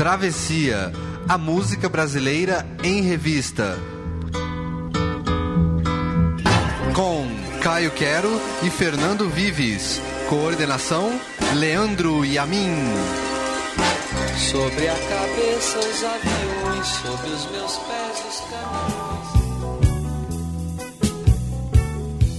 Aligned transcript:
Travessia, 0.00 0.90
a 1.28 1.36
música 1.36 1.86
brasileira 1.86 2.66
em 2.82 3.02
revista. 3.02 3.76
Com 6.94 7.26
Caio 7.60 7.90
Quero 7.90 8.30
e 8.62 8.70
Fernando 8.70 9.28
Vives. 9.28 10.00
Coordenação: 10.30 11.12
Leandro 11.54 12.24
Yamin. 12.24 12.76
Sobre 14.38 14.88
a 14.88 14.94
cabeça 14.94 15.78
os 15.80 16.02
aviões, 16.02 16.86
sobre 16.86 17.28
os 17.28 17.50
meus 17.50 17.76
pés 17.76 18.24
os 18.26 18.40
caminhões. 18.48 19.28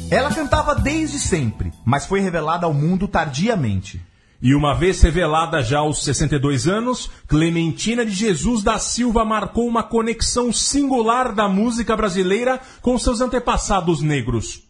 Ela 0.10 0.34
cantava 0.34 0.74
desde 0.74 1.20
sempre, 1.20 1.72
mas 1.86 2.08
foi 2.08 2.22
revelada 2.22 2.66
ao 2.66 2.74
mundo 2.74 3.08
tardiamente. 3.08 4.02
E 4.42 4.56
uma 4.56 4.74
vez 4.74 5.00
revelada 5.02 5.62
já 5.62 5.80
aos 5.80 6.04
62 6.04 6.68
anos, 6.68 7.12
Clementina 7.28 8.04
de 8.04 8.12
Jesus 8.12 8.64
da 8.64 8.80
Silva 8.80 9.24
marcou 9.24 9.68
uma 9.68 9.84
conexão 9.84 10.52
singular 10.52 11.32
da 11.32 11.48
música 11.48 11.96
brasileira 11.96 12.60
com 12.82 12.98
seus 12.98 13.22
antepassados 13.22 14.02
negros. 14.02 14.64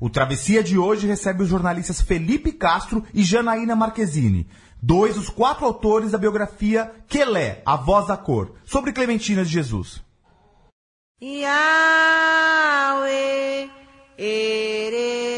O 0.00 0.08
Travessia 0.08 0.62
de 0.62 0.78
hoje 0.78 1.06
recebe 1.06 1.42
os 1.42 1.48
jornalistas 1.48 2.00
Felipe 2.00 2.52
Castro 2.52 3.04
e 3.12 3.22
Janaína 3.22 3.76
Marquezine, 3.76 4.48
dois 4.80 5.16
dos 5.16 5.28
quatro 5.28 5.66
autores 5.66 6.12
da 6.12 6.18
biografia 6.18 6.90
Quelé, 7.06 7.62
A 7.66 7.76
Voz 7.76 8.06
da 8.06 8.16
Cor, 8.16 8.54
sobre 8.64 8.92
Clementina 8.92 9.44
de 9.44 9.50
Jesus. 9.50 10.00
Yahweh, 11.20 11.48
erere, 14.16 15.37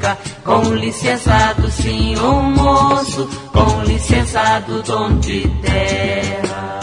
Curiacuca, 0.00 0.18
com 0.44 0.74
licença 0.74 1.54
do 1.58 1.70
senhor 1.70 2.42
moço, 2.42 3.28
com 3.52 3.82
licença 3.84 4.60
do 4.66 4.82
dono 4.82 5.20
de 5.20 5.46
terra. 5.62 6.80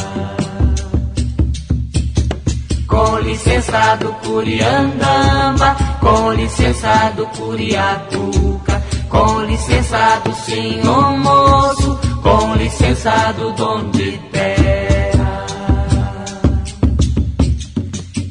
Com 2.87 3.19
licença 3.19 3.95
do 3.97 4.13
Curiandamba, 4.13 5.75
com 5.99 6.31
licença 6.33 7.11
do 7.15 7.25
Curiacuca, 7.27 8.83
com 9.09 9.41
licença 9.41 10.21
do 10.23 10.33
senhor 10.33 11.17
moço, 11.17 11.99
com 12.21 12.55
licença 12.55 13.33
do 13.33 13.51
dono 13.53 13.91
de 13.91 14.11
terra. 14.31 15.45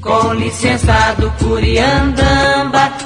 Com 0.01 0.35
licença 0.35 1.15
do 1.19 1.31
Curiandamba, 1.33 3.06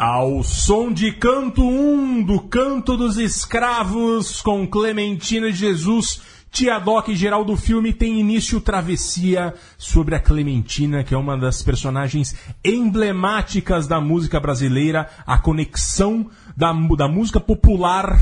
Ao 0.00 0.42
som 0.42 0.90
de 0.90 1.12
canto 1.12 1.62
1 1.62 2.22
do 2.22 2.40
Canto 2.40 2.96
dos 2.96 3.18
Escravos, 3.18 4.40
com 4.40 4.66
Clementina 4.66 5.52
Jesus, 5.52 6.22
Tia 6.50 6.78
Doc 6.78 7.08
e 7.08 7.14
geral 7.14 7.44
do 7.44 7.54
filme 7.54 7.92
tem 7.92 8.18
início 8.18 8.62
Travessia 8.62 9.52
sobre 9.76 10.14
a 10.14 10.18
Clementina, 10.18 11.04
que 11.04 11.12
é 11.12 11.18
uma 11.18 11.36
das 11.36 11.62
personagens 11.62 12.34
emblemáticas 12.64 13.86
da 13.86 14.00
música 14.00 14.40
brasileira, 14.40 15.06
a 15.26 15.36
conexão 15.36 16.30
da, 16.56 16.72
da 16.72 17.06
música 17.06 17.38
popular 17.38 18.18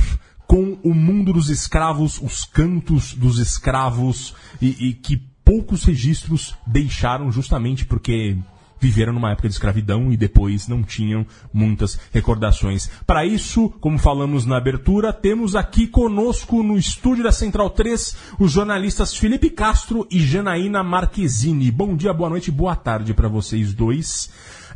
com 0.48 0.76
o 0.82 0.92
mundo 0.92 1.32
dos 1.32 1.48
escravos, 1.48 2.20
os 2.20 2.44
cantos 2.44 3.14
dos 3.14 3.38
escravos, 3.38 4.34
e, 4.60 4.88
e 4.88 4.94
que 4.94 5.16
poucos 5.44 5.84
registros 5.84 6.56
deixaram 6.66 7.30
justamente 7.30 7.86
porque 7.86 8.36
viveram 8.80 9.12
numa 9.12 9.32
época 9.32 9.48
de 9.48 9.54
escravidão 9.54 10.12
e 10.12 10.16
depois 10.16 10.68
não 10.68 10.82
tinham 10.82 11.26
muitas 11.52 11.98
recordações. 12.12 12.90
Para 13.06 13.24
isso, 13.24 13.70
como 13.80 13.98
falamos 13.98 14.44
na 14.46 14.56
abertura, 14.56 15.12
temos 15.12 15.56
aqui 15.56 15.86
conosco 15.86 16.62
no 16.62 16.78
estúdio 16.78 17.24
da 17.24 17.32
Central 17.32 17.70
3 17.70 18.16
os 18.38 18.52
jornalistas 18.52 19.14
Felipe 19.14 19.50
Castro 19.50 20.06
e 20.10 20.20
Janaína 20.20 20.82
Marquezine. 20.82 21.70
Bom 21.70 21.96
dia, 21.96 22.12
boa 22.12 22.30
noite, 22.30 22.50
boa 22.50 22.76
tarde 22.76 23.14
para 23.14 23.28
vocês 23.28 23.72
dois. 23.74 24.30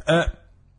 Ah, 0.07 0.33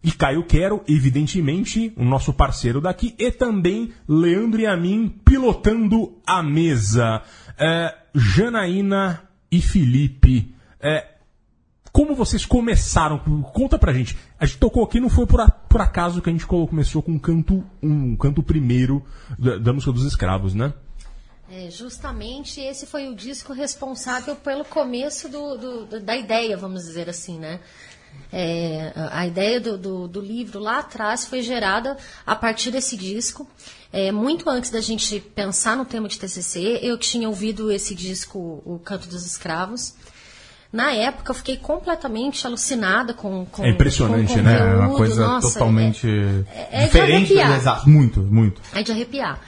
e 0.03 0.11
Caio 0.11 0.43
Quero, 0.43 0.83
evidentemente, 0.85 1.93
o 1.95 2.03
nosso 2.03 2.33
parceiro 2.33 2.81
daqui, 2.81 3.15
e 3.17 3.31
também 3.31 3.93
Leandro 4.07 4.59
e 4.59 4.67
a 4.67 4.75
mim 4.75 5.07
pilotando 5.23 6.17
a 6.27 6.43
mesa. 6.43 7.21
É, 7.57 7.95
Janaína 8.13 9.23
e 9.49 9.61
Felipe, 9.61 10.53
é, 10.81 11.12
como 11.93 12.13
vocês 12.15 12.45
começaram? 12.45 13.19
Conta 13.53 13.77
pra 13.79 13.93
gente. 13.93 14.17
A 14.39 14.45
gente 14.45 14.57
tocou 14.57 14.83
aqui, 14.83 14.99
não 14.99 15.09
foi 15.09 15.25
por, 15.25 15.39
a- 15.39 15.49
por 15.49 15.79
acaso 15.79 16.21
que 16.21 16.29
a 16.29 16.33
gente 16.33 16.45
co- 16.45 16.67
começou 16.67 17.01
com 17.01 17.15
o 17.15 17.19
canto 17.19 17.63
um, 17.81 18.15
canto 18.17 18.43
primeiro 18.43 19.05
da, 19.39 19.57
da 19.57 19.71
música 19.71 19.91
dos 19.93 20.03
escravos, 20.03 20.53
né? 20.53 20.73
É, 21.51 21.69
justamente 21.69 22.59
esse 22.59 22.87
foi 22.87 23.07
o 23.07 23.15
disco 23.15 23.53
responsável 23.53 24.35
pelo 24.35 24.65
começo 24.65 25.29
do, 25.29 25.55
do- 25.85 25.99
da 26.01 26.17
ideia, 26.17 26.57
vamos 26.57 26.83
dizer 26.83 27.07
assim, 27.09 27.37
né? 27.37 27.59
É, 28.31 28.91
a 29.11 29.25
ideia 29.27 29.59
do, 29.59 29.77
do- 29.77 30.07
do 30.07 30.19
livro 30.21 30.59
lá 30.59 30.79
atrás 30.79 31.25
foi 31.25 31.41
gerada 31.43 31.97
a 32.25 32.35
partir 32.35 32.71
desse 32.71 32.97
disco. 32.97 33.47
É, 33.91 34.11
muito 34.11 34.49
antes 34.49 34.71
da 34.71 34.81
gente 34.81 35.19
pensar 35.19 35.77
no 35.77 35.85
tema 35.85 36.07
de 36.07 36.17
TCC, 36.17 36.79
eu 36.81 36.97
tinha 36.97 37.27
ouvido 37.29 37.71
esse 37.71 37.93
disco, 37.93 38.61
O 38.65 38.79
Canto 38.83 39.07
dos 39.07 39.25
Escravos. 39.25 39.93
Na 40.73 40.91
época, 40.91 41.29
eu 41.29 41.35
fiquei 41.35 41.55
completamente 41.55 42.47
alucinada 42.47 43.13
com, 43.13 43.45
com 43.45 43.63
É 43.63 43.69
impressionante, 43.69 44.33
com 44.33 44.41
né? 44.41 44.57
É 44.57 44.75
uma 44.75 44.95
coisa 44.95 45.27
Nossa, 45.27 45.53
totalmente 45.53 46.07
é- 46.51 46.67
é 46.71 46.85
diferente. 46.85 47.33
Exato, 47.37 47.87
muito, 47.87 48.19
muito. 48.21 48.59
É 48.73 48.81
de 48.81 48.91
arrepiar. 48.91 49.39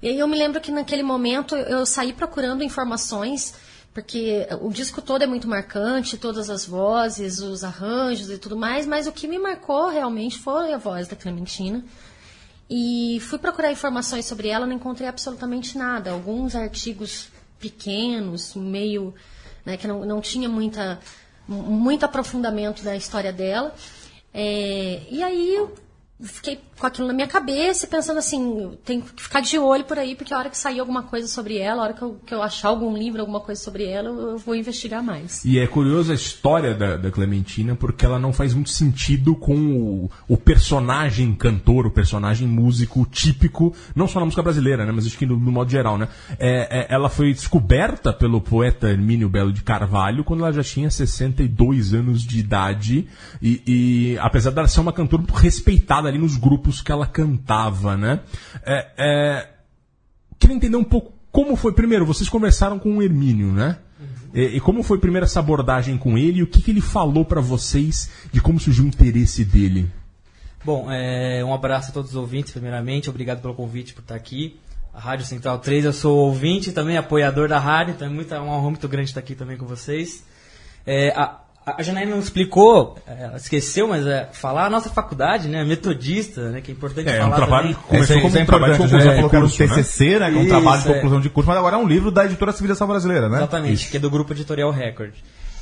E 0.00 0.08
aí 0.08 0.18
eu 0.18 0.26
me 0.26 0.38
lembro 0.38 0.62
que 0.62 0.72
naquele 0.72 1.02
momento 1.02 1.54
eu 1.54 1.80
eu 1.80 1.86
saí 1.86 2.14
procurando 2.14 2.64
informações, 2.64 3.52
porque 3.92 4.46
o 4.62 4.70
disco 4.70 5.02
todo 5.02 5.22
é 5.22 5.26
muito 5.26 5.46
marcante, 5.46 6.16
todas 6.16 6.48
as 6.48 6.64
vozes, 6.64 7.40
os 7.40 7.62
arranjos 7.62 8.30
e 8.30 8.38
tudo 8.38 8.56
mais, 8.56 8.86
mas 8.86 9.06
o 9.06 9.12
que 9.12 9.28
me 9.28 9.38
marcou 9.38 9.90
realmente 9.90 10.38
foi 10.38 10.72
a 10.72 10.78
voz 10.78 11.06
da 11.08 11.14
Clementina. 11.14 11.84
E 12.70 13.18
fui 13.20 13.38
procurar 13.38 13.70
informações 13.70 14.24
sobre 14.24 14.48
ela, 14.48 14.66
não 14.66 14.74
encontrei 14.74 15.06
absolutamente 15.06 15.76
nada. 15.76 16.10
Alguns 16.10 16.54
artigos 16.56 17.28
pequenos, 17.60 18.54
meio. 18.54 19.14
Né, 19.64 19.76
que 19.76 19.86
não, 19.86 20.04
não 20.04 20.20
tinha 20.20 20.48
muita, 20.48 21.00
muito 21.48 22.04
aprofundamento 22.04 22.82
da 22.82 22.94
história 22.94 23.32
dela. 23.32 23.74
É, 24.32 25.02
e 25.10 25.22
aí 25.22 25.66
fiquei 26.24 26.60
com 26.78 26.86
aquilo 26.86 27.06
na 27.06 27.14
minha 27.14 27.26
cabeça, 27.26 27.86
pensando 27.86 28.18
assim, 28.18 28.72
tenho 28.84 29.02
que 29.02 29.22
ficar 29.22 29.40
de 29.40 29.58
olho 29.58 29.84
por 29.84 29.98
aí, 29.98 30.14
porque 30.14 30.34
a 30.34 30.38
hora 30.38 30.50
que 30.50 30.58
sair 30.58 30.80
alguma 30.80 31.02
coisa 31.02 31.26
sobre 31.28 31.56
ela, 31.58 31.82
a 31.82 31.84
hora 31.84 31.92
que 31.94 32.02
eu, 32.02 32.20
que 32.26 32.34
eu 32.34 32.42
achar 32.42 32.68
algum 32.68 32.96
livro, 32.96 33.20
alguma 33.20 33.40
coisa 33.40 33.60
sobre 33.60 33.84
ela, 33.84 34.08
eu, 34.08 34.38
vou 34.38 34.54
investigar 34.54 35.02
mais. 35.02 35.44
E 35.44 35.58
é 35.58 35.66
curiosa 35.66 36.12
a 36.12 36.14
história 36.16 36.74
da, 36.74 36.96
da 36.96 37.10
Clementina, 37.10 37.74
porque 37.76 38.04
ela 38.04 38.18
não 38.18 38.32
faz 38.32 38.54
muito 38.54 38.70
sentido 38.70 39.34
com 39.36 39.54
o, 39.54 40.10
o 40.28 40.36
personagem 40.36 41.34
cantor, 41.34 41.86
o 41.86 41.90
personagem 41.90 42.46
músico 42.48 43.06
típico, 43.06 43.74
não 43.94 44.08
só 44.08 44.18
na 44.18 44.26
música 44.26 44.42
brasileira, 44.42 44.84
né, 44.84 44.92
mas 44.92 45.06
acho 45.06 45.16
que 45.16 45.26
no, 45.26 45.38
no 45.38 45.52
modo 45.52 45.70
geral, 45.70 45.96
né. 45.96 46.08
É, 46.38 46.80
é, 46.80 46.86
ela 46.88 47.08
foi 47.08 47.32
descoberta 47.32 48.12
pelo 48.12 48.40
poeta 48.40 48.88
Hermínio 48.88 49.28
Belo 49.28 49.52
de 49.52 49.62
Carvalho 49.62 50.24
quando 50.24 50.40
ela 50.40 50.52
já 50.52 50.62
tinha 50.62 50.90
62 50.90 51.94
anos 51.94 52.22
de 52.22 52.38
idade, 52.38 53.06
e, 53.40 53.62
e 53.66 54.18
apesar 54.18 54.50
dela 54.50 54.68
ser 54.68 54.80
uma 54.80 54.92
cantora 54.92 55.22
muito 55.22 55.34
respeitada 55.34 56.13
ali 56.14 56.22
nos 56.22 56.36
grupos 56.36 56.80
que 56.80 56.92
ela 56.92 57.06
cantava, 57.06 57.96
né. 57.96 58.20
É, 58.64 58.86
é, 58.96 59.48
queria 60.38 60.56
entender 60.56 60.76
um 60.76 60.84
pouco 60.84 61.12
como 61.30 61.56
foi. 61.56 61.72
Primeiro, 61.72 62.06
vocês 62.06 62.28
conversaram 62.28 62.78
com 62.78 62.96
o 62.96 63.02
Hermínio, 63.02 63.52
né? 63.52 63.78
E, 64.32 64.56
e 64.56 64.60
como 64.60 64.82
foi 64.82 64.98
primeiro 64.98 65.24
essa 65.24 65.40
abordagem 65.40 65.96
com 65.98 66.16
ele 66.16 66.38
e 66.38 66.42
o 66.42 66.46
que, 66.46 66.62
que 66.62 66.70
ele 66.70 66.80
falou 66.80 67.24
pra 67.24 67.40
vocês 67.40 68.10
de 68.32 68.40
como 68.40 68.58
surgiu 68.58 68.84
o 68.84 68.88
interesse 68.88 69.44
dele? 69.44 69.90
Bom, 70.64 70.90
é, 70.90 71.44
um 71.44 71.52
abraço 71.52 71.90
a 71.90 71.92
todos 71.92 72.10
os 72.10 72.16
ouvintes, 72.16 72.52
primeiramente. 72.52 73.10
Obrigado 73.10 73.40
pelo 73.40 73.54
convite 73.54 73.92
por 73.92 74.00
estar 74.00 74.14
aqui. 74.14 74.58
A 74.92 75.00
Rádio 75.00 75.26
Central 75.26 75.58
3, 75.58 75.84
eu 75.84 75.92
sou 75.92 76.16
ouvinte 76.18 76.70
e 76.70 76.72
também 76.72 76.96
apoiador 76.96 77.48
da 77.48 77.58
rádio, 77.58 77.94
então 77.94 78.06
é 78.06 78.10
muita, 78.10 78.40
uma 78.40 78.56
honra 78.56 78.70
muito 78.70 78.88
grande 78.88 79.10
estar 79.10 79.20
aqui 79.20 79.34
também 79.34 79.56
com 79.56 79.66
vocês. 79.66 80.24
É, 80.86 81.10
a, 81.10 81.40
a 81.66 81.82
Janaína 81.82 82.10
não 82.12 82.18
explicou, 82.20 82.96
é, 83.06 83.24
ela 83.24 83.36
esqueceu, 83.36 83.88
mas 83.88 84.06
é, 84.06 84.28
falar 84.32 84.66
a 84.66 84.70
nossa 84.70 84.90
faculdade, 84.90 85.48
né, 85.48 85.64
metodista, 85.64 86.50
né, 86.50 86.60
que 86.60 86.70
é 86.70 86.74
importante 86.74 87.08
É, 87.08 87.16
falar 87.18 87.28
um 87.32 87.36
trabalho 87.36 87.68
também. 87.68 87.74
que 87.82 87.88
começou 87.88 88.04
Esse- 88.04 88.14
como 88.14 88.28
isso 88.28 88.38
é 88.38 88.42
um 88.42 88.46
trabalho 88.46 88.72
de 88.74 88.78
conclusão 88.78 88.98
né? 89.06 89.14
de 89.14 89.16
Colocaram 89.20 89.44
curso, 89.46 89.62
né? 89.62 89.68
TCC, 89.68 90.18
né? 90.18 90.30
Que 90.30 90.36
é 90.36 90.38
um 90.38 90.40
Isso, 90.42 90.48
trabalho 90.50 90.82
de 90.82 90.88
é. 90.90 90.94
conclusão 90.94 91.20
de 91.20 91.30
curso, 91.30 91.48
mas 91.48 91.58
agora 91.58 91.76
é 91.76 91.78
um 91.78 91.86
livro 91.88 92.10
da 92.10 92.24
editora 92.26 92.52
Civilização 92.52 92.86
Brasileira, 92.86 93.28
né? 93.28 93.36
Exatamente, 93.38 93.88
que 93.90 93.96
é 93.96 94.00
do 94.00 94.10
grupo 94.10 94.32
editorial 94.32 94.70
Record. 94.70 95.14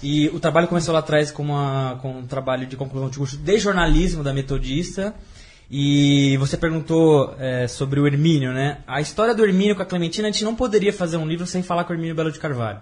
E 0.02 0.28
o 0.30 0.40
trabalho 0.40 0.66
começou 0.66 0.92
lá 0.92 0.98
atrás 0.98 1.30
com, 1.30 1.44
uma, 1.44 1.96
com 2.02 2.10
um 2.18 2.26
trabalho 2.26 2.66
de 2.66 2.76
conclusão 2.76 3.08
de 3.08 3.16
curso 3.18 3.36
de 3.36 3.58
jornalismo 3.58 4.24
da 4.24 4.32
Metodista. 4.32 5.14
E 5.70 6.36
você 6.38 6.56
perguntou 6.56 7.34
é, 7.38 7.66
sobre 7.66 7.98
o 8.00 8.06
Hermínio, 8.06 8.52
né? 8.52 8.78
A 8.86 9.00
história 9.00 9.34
do 9.34 9.44
Hermínio 9.44 9.74
com 9.76 9.82
a 9.82 9.86
Clementina, 9.86 10.28
a 10.28 10.30
gente 10.30 10.44
não 10.44 10.54
poderia 10.54 10.92
fazer 10.92 11.16
um 11.16 11.26
livro 11.26 11.46
sem 11.46 11.62
falar 11.62 11.84
com 11.84 11.92
o 11.92 11.94
Hermínio 11.96 12.14
Belo 12.14 12.30
de 12.30 12.38
Carvalho. 12.38 12.80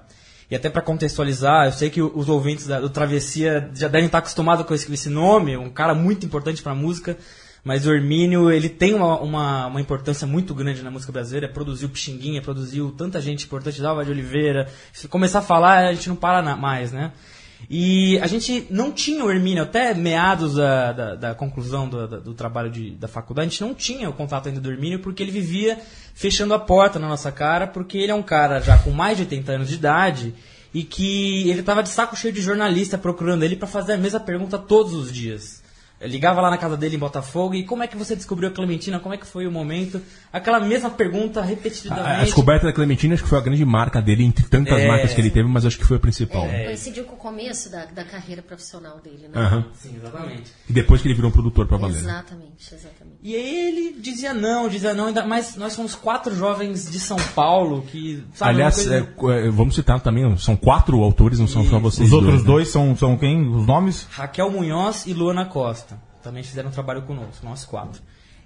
E 0.50 0.56
até 0.56 0.68
para 0.68 0.82
contextualizar, 0.82 1.66
eu 1.66 1.72
sei 1.72 1.90
que 1.90 2.02
os 2.02 2.28
ouvintes 2.28 2.66
do 2.66 2.90
Travessia 2.90 3.70
já 3.72 3.86
devem 3.86 4.06
estar 4.06 4.18
acostumados 4.18 4.66
com 4.66 4.74
esse, 4.74 5.08
nome, 5.08 5.56
um 5.56 5.70
cara 5.70 5.94
muito 5.94 6.26
importante 6.26 6.60
para 6.60 6.72
a 6.72 6.74
música. 6.74 7.16
Mas 7.62 7.86
o 7.86 7.92
Hermínio, 7.92 8.50
ele 8.50 8.68
tem 8.68 8.94
uma, 8.94 9.20
uma, 9.20 9.66
uma 9.66 9.80
importância 9.80 10.26
muito 10.26 10.54
grande 10.54 10.82
na 10.82 10.90
música 10.90 11.12
brasileira. 11.12 11.46
Produziu 11.46 11.88
Pixinguinha, 11.88 12.40
produziu 12.40 12.90
tanta 12.90 13.20
gente 13.20 13.44
importante, 13.44 13.80
Dalva 13.80 14.04
de 14.04 14.10
Oliveira. 14.10 14.66
Se 14.92 15.06
começar 15.06 15.40
a 15.40 15.42
falar, 15.42 15.86
a 15.86 15.92
gente 15.92 16.08
não 16.08 16.16
para 16.16 16.42
mais, 16.56 16.90
né? 16.90 17.12
E 17.68 18.18
a 18.18 18.26
gente 18.26 18.66
não 18.70 18.90
tinha 18.90 19.24
o 19.24 19.30
Hermínio, 19.30 19.62
até 19.62 19.94
meados 19.94 20.54
da, 20.54 20.92
da, 20.92 21.14
da 21.14 21.34
conclusão 21.34 21.88
do, 21.88 22.06
do 22.20 22.34
trabalho 22.34 22.70
de, 22.70 22.92
da 22.92 23.06
faculdade, 23.06 23.48
a 23.48 23.50
gente 23.50 23.60
não 23.60 23.74
tinha 23.74 24.08
o 24.08 24.12
contato 24.12 24.48
ainda 24.48 24.60
do 24.60 24.70
Hermínio, 24.70 25.00
porque 25.00 25.22
ele 25.22 25.30
vivia 25.30 25.78
fechando 26.14 26.54
a 26.54 26.58
porta 26.58 26.98
na 26.98 27.08
nossa 27.08 27.30
cara, 27.30 27.66
porque 27.66 27.98
ele 27.98 28.12
é 28.12 28.14
um 28.14 28.22
cara 28.22 28.60
já 28.60 28.78
com 28.78 28.90
mais 28.90 29.16
de 29.16 29.24
80 29.24 29.52
anos 29.52 29.68
de 29.68 29.74
idade 29.74 30.34
e 30.72 30.84
que 30.84 31.48
ele 31.50 31.62
tava 31.62 31.82
de 31.82 31.88
saco 31.88 32.16
cheio 32.16 32.32
de 32.32 32.40
jornalista 32.40 32.96
procurando 32.96 33.42
ele 33.44 33.56
para 33.56 33.66
fazer 33.66 33.94
a 33.94 33.98
mesma 33.98 34.20
pergunta 34.20 34.58
todos 34.58 34.94
os 34.94 35.12
dias. 35.12 35.59
Ligava 36.02 36.40
lá 36.40 36.48
na 36.48 36.56
casa 36.56 36.78
dele 36.78 36.96
em 36.96 36.98
Botafogo 36.98 37.54
e 37.54 37.62
como 37.64 37.82
é 37.82 37.86
que 37.86 37.94
você 37.96 38.16
descobriu 38.16 38.48
a 38.48 38.52
Clementina? 38.52 38.98
Como 38.98 39.14
é 39.14 39.18
que 39.18 39.26
foi 39.26 39.46
o 39.46 39.52
momento? 39.52 40.00
Aquela 40.32 40.58
mesma 40.58 40.88
pergunta 40.88 41.40
A, 41.40 41.42
a 41.42 41.46
repetidamente. 41.46 42.24
descoberta 42.24 42.66
da 42.66 42.72
Clementina 42.72 43.12
acho 43.12 43.22
que 43.22 43.28
foi 43.28 43.36
a 43.38 43.42
grande 43.42 43.64
marca 43.66 44.00
dele, 44.00 44.24
entre 44.24 44.46
tantas 44.46 44.78
É. 44.80 44.88
marcas 44.88 45.12
que 45.12 45.20
ele 45.20 45.28
teve, 45.30 45.46
mas 45.46 45.66
acho 45.66 45.76
que 45.78 45.84
foi 45.84 45.98
a 45.98 46.00
principal. 46.00 46.46
Coincidiu 46.64 47.04
com 47.04 47.14
o 47.14 47.18
começo 47.18 47.70
da, 47.70 47.84
da 47.84 48.02
carreira 48.02 48.40
profissional 48.40 48.98
dele, 49.04 49.28
né? 49.28 49.38
Aham. 49.38 49.66
Sim, 49.74 49.96
exatamente. 49.96 50.50
E 50.68 50.72
depois 50.72 51.02
que 51.02 51.08
ele 51.08 51.14
virou 51.14 51.28
um 51.28 51.32
produtor 51.32 51.66
pra 51.66 51.76
valer. 51.76 51.92
né? 51.96 51.98
Exatamente, 52.00 52.74
exatamente. 52.74 53.18
E 53.22 53.36
aí 53.36 53.68
ele 53.68 54.00
dizia 54.00 54.32
não, 54.32 54.70
dizia 54.70 54.94
não, 54.94 55.08
ainda 55.08 55.26
mais 55.26 55.54
nós 55.56 55.74
somos 55.74 55.94
quatro 55.94 56.34
jovens 56.34 56.90
de 56.90 56.98
São 56.98 57.18
Paulo 57.34 57.82
que. 57.82 58.24
Sabe, 58.34 58.52
Aliás, 58.52 58.74
coisa- 58.76 58.96
é, 58.96 59.46
é, 59.48 59.50
vamos 59.50 59.74
citar 59.74 60.00
também, 60.00 60.34
são 60.38 60.56
quatro 60.56 61.02
autores, 61.02 61.38
não 61.38 61.46
são 61.46 61.62
só 61.66 61.78
vocês 61.78 62.08
Os 62.08 62.14
outros 62.14 62.40
né? 62.40 62.46
dois 62.46 62.68
são, 62.68 62.96
são 62.96 63.18
quem? 63.18 63.46
Os 63.46 63.66
nomes? 63.66 64.06
Raquel 64.10 64.50
Munhoz 64.50 65.04
e 65.06 65.12
Luana 65.12 65.44
Costa. 65.44 65.89
Também 66.22 66.42
fizeram 66.42 66.68
um 66.68 66.72
trabalho 66.72 67.02
conosco, 67.02 67.44
nós 67.44 67.64
quatro. 67.64 68.00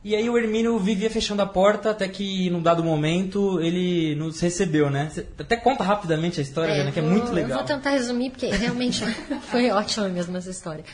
E 0.05 0.15
aí 0.15 0.29
o 0.29 0.37
Hermínio 0.37 0.79
vivia 0.79 1.09
fechando 1.11 1.41
a 1.41 1.47
porta 1.47 1.91
até 1.91 2.07
que, 2.07 2.51
num 2.51 2.63
dado 2.63 2.85
momento, 2.85 3.59
ele 3.61 4.15
nos 4.17 4.39
recebeu, 4.39 4.91
né? 4.91 5.09
Cê 5.11 5.27
até 5.39 5.57
conta 5.57 5.83
rapidamente 5.83 6.39
a 6.39 6.43
história, 6.43 6.73
É, 6.73 6.77
Jana, 6.77 6.93
que 6.93 6.99
é 6.99 7.03
vou- 7.03 7.11
muito 7.11 7.29
Eu 7.29 7.33
legal. 7.35 7.59
vou 7.59 7.67
tentar 7.67 7.91
resumir, 7.91 8.31
porque 8.31 8.47
realmente 8.49 9.03
foi 9.51 9.71
ótima 9.71 10.07
mesmo 10.09 10.37
essa 10.37 10.51
história. 10.51 10.85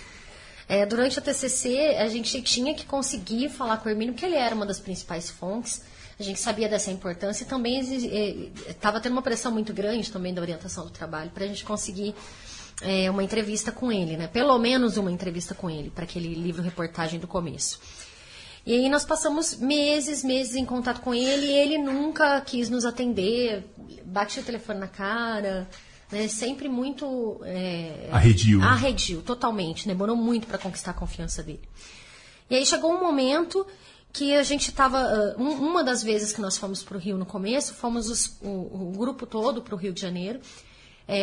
É, 0.69 0.87
durante 0.87 1.19
a 1.19 1.23
TCC, 1.23 1.97
a 1.99 2.07
gente 2.09 2.41
tinha 2.43 2.73
que 2.73 2.87
conseguir 2.87 3.49
falar 3.49 3.79
com 3.79 3.89
o 3.89 3.91
Hermínio, 3.91 4.15
porque 4.15 4.25
ele 4.27 4.37
era 4.37 4.55
uma 4.55 4.65
das 4.65 4.79
principais 4.79 5.29
fontes. 5.29 5.83
A 6.19 6.23
gente 6.23 6.39
sabia 6.39 6.69
dessa 6.69 6.93
importância 6.93 7.43
e 7.43 7.47
também 7.47 7.81
estava 8.69 9.01
tendo 9.01 9.13
uma 9.13 9.23
pressão 9.23 9.51
muito 9.51 9.73
grande 9.73 10.13
também 10.13 10.33
da 10.33 10.41
orientação 10.41 10.85
do 10.85 10.91
trabalho 10.91 11.31
para 11.31 11.43
a 11.45 11.49
gente 11.49 11.65
conseguir 11.65 12.15
é, 12.83 13.11
uma 13.11 13.23
entrevista 13.23 13.71
com 13.73 13.91
ele, 13.93 14.17
né? 14.17 14.27
Pelo 14.27 14.59
menos 14.59 14.97
uma 14.97 15.11
entrevista 15.11 15.55
com 15.55 15.69
ele, 15.69 15.91
para 15.91 16.05
aquele 16.05 16.35
livro 16.35 16.63
reportagem 16.63 17.19
do 17.21 17.27
começo. 17.27 17.81
E 18.67 18.75
aí 18.75 18.89
nós 18.91 19.05
passamos 19.05 19.57
meses, 19.57 20.23
meses 20.23 20.55
em 20.55 20.65
contato 20.67 21.01
com 21.01 21.15
ele 21.15 21.47
e 21.47 21.53
ele 21.53 21.79
nunca 21.79 22.41
quis 22.43 22.69
nos 22.69 22.85
atender, 22.85 23.65
batia 24.05 24.43
o 24.43 24.45
telefone 24.45 24.79
na 24.81 24.87
cara, 24.89 25.69
né? 26.13 26.29
Sempre 26.29 26.69
muito... 26.69 27.41
É, 27.45 28.09
Arredio. 28.13 28.63
Arredio, 28.63 29.23
totalmente. 29.23 29.89
né? 29.89 29.95
Demorou 29.95 30.15
muito 30.17 30.47
para 30.47 30.59
conquistar 30.59 30.91
a 30.91 30.95
confiança 30.95 31.43
dele. 31.43 31.63
E 32.51 32.55
aí 32.57 32.67
chegou 32.67 32.93
um 32.93 33.01
momento 33.01 33.67
que 34.13 34.35
a 34.35 34.43
gente 34.43 34.69
estava... 34.69 35.35
uma 35.39 35.83
das 35.85 36.03
vezes 36.03 36.33
que 36.33 36.41
nós 36.41 36.59
fomos 36.59 36.83
para 36.83 36.97
o 36.97 37.01
Rio 37.01 37.17
no 37.17 37.25
começo, 37.25 37.73
fomos 37.75 38.11
os- 38.11 38.37
o, 38.43 38.89
o 38.89 38.93
grupo 38.97 39.25
todo 39.25 39.63
para 39.63 39.75
o 39.75 39.79
Rio 39.79 39.93
de 39.93 40.01
Janeiro, 40.01 40.41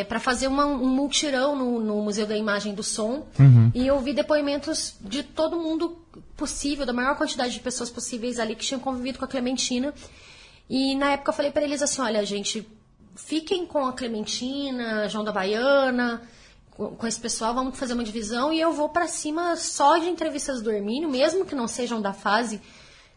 para 0.04 0.20
fazer 0.20 0.48
uma- 0.48 0.66
um 0.66 0.88
multirão 0.90 1.56
no, 1.56 1.80
no 1.80 2.02
Museu 2.02 2.26
da 2.28 2.36
Imagem 2.38 2.74
do 2.76 2.84
Som 2.84 3.26
e 3.74 3.90
ouvir 3.90 4.14
depoimentos 4.14 4.96
de 5.00 5.24
todo 5.24 5.58
mundo 5.58 5.98
possível, 6.36 6.86
da 6.86 6.92
maior 6.94 7.16
quantidade 7.16 7.54
de 7.54 7.60
pessoas 7.60 7.90
possíveis 7.90 8.38
ali 8.40 8.56
que 8.56 8.66
tinham 8.66 8.80
convivido 8.82 9.18
com 9.20 9.26
a 9.26 9.28
Clementina. 9.28 9.94
E 10.70 10.94
na 10.96 11.12
época 11.12 11.30
eu 11.32 11.34
falei 11.36 11.52
para 11.52 11.64
eles 11.64 11.82
assim, 11.82 12.02
olha, 12.02 12.26
gente, 12.26 12.68
fiquem 13.16 13.66
com 13.66 13.86
a 13.86 13.94
Clementina, 13.94 15.08
João 15.08 15.24
da 15.24 15.32
Baiana, 15.32 16.22
com, 16.72 16.90
com 16.96 17.08
esse 17.08 17.20
pessoal, 17.20 17.54
vamos 17.54 17.78
fazer 17.80 17.94
uma 17.94 18.04
divisão 18.04 18.52
e 18.52 18.60
eu 18.60 18.74
vou 18.74 18.90
para 18.90 19.08
cima 19.08 19.56
só 19.56 19.98
de 19.98 20.10
entrevistas 20.10 20.62
do 20.62 20.70
Hermínio, 20.72 21.10
mesmo 21.10 21.46
que 21.46 21.56
não 21.56 21.68
sejam 21.68 22.02
da 22.02 22.12
fase 22.14 22.62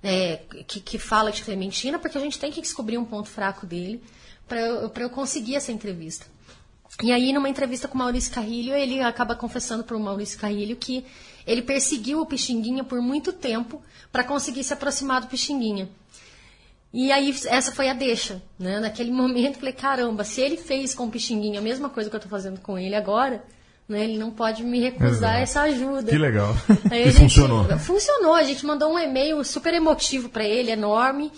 é, 0.02 0.36
que, 0.66 0.80
que 0.80 0.98
fala 0.98 1.30
de 1.32 1.42
Clementina, 1.42 1.98
porque 1.98 2.16
a 2.16 2.20
gente 2.20 2.38
tem 2.38 2.50
que 2.52 2.60
descobrir 2.60 2.96
um 2.96 3.04
ponto 3.04 3.28
fraco 3.28 3.66
dele 3.66 4.02
para 4.48 4.60
eu, 4.60 4.88
pra 4.90 5.02
eu 5.02 5.10
conseguir 5.10 5.56
essa 5.56 5.70
entrevista. 5.72 6.26
E 7.03 7.13
aí, 7.13 7.32
numa 7.32 7.49
entrevista 7.49 7.89
com 7.89 7.94
o 7.94 7.99
Maurício 7.99 8.32
Carrilho, 8.32 8.75
ele 8.75 9.01
acaba 9.01 9.35
confessando 9.35 9.82
para 9.85 9.97
o 9.97 10.01
Maurício 10.01 10.39
Carrilho 10.39 10.77
que 10.77 11.05
ele 11.47 11.63
perseguiu 11.63 12.20
o 12.20 12.27
Pixinguinha 12.27 12.85
por 12.85 13.01
muito 13.01 13.32
tempo 13.32 13.82
para 14.13 14.23
conseguir 14.25 14.63
se 14.65 14.73
aproximar 14.75 15.20
do 15.23 15.27
Pixinguinha. 15.29 15.89
E 16.93 17.11
aí, 17.13 17.35
essa 17.47 17.73
foi 17.73 17.89
a 17.89 17.94
deixa, 17.94 18.43
né? 18.59 18.81
Naquele 18.81 19.11
momento, 19.13 19.55
eu 19.55 19.61
falei, 19.61 19.73
caramba, 19.73 20.25
se 20.25 20.41
ele 20.41 20.56
fez 20.56 20.94
com 20.94 21.06
o 21.06 21.11
Pixinguinha 21.11 21.61
a 21.61 21.63
mesma 21.63 21.89
coisa 21.89 22.11
que 22.11 22.17
eu 22.17 22.19
estou 22.19 22.31
fazendo 22.31 22.61
com 22.61 22.79
ele 22.79 22.94
agora, 22.94 23.43
né? 23.89 24.05
Ele 24.05 24.19
não 24.19 24.31
pode 24.31 24.63
me 24.63 24.79
recusar 24.81 25.41
Exato. 25.41 25.43
essa 25.43 25.61
ajuda. 25.63 26.11
Que 26.11 26.19
legal. 26.19 26.55
Aí 26.91 27.03
E 27.09 27.11
gente- 27.13 27.20
funcionou. 27.20 27.65
Funcionou. 27.79 28.35
A 28.35 28.43
gente 28.43 28.67
mandou 28.67 28.93
um 28.93 28.99
e-mail 28.99 29.43
super 29.43 29.73
emotivo 29.73 30.29
para 30.29 30.44
ele, 30.44 30.70
enorme. 30.70 31.32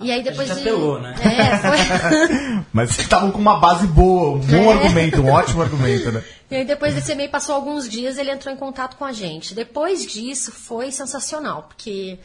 E 0.00 0.10
aí 0.10 0.22
depois 0.22 0.48
gente 0.48 0.62
de- 0.62 0.68
apelou, 0.68 1.00
né? 1.00 1.14
É, 1.20 1.56
foi... 1.58 2.64
Mas 2.72 2.90
vocês 2.90 3.06
estavam 3.06 3.30
com 3.30 3.38
uma 3.38 3.58
base 3.60 3.86
boa, 3.86 4.36
um 4.36 4.40
bom 4.40 4.70
É. 4.70 4.72
argumento, 4.74 5.20
um 5.22 5.30
ótimo 5.30 5.62
argumento, 5.62 6.10
né? 6.12 6.22
E 6.50 6.56
aí 6.56 6.64
depois 6.64 6.94
desse 6.94 7.10
e-mail 7.12 7.30
passou 7.30 7.54
alguns 7.54 7.88
dias, 7.88 8.16
ele 8.18 8.30
entrou 8.30 8.52
em 8.54 8.56
contato 8.56 8.96
com 8.96 9.04
a 9.04 9.12
gente. 9.12 9.54
Depois 9.54 10.06
disso 10.06 10.52
foi 10.52 10.92
sensacional, 10.92 11.64
porque 11.64 12.18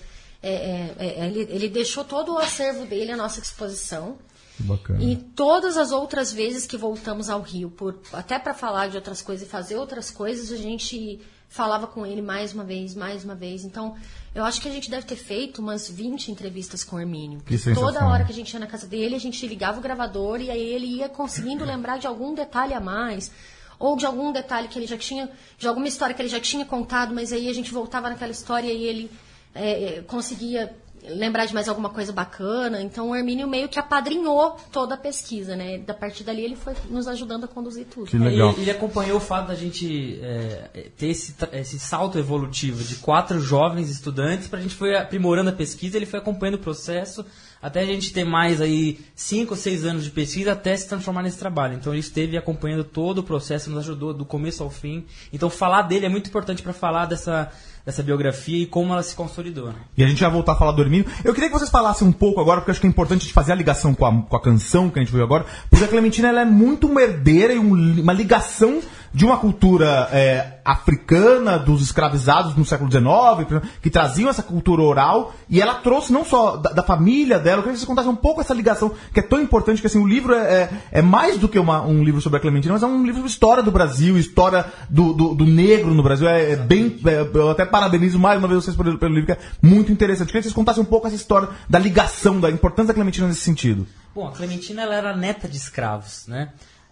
é, 0.43 0.51
é, 0.51 0.95
é, 0.99 1.25
ele, 1.27 1.47
ele 1.49 1.69
deixou 1.69 2.03
todo 2.03 2.33
o 2.33 2.37
acervo 2.37 2.85
dele 2.85 3.11
à 3.13 3.17
nossa 3.17 3.39
disposição. 3.41 4.17
Bacana. 4.59 5.01
E 5.01 5.15
todas 5.15 5.77
as 5.77 5.91
outras 5.91 6.33
vezes 6.33 6.67
que 6.67 6.75
voltamos 6.77 7.29
ao 7.29 7.41
Rio, 7.41 7.69
por, 7.71 7.97
até 8.11 8.37
para 8.37 8.53
falar 8.53 8.89
de 8.89 8.97
outras 8.97 9.21
coisas 9.21 9.47
e 9.47 9.49
fazer 9.49 9.77
outras 9.77 10.11
coisas, 10.11 10.51
a 10.51 10.57
gente 10.57 11.19
falava 11.47 11.87
com 11.87 12.05
ele 12.05 12.21
mais 12.21 12.53
uma 12.53 12.65
vez, 12.65 12.93
mais 12.93 13.23
uma 13.23 13.33
vez. 13.35 13.63
Então, 13.63 13.95
eu 14.33 14.45
acho 14.45 14.61
que 14.61 14.67
a 14.67 14.71
gente 14.71 14.89
deve 14.89 15.05
ter 15.05 15.15
feito 15.15 15.59
umas 15.59 15.89
20 15.89 16.31
entrevistas 16.31 16.83
com 16.83 16.95
o 16.95 16.99
Hermínio. 16.99 17.41
Que. 17.41 17.57
Toda 17.73 18.05
hora 18.07 18.23
que 18.23 18.31
a 18.31 18.35
gente 18.35 18.53
ia 18.53 18.59
na 18.59 18.67
casa 18.67 18.85
dele, 18.85 19.15
a 19.15 19.19
gente 19.19 19.45
ligava 19.47 19.79
o 19.79 19.81
gravador 19.81 20.39
e 20.39 20.51
aí 20.51 20.61
ele 20.61 20.85
ia 20.85 21.09
conseguindo 21.09 21.65
lembrar 21.65 21.97
de 21.97 22.07
algum 22.07 22.33
detalhe 22.33 22.73
a 22.73 22.79
mais. 22.79 23.31
Ou 23.79 23.95
de 23.95 24.05
algum 24.05 24.31
detalhe 24.31 24.67
que 24.67 24.77
ele 24.77 24.85
já 24.85 24.97
tinha, 24.97 25.29
de 25.57 25.67
alguma 25.67 25.87
história 25.87 26.13
que 26.13 26.21
ele 26.21 26.29
já 26.29 26.39
tinha 26.39 26.65
contado, 26.65 27.15
mas 27.15 27.31
aí 27.31 27.47
a 27.47 27.53
gente 27.53 27.71
voltava 27.71 28.09
naquela 28.09 28.31
história 28.31 28.71
e 28.71 28.83
ele 28.83 29.11
é, 29.55 29.83
é, 29.83 30.01
conseguia 30.01 30.75
lembrar 31.07 31.45
de 31.45 31.53
mais 31.53 31.67
alguma 31.67 31.89
coisa 31.89 32.11
bacana. 32.11 32.81
Então 32.81 33.09
o 33.09 33.15
Hermínio 33.15 33.47
meio 33.47 33.69
que 33.69 33.79
apadrinhou 33.79 34.57
toda 34.71 34.95
a 34.95 34.97
pesquisa, 34.97 35.55
né? 35.55 35.77
Da 35.77 35.93
partir 35.93 36.23
dali 36.23 36.43
ele 36.43 36.55
foi 36.55 36.73
nos 36.89 37.07
ajudando 37.07 37.45
a 37.45 37.47
conduzir 37.47 37.85
tudo. 37.85 38.07
Que 38.07 38.17
legal. 38.17 38.51
Ele, 38.51 38.63
ele 38.63 38.71
acompanhou 38.71 39.17
o 39.17 39.21
fato 39.21 39.47
da 39.47 39.55
gente 39.55 40.19
é, 40.21 40.89
ter 40.97 41.07
esse, 41.07 41.35
esse 41.53 41.79
salto 41.79 42.17
evolutivo 42.17 42.83
de 42.83 42.95
quatro 42.95 43.39
jovens 43.39 43.89
estudantes, 43.89 44.47
para 44.47 44.59
a 44.59 44.61
gente 44.61 44.75
foi 44.75 44.95
aprimorando 44.95 45.49
a 45.49 45.53
pesquisa, 45.53 45.97
ele 45.97 46.05
foi 46.05 46.19
acompanhando 46.19 46.55
o 46.55 46.59
processo 46.59 47.25
até 47.61 47.81
a 47.81 47.85
gente 47.85 48.13
ter 48.13 48.23
mais 48.23 48.61
aí 48.61 48.99
cinco 49.13 49.53
ou 49.53 49.57
seis 49.57 49.83
anos 49.83 50.03
de 50.03 50.11
pesquisa 50.11 50.53
até 50.53 50.75
se 50.75 50.87
transformar 50.87 51.23
nesse 51.23 51.37
trabalho. 51.37 51.73
Então 51.73 51.93
ele 51.93 51.99
esteve 51.99 52.37
acompanhando 52.37 52.83
todo 52.83 53.19
o 53.19 53.23
processo, 53.23 53.69
nos 53.69 53.79
ajudou 53.79 54.13
do 54.13 54.25
começo 54.25 54.63
ao 54.63 54.69
fim. 54.69 55.05
Então 55.31 55.49
falar 55.49 55.83
dele 55.83 56.05
é 56.05 56.09
muito 56.09 56.29
importante 56.29 56.63
para 56.63 56.73
falar 56.73 57.05
dessa, 57.05 57.51
dessa 57.89 58.03
biografia 58.03 58.63
e 58.63 58.65
como 58.65 58.93
ela 58.93 59.03
se 59.03 59.15
consolidou. 59.15 59.67
né? 59.67 59.75
E 59.97 60.03
a 60.03 60.07
gente 60.07 60.21
vai 60.21 60.31
voltar 60.31 60.53
a 60.53 60.55
falar 60.55 60.71
do 60.71 60.81
Hermínio. 60.81 61.07
Eu 61.23 61.33
queria 61.33 61.49
que 61.49 61.57
vocês 61.57 61.69
falassem 61.69 62.07
um 62.07 62.11
pouco 62.11 62.39
agora, 62.39 62.61
porque 62.61 62.71
acho 62.71 62.79
que 62.79 62.87
é 62.87 62.89
importante 62.89 63.21
a 63.21 63.23
gente 63.23 63.33
fazer 63.33 63.51
a 63.51 63.55
ligação 63.55 63.93
com 63.95 64.05
a, 64.05 64.21
com 64.21 64.35
a 64.35 64.41
canção 64.41 64.89
que 64.89 64.99
a 64.99 65.03
gente 65.03 65.11
viu 65.11 65.23
agora, 65.23 65.45
porque 65.69 65.85
a 65.85 65.87
Clementina 65.87 66.29
ela 66.29 66.41
é 66.41 66.45
muito 66.45 66.87
uma 66.87 67.01
herdeira 67.01 67.53
e 67.53 67.59
um 67.59 67.99
uma 67.99 68.13
ligação 68.13 68.81
de 69.13 69.25
uma 69.25 69.37
cultura 69.37 70.07
é, 70.11 70.59
africana, 70.63 71.57
dos 71.57 71.81
escravizados 71.81 72.55
no 72.55 72.63
século 72.65 72.89
XIX, 72.91 73.61
que 73.81 73.89
traziam 73.89 74.29
essa 74.29 74.43
cultura 74.43 74.81
oral, 74.81 75.33
e 75.49 75.61
ela 75.61 75.75
trouxe 75.75 76.11
não 76.13 76.23
só 76.23 76.57
da, 76.57 76.71
da 76.71 76.83
família 76.83 77.39
dela, 77.39 77.57
eu 77.57 77.63
queria 77.63 77.73
que 77.73 77.79
vocês 77.79 77.87
contassem 77.87 78.11
um 78.11 78.15
pouco 78.15 78.41
essa 78.41 78.53
ligação, 78.53 78.91
que 79.13 79.19
é 79.19 79.23
tão 79.23 79.41
importante, 79.41 79.81
que 79.81 79.87
assim, 79.87 80.01
o 80.01 80.07
livro 80.07 80.33
é, 80.33 80.63
é, 80.63 80.69
é 80.91 81.01
mais 81.01 81.37
do 81.37 81.47
que 81.47 81.57
uma- 81.57 81.81
um 81.81 82.03
livro 82.03 82.21
sobre 82.21 82.37
a 82.37 82.41
Clementina, 82.41 82.73
mas 82.73 82.83
é 82.83 82.85
um 82.85 82.99
livro 83.01 83.15
sobre 83.15 83.29
história 83.29 83.63
do 83.63 83.71
Brasil, 83.71 84.17
história 84.17 84.65
do, 84.89 85.13
do, 85.13 85.35
do 85.35 85.45
negro 85.45 85.93
no 85.93 86.03
Brasil, 86.03 86.27
é, 86.27 86.51
é 86.51 86.55
bem, 86.55 86.99
é, 87.05 87.27
eu 87.33 87.49
até 87.49 87.65
parabenizo 87.65 88.19
mais 88.19 88.37
uma 88.39 88.47
vez 88.47 88.63
vocês 88.63 88.75
pelo, 88.75 88.97
pelo 88.97 89.13
livro, 89.15 89.27
que 89.27 89.31
é 89.33 89.39
muito 89.61 89.91
interessante. 89.91 90.21
Eu 90.21 90.27
queria 90.27 90.41
que 90.41 90.47
vocês 90.47 90.55
contassem 90.55 90.83
um 90.83 90.85
pouco 90.85 91.07
essa 91.07 91.15
história 91.15 91.49
da 91.69 91.79
ligação, 91.79 92.39
da 92.39 92.49
importância 92.49 92.87
da 92.89 92.93
Clementina 92.93 93.27
nesse 93.27 93.41
sentido. 93.41 93.87
Bom, 94.13 94.27
a 94.27 94.31
Clementina 94.31 94.81
ela 94.83 94.95
era 94.95 95.15
neta 95.15 95.47
de 95.47 95.57
escravos, 95.57 96.25
né? 96.27 96.49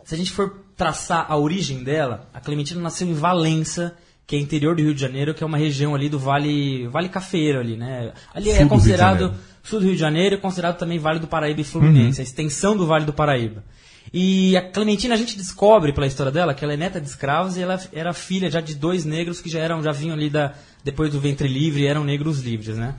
Se 0.08 0.16
a 0.16 0.18
gente 0.18 0.32
for 0.32 0.64
traçar 0.78 1.26
a 1.28 1.36
origem 1.36 1.84
dela, 1.84 2.30
a 2.34 2.40
Clementina 2.40 2.80
nasceu 2.80 3.06
em 3.10 3.14
Valença, 3.14 3.94
que 4.26 4.38
é 4.38 4.40
interior 4.40 4.74
do 4.74 4.82
Rio 4.82 4.94
de 4.94 5.02
Janeiro, 5.02 5.34
que 5.34 5.44
é 5.44 5.46
uma 5.46 5.58
região 5.58 5.94
ali 5.94 6.08
do 6.08 6.18
Vale, 6.18 6.88
vale 6.88 7.10
Cafeiro 7.10 7.60
ali, 7.60 7.76
né? 7.76 8.14
Ali 8.34 8.46
Sul 8.46 8.54
é 8.54 8.58
Rio 8.60 8.64
de 8.64 8.70
considerado 8.70 9.34
sul 9.64 9.80
do 9.82 9.86
Rio 9.86 9.96
de 9.96 10.00
Janeiro, 10.00 10.36
é 10.36 10.38
considerado 10.38 10.78
também 10.78 10.98
Vale 10.98 11.20
do 11.20 11.28
Paraíba 11.28 11.60
e 11.60 11.64
Fluminense, 11.66 12.22
a 12.22 12.24
extensão 12.24 12.78
do 12.78 12.86
Vale 12.88 13.04
do 13.04 13.12
Paraíba. 13.12 13.66
E 14.14 14.56
a 14.56 14.62
Clementina 14.62 15.14
a 15.14 15.18
gente 15.18 15.36
descobre 15.38 15.92
pela 15.92 16.08
história 16.08 16.32
dela 16.32 16.54
que 16.54 16.64
ela 16.64 16.74
é 16.74 16.78
neta 16.78 17.02
de 17.02 17.08
escravos 17.10 17.58
e 17.58 17.62
ela 17.62 17.78
era 17.92 18.14
filha 18.14 18.50
já 18.50 18.62
de 18.62 18.76
dois 18.76 19.04
negros 19.04 19.42
que 19.42 19.50
já 19.50 19.60
eram 19.60 19.84
já 19.84 19.92
vinham 19.92 20.16
ali 20.16 20.30
da 20.30 20.54
depois 20.86 21.12
do 21.12 21.20
ventre 21.20 21.50
livre, 21.50 21.86
eram 21.86 22.06
negros 22.06 22.40
livres, 22.40 22.78
né? 22.78 22.96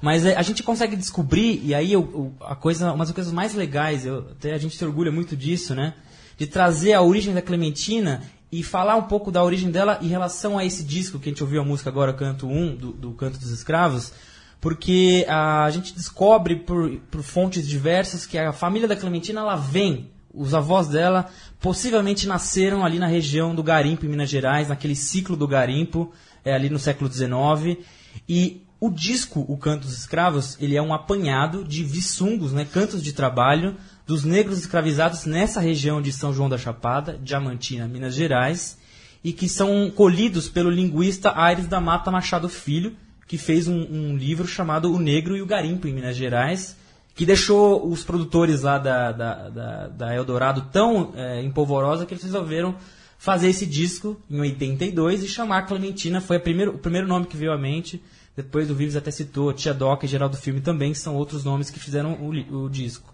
Mas 0.00 0.24
é, 0.24 0.36
a 0.36 0.42
gente 0.42 0.62
consegue 0.62 0.94
descobrir, 0.94 1.60
e 1.64 1.74
aí 1.74 1.92
eu- 1.92 2.08
eu- 2.14 2.46
a 2.46 2.54
coisa, 2.54 2.92
uma 2.92 3.04
das 3.04 3.12
coisas 3.12 3.32
mais 3.32 3.52
legais, 3.52 4.06
eu, 4.06 4.28
até 4.30 4.52
a 4.54 4.58
gente 4.58 4.76
se 4.76 4.84
orgulha 4.84 5.10
muito 5.10 5.36
disso, 5.36 5.74
né? 5.74 5.94
De 6.42 6.48
trazer 6.48 6.92
a 6.92 7.00
origem 7.00 7.32
da 7.32 7.40
Clementina 7.40 8.20
e 8.50 8.64
falar 8.64 8.96
um 8.96 9.02
pouco 9.02 9.30
da 9.30 9.44
origem 9.44 9.70
dela 9.70 10.00
em 10.02 10.08
relação 10.08 10.58
a 10.58 10.64
esse 10.64 10.82
disco 10.82 11.20
que 11.20 11.28
a 11.28 11.30
gente 11.30 11.40
ouviu 11.40 11.60
a 11.60 11.64
música 11.64 11.88
agora, 11.88 12.12
Canto 12.12 12.48
1, 12.48 12.74
do, 12.74 12.92
do 12.92 13.12
Canto 13.12 13.38
dos 13.38 13.50
Escravos, 13.52 14.12
porque 14.60 15.24
a 15.28 15.70
gente 15.70 15.94
descobre 15.94 16.56
por, 16.56 16.98
por 17.12 17.22
fontes 17.22 17.68
diversas 17.68 18.26
que 18.26 18.36
a 18.36 18.52
família 18.52 18.88
da 18.88 18.96
Clementina, 18.96 19.38
ela 19.38 19.54
vem, 19.54 20.10
os 20.34 20.52
avós 20.52 20.88
dela 20.88 21.30
possivelmente 21.60 22.26
nasceram 22.26 22.84
ali 22.84 22.98
na 22.98 23.06
região 23.06 23.54
do 23.54 23.62
Garimpo, 23.62 24.04
em 24.04 24.08
Minas 24.08 24.28
Gerais, 24.28 24.68
naquele 24.68 24.96
ciclo 24.96 25.36
do 25.36 25.46
Garimpo, 25.46 26.10
é, 26.44 26.52
ali 26.52 26.68
no 26.68 26.78
século 26.80 27.08
XIX, 27.08 27.78
e 28.28 28.66
o 28.80 28.90
disco 28.90 29.44
O 29.46 29.56
Canto 29.56 29.82
dos 29.82 29.96
Escravos, 29.96 30.56
ele 30.60 30.74
é 30.74 30.82
um 30.82 30.92
apanhado 30.92 31.62
de 31.62 31.84
vissungos, 31.84 32.52
né, 32.52 32.64
cantos 32.64 33.00
de 33.00 33.12
trabalho 33.12 33.76
dos 34.06 34.24
negros 34.24 34.58
escravizados 34.58 35.24
nessa 35.24 35.60
região 35.60 36.02
de 36.02 36.12
São 36.12 36.32
João 36.32 36.48
da 36.48 36.58
Chapada, 36.58 37.18
Diamantina, 37.22 37.86
Minas 37.86 38.14
Gerais, 38.14 38.78
e 39.22 39.32
que 39.32 39.48
são 39.48 39.90
colhidos 39.90 40.48
pelo 40.48 40.70
linguista 40.70 41.32
Aires 41.36 41.66
da 41.66 41.80
Mata 41.80 42.10
Machado 42.10 42.48
Filho, 42.48 42.96
que 43.26 43.38
fez 43.38 43.68
um, 43.68 43.78
um 43.78 44.16
livro 44.16 44.46
chamado 44.46 44.92
O 44.92 44.98
Negro 44.98 45.36
e 45.36 45.42
o 45.42 45.46
Garimpo 45.46 45.86
em 45.86 45.94
Minas 45.94 46.16
Gerais, 46.16 46.76
que 47.14 47.24
deixou 47.24 47.88
os 47.88 48.02
produtores 48.02 48.62
lá 48.62 48.78
da, 48.78 49.12
da, 49.12 49.48
da, 49.48 49.88
da 49.88 50.14
Eldorado 50.14 50.68
tão 50.72 51.12
é, 51.14 51.42
empolvorosa 51.42 52.04
que 52.04 52.14
eles 52.14 52.24
resolveram 52.24 52.74
fazer 53.18 53.48
esse 53.48 53.64
disco 53.64 54.20
em 54.28 54.40
82 54.40 55.22
e 55.22 55.28
chamar 55.28 55.62
Clementina, 55.62 56.20
foi 56.20 56.40
primeiro, 56.40 56.74
o 56.74 56.78
primeiro 56.78 57.06
nome 57.06 57.26
que 57.26 57.36
veio 57.36 57.52
à 57.52 57.58
mente. 57.58 58.02
Depois 58.34 58.70
o 58.70 58.74
Vives 58.74 58.96
até 58.96 59.10
citou 59.10 59.52
Tia 59.52 59.72
Doca 59.72 60.06
e 60.06 60.08
Geraldo 60.08 60.36
Filme 60.36 60.60
também, 60.60 60.92
que 60.92 60.98
são 60.98 61.14
outros 61.14 61.44
nomes 61.44 61.70
que 61.70 61.78
fizeram 61.78 62.14
o, 62.14 62.64
o 62.64 62.68
disco. 62.68 63.12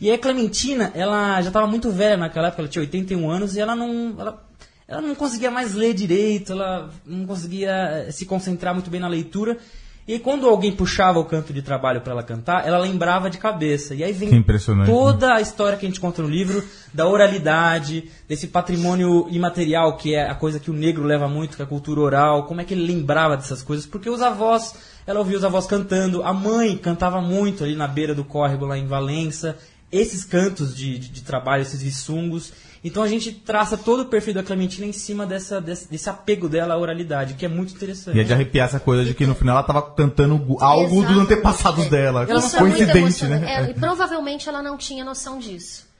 E 0.00 0.10
a 0.10 0.18
Clementina, 0.18 0.90
ela 0.94 1.40
já 1.40 1.48
estava 1.48 1.66
muito 1.66 1.90
velha 1.90 2.16
naquela 2.16 2.48
época, 2.48 2.62
ela 2.62 2.68
tinha 2.68 2.82
81 2.82 3.30
anos 3.30 3.56
e 3.56 3.60
ela 3.60 3.74
não, 3.74 4.14
ela, 4.18 4.44
ela 4.86 5.00
não 5.00 5.14
conseguia 5.14 5.50
mais 5.50 5.74
ler 5.74 5.94
direito, 5.94 6.52
ela 6.52 6.90
não 7.06 7.26
conseguia 7.26 7.70
eh, 7.70 8.10
se 8.10 8.26
concentrar 8.26 8.74
muito 8.74 8.90
bem 8.90 9.00
na 9.00 9.08
leitura. 9.08 9.58
E 10.06 10.18
quando 10.18 10.46
alguém 10.46 10.70
puxava 10.70 11.18
o 11.18 11.24
canto 11.24 11.50
de 11.50 11.62
trabalho 11.62 12.02
para 12.02 12.12
ela 12.12 12.22
cantar, 12.22 12.66
ela 12.66 12.76
lembrava 12.76 13.30
de 13.30 13.38
cabeça. 13.38 13.94
E 13.94 14.04
aí 14.04 14.12
vem 14.12 14.34
impressionante, 14.34 14.86
toda 14.86 15.34
a 15.34 15.40
história 15.40 15.78
que 15.78 15.86
a 15.86 15.88
gente 15.88 15.98
conta 15.98 16.20
no 16.20 16.28
livro 16.28 16.62
da 16.92 17.08
oralidade, 17.08 18.10
desse 18.28 18.48
patrimônio 18.48 19.26
imaterial 19.30 19.96
que 19.96 20.14
é 20.14 20.28
a 20.28 20.34
coisa 20.34 20.60
que 20.60 20.70
o 20.70 20.74
negro 20.74 21.04
leva 21.04 21.26
muito, 21.26 21.56
que 21.56 21.62
é 21.62 21.64
a 21.64 21.68
cultura 21.68 22.00
oral, 22.00 22.44
como 22.44 22.60
é 22.60 22.64
que 22.64 22.74
ele 22.74 22.86
lembrava 22.86 23.34
dessas 23.34 23.62
coisas, 23.62 23.86
porque 23.86 24.10
os 24.10 24.20
avós, 24.20 24.74
ela 25.06 25.20
ouvia 25.20 25.38
os 25.38 25.44
avós 25.44 25.66
cantando, 25.66 26.22
a 26.22 26.34
mãe 26.34 26.76
cantava 26.76 27.22
muito 27.22 27.64
ali 27.64 27.74
na 27.74 27.88
beira 27.88 28.14
do 28.14 28.24
córrego 28.24 28.66
lá 28.66 28.76
em 28.76 28.86
Valença, 28.86 29.56
esses 29.96 30.24
cantos 30.24 30.76
de, 30.76 30.98
de, 30.98 31.08
de 31.08 31.22
trabalho, 31.22 31.62
esses 31.62 31.82
vissungos. 31.82 32.52
Então 32.82 33.02
a 33.02 33.08
gente 33.08 33.32
traça 33.32 33.78
todo 33.78 34.00
o 34.00 34.06
perfil 34.06 34.34
da 34.34 34.42
Clementina 34.42 34.86
em 34.86 34.92
cima 34.92 35.24
dessa, 35.24 35.58
desse, 35.60 35.90
desse 35.90 36.10
apego 36.10 36.48
dela 36.48 36.74
à 36.74 36.78
oralidade, 36.78 37.34
que 37.34 37.46
é 37.46 37.48
muito 37.48 37.74
interessante. 37.74 38.16
E 38.16 38.20
é 38.20 38.24
de 38.24 38.32
arrepiar 38.32 38.68
essa 38.68 38.78
coisa 38.78 39.04
de 39.04 39.14
que 39.14 39.24
no 39.24 39.34
final 39.34 39.56
ela 39.56 39.66
tava 39.66 39.80
cantando 39.80 40.34
algo 40.60 40.96
Exato. 40.98 41.14
dos 41.14 41.22
antepassados 41.22 41.86
dela. 41.86 42.26
Ela 42.28 42.40
é 42.40 42.58
Coincidente, 42.58 43.24
né? 43.24 43.42
É, 43.46 43.70
e 43.70 43.74
provavelmente 43.74 44.48
ela 44.48 44.62
não 44.62 44.76
tinha 44.76 45.02
noção 45.04 45.38
disso. 45.38 45.93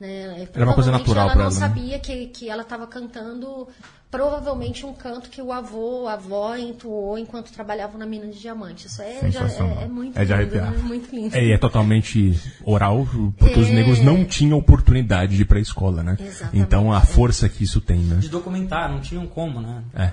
Né? 0.00 0.48
Era 0.54 0.64
uma 0.64 0.74
coisa 0.74 0.90
natural 0.90 1.24
ela 1.26 1.32
pra 1.32 1.44
não 1.44 1.50
ela, 1.50 1.54
né? 1.54 1.60
sabia 1.60 1.98
que, 1.98 2.26
que 2.28 2.48
ela 2.48 2.62
estava 2.62 2.86
cantando 2.86 3.68
provavelmente 4.10 4.84
um 4.84 4.92
canto 4.94 5.28
que 5.28 5.40
o 5.40 5.52
avô, 5.52 6.08
a 6.08 6.14
avó 6.14 6.56
entoou 6.56 7.16
enquanto 7.18 7.52
trabalhavam 7.52 7.98
na 7.98 8.06
mina 8.06 8.26
de 8.26 8.40
diamante. 8.40 8.86
Isso 8.86 9.00
é, 9.02 9.30
já, 9.30 9.46
é, 9.46 9.84
é 9.84 9.86
muito 9.86 10.18
É 10.18 10.24
de 10.24 10.32
lindo, 10.32 10.34
arrepiar. 10.42 10.70
né? 10.72 10.78
Muito 10.78 11.14
lindo. 11.14 11.36
É, 11.36 11.44
e 11.44 11.52
é 11.52 11.58
totalmente 11.58 12.34
oral, 12.64 13.06
porque 13.38 13.58
os 13.60 13.68
É. 13.68 13.72
negros 13.72 14.00
não 14.00 14.24
tinham 14.24 14.58
oportunidade 14.58 15.36
de 15.36 15.42
ir 15.42 15.44
pra 15.44 15.60
escola, 15.60 16.02
né? 16.02 16.16
Exatamente. 16.18 16.58
Então 16.58 16.92
a 16.92 17.02
força 17.02 17.48
que 17.48 17.62
isso 17.62 17.80
tem, 17.80 17.98
né? 18.00 18.16
De 18.16 18.28
documentar, 18.30 18.90
não 18.90 19.00
tinham 19.00 19.26
como, 19.26 19.60
né? 19.60 19.84
É, 19.94 20.10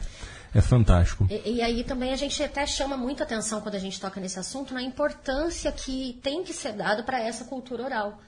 é 0.53 0.62
fantástico. 0.62 1.25
E, 1.32 1.53
e 1.56 1.62
aí 1.62 1.84
também 1.84 2.12
a 2.13 2.15
gente 2.17 2.44
até 2.44 2.67
chama 2.67 2.98
muita 2.98 3.24
atenção 3.24 3.62
quando 3.62 3.75
a 3.75 3.79
gente 3.79 4.00
toca 4.00 4.20
nesse 4.20 4.38
assunto 4.38 4.74
na 4.74 4.84
importância 4.84 5.72
que 5.72 6.20
tem 6.22 6.44
que 6.44 6.53
ser 6.53 6.74
dado 6.74 7.03
para 7.03 7.20
essa 7.20 7.46
cultura 7.46 7.84
oral. 7.84 8.22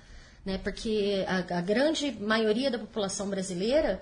Né? 0.46 0.58
Porque 0.58 1.26
a, 1.28 1.58
a 1.58 1.62
grande 1.62 2.16
maioria 2.20 2.72
da 2.72 2.80
população 2.80 3.30
brasileira, 3.30 4.02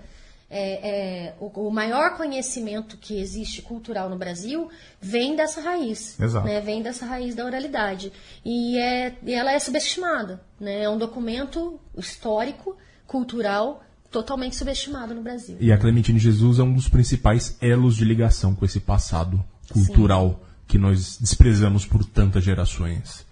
é, 0.50 0.88
é, 1.28 1.34
o, 1.38 1.68
o 1.68 1.70
maior 1.70 2.16
conhecimento 2.16 2.96
que 2.96 3.18
existe 3.20 3.60
cultural 3.60 4.08
no 4.08 4.16
Brasil 4.16 4.70
vem 5.00 5.36
dessa 5.36 5.60
raiz. 5.60 6.16
Né? 6.44 6.60
Vem 6.60 6.82
dessa 6.82 7.04
raiz 7.04 7.34
da 7.34 7.44
oralidade. 7.44 8.12
E, 8.44 8.78
é, 8.78 9.14
e 9.22 9.34
ela 9.34 9.52
é 9.52 9.58
subestimada. 9.58 10.40
Né? 10.58 10.84
É 10.84 10.88
um 10.88 10.96
documento 10.96 11.78
histórico, 11.96 12.76
cultural, 13.06 13.82
totalmente 14.10 14.56
subestimado 14.56 15.14
no 15.14 15.22
Brasil. 15.22 15.56
E 15.60 15.70
a 15.70 15.76
Clementine 15.78 16.18
Jesus 16.18 16.58
é 16.58 16.62
um 16.62 16.72
dos 16.72 16.88
principais 16.88 17.56
elos 17.60 17.96
de 17.96 18.04
ligação 18.04 18.54
com 18.54 18.64
esse 18.64 18.80
passado 18.80 19.44
cultural 19.70 20.42
que 20.66 20.78
nós 20.78 21.18
desprezamos 21.18 21.84
por 21.84 22.04
tantas 22.04 22.44
gerações. 22.44 23.26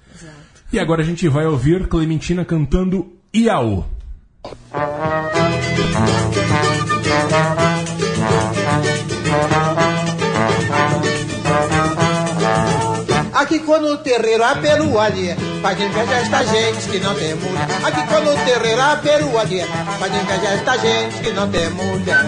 E 0.72 0.80
agora 0.80 1.02
a 1.02 1.04
gente 1.04 1.28
vai 1.28 1.46
ouvir 1.46 1.86
Clementina 1.86 2.44
cantando 2.44 3.12
Iaô. 3.34 3.84
Aqui 13.32 13.60
quando 13.60 13.92
o 13.92 13.98
terreiro 13.98 14.42
a 14.42 14.56
peruaria 14.56 15.36
Faz 15.62 15.80
inveja 15.80 16.14
esta 16.14 16.44
gente 16.44 16.88
que 16.88 16.98
não 16.98 17.14
tem 17.14 17.34
mulher. 17.36 17.68
Aqui 17.84 18.06
quando 18.08 18.30
o 18.30 18.44
terreiro 18.44 18.82
a 18.82 18.96
peruaria 18.96 19.66
Faz 19.66 20.12
inveja 20.12 20.48
esta 20.48 20.76
gente 20.78 21.22
que 21.22 21.30
não 21.30 21.48
tem 21.48 21.70
mulher. 21.70 22.24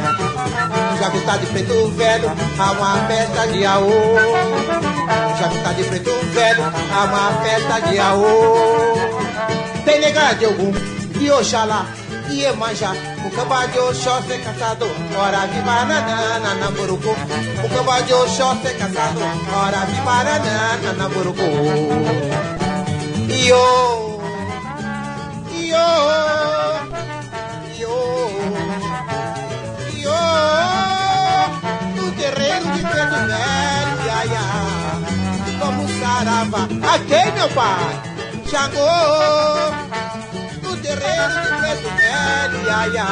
Já 1.00 1.10
tá 1.10 1.36
de 1.38 1.46
preto 1.46 1.88
velho 1.96 2.30
Há 2.56 2.72
uma 2.72 3.06
festa 3.08 3.46
de 3.48 3.64
aô 3.64 4.57
Tá 5.68 5.74
de 5.74 5.84
preto 5.84 6.10
velho 6.32 6.64
Há 6.64 7.04
uma 7.04 7.30
festa 7.42 7.90
de 7.90 7.98
aô 7.98 8.94
Tem 9.84 10.00
negra 10.00 10.32
de 10.32 10.46
algum 10.46 10.72
e 11.20 11.30
Oxalá, 11.30 11.84
e 12.30 12.44
Emanjá, 12.44 12.92
o 13.26 13.30
camba 13.32 13.66
de 13.66 13.78
Oxóssi 13.80 14.38
caçador, 14.38 14.88
ora 15.18 15.46
vi 15.48 15.60
banana, 15.62 16.54
namburucu, 16.54 17.10
o 17.10 17.68
camba 17.68 18.00
de 18.02 18.14
Oxóssi 18.14 18.72
caçador, 18.78 19.24
ora 19.52 19.84
vi 19.86 20.00
banana, 20.02 20.92
namburucu. 20.96 21.42
Io, 23.28 24.20
io, 25.50 25.86
io, 27.78 27.94
io, 29.96 30.18
no 31.96 32.12
terreiro 32.12 32.66
de 32.74 32.82
Pedro 32.82 33.20
Velho, 33.26 33.77
sarava, 36.28 36.64
aqui 36.64 37.30
meu 37.32 37.48
pai, 37.50 38.02
Xangô, 38.50 38.84
no 40.62 40.76
terreiro 40.76 41.40
de 41.40 41.48
Pedro 41.62 41.90
Velho, 41.96 42.58
ia, 42.66 42.88
ia, 42.88 43.06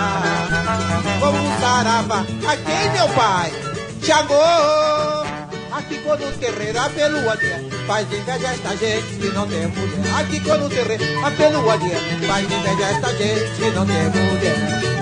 como 1.18 1.60
sarava, 1.60 2.18
aqui 2.20 2.90
meu 2.92 3.08
pai, 3.14 3.52
Xangô. 4.02 5.26
Aqui 5.72 5.98
quando 5.98 6.26
o 6.26 6.32
terreiro 6.38 6.78
a 6.80 6.88
dia 6.88 7.62
Faz 7.86 8.10
inveja 8.10 8.48
esta 8.48 8.74
gente 8.78 9.18
que 9.20 9.28
não 9.28 9.46
tem 9.46 9.66
mulher. 9.66 10.20
Aqui 10.20 10.40
quando 10.40 10.64
o 10.64 10.68
terreiro 10.70 11.04
a 11.26 11.30
dia 11.76 12.26
Faz 12.26 12.44
inveja 12.50 12.86
esta 12.86 13.14
gente 13.14 13.50
que 13.56 13.70
não 13.72 13.84
tem 13.84 14.08
mulher 14.08 14.95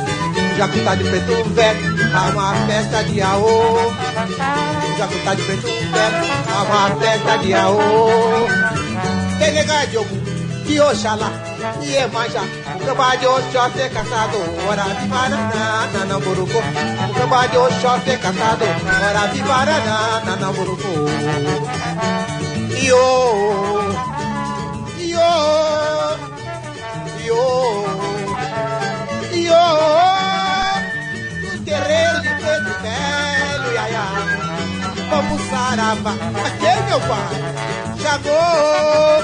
Já 0.56 0.68
que 0.68 0.80
tá 0.84 0.94
de 0.94 1.04
preto 1.04 1.48
velho 1.50 1.94
Há 2.14 2.30
uma 2.30 2.54
festa 2.66 3.02
de 3.04 3.20
aô. 3.22 3.92
Já 4.96 5.06
que 5.08 5.18
tá 5.24 5.34
de 5.34 5.42
preto 5.42 5.66
velho 5.66 6.32
Há 6.48 6.62
uma 6.62 6.90
festa 7.00 7.38
de 7.38 7.54
aô. 7.54 8.08
Tem 9.38 9.52
nega 9.52 9.86
de 9.86 9.96
algum? 9.96 10.34
Que 10.64 10.80
Oxalá 10.80 11.30
e 11.82 11.94
Emanjá. 11.94 12.42
O 12.74 12.86
camba 12.86 13.16
de 13.16 13.26
Oxóssi 13.26 13.88
caçado 13.90 14.38
Ora 14.68 14.84
vi 14.84 15.06
banana, 15.08 16.04
namburucu 16.06 16.58
O 16.58 17.14
camba 17.14 17.46
de 17.46 17.56
Oxóssi 17.56 18.16
caçado 18.18 18.64
Ora 18.64 19.26
vi 19.32 19.42
banana, 19.42 20.36
namburucu 20.40 20.88
Io, 22.82 22.96
io, 24.98 25.18
io, 27.24 27.40
io 29.32 29.54
No 29.54 30.13
Vamos 35.14 35.42
sarava, 35.42 36.10
aquele 36.10 36.82
meu 36.88 37.00
pai 37.02 37.38
Chegou 38.02 39.22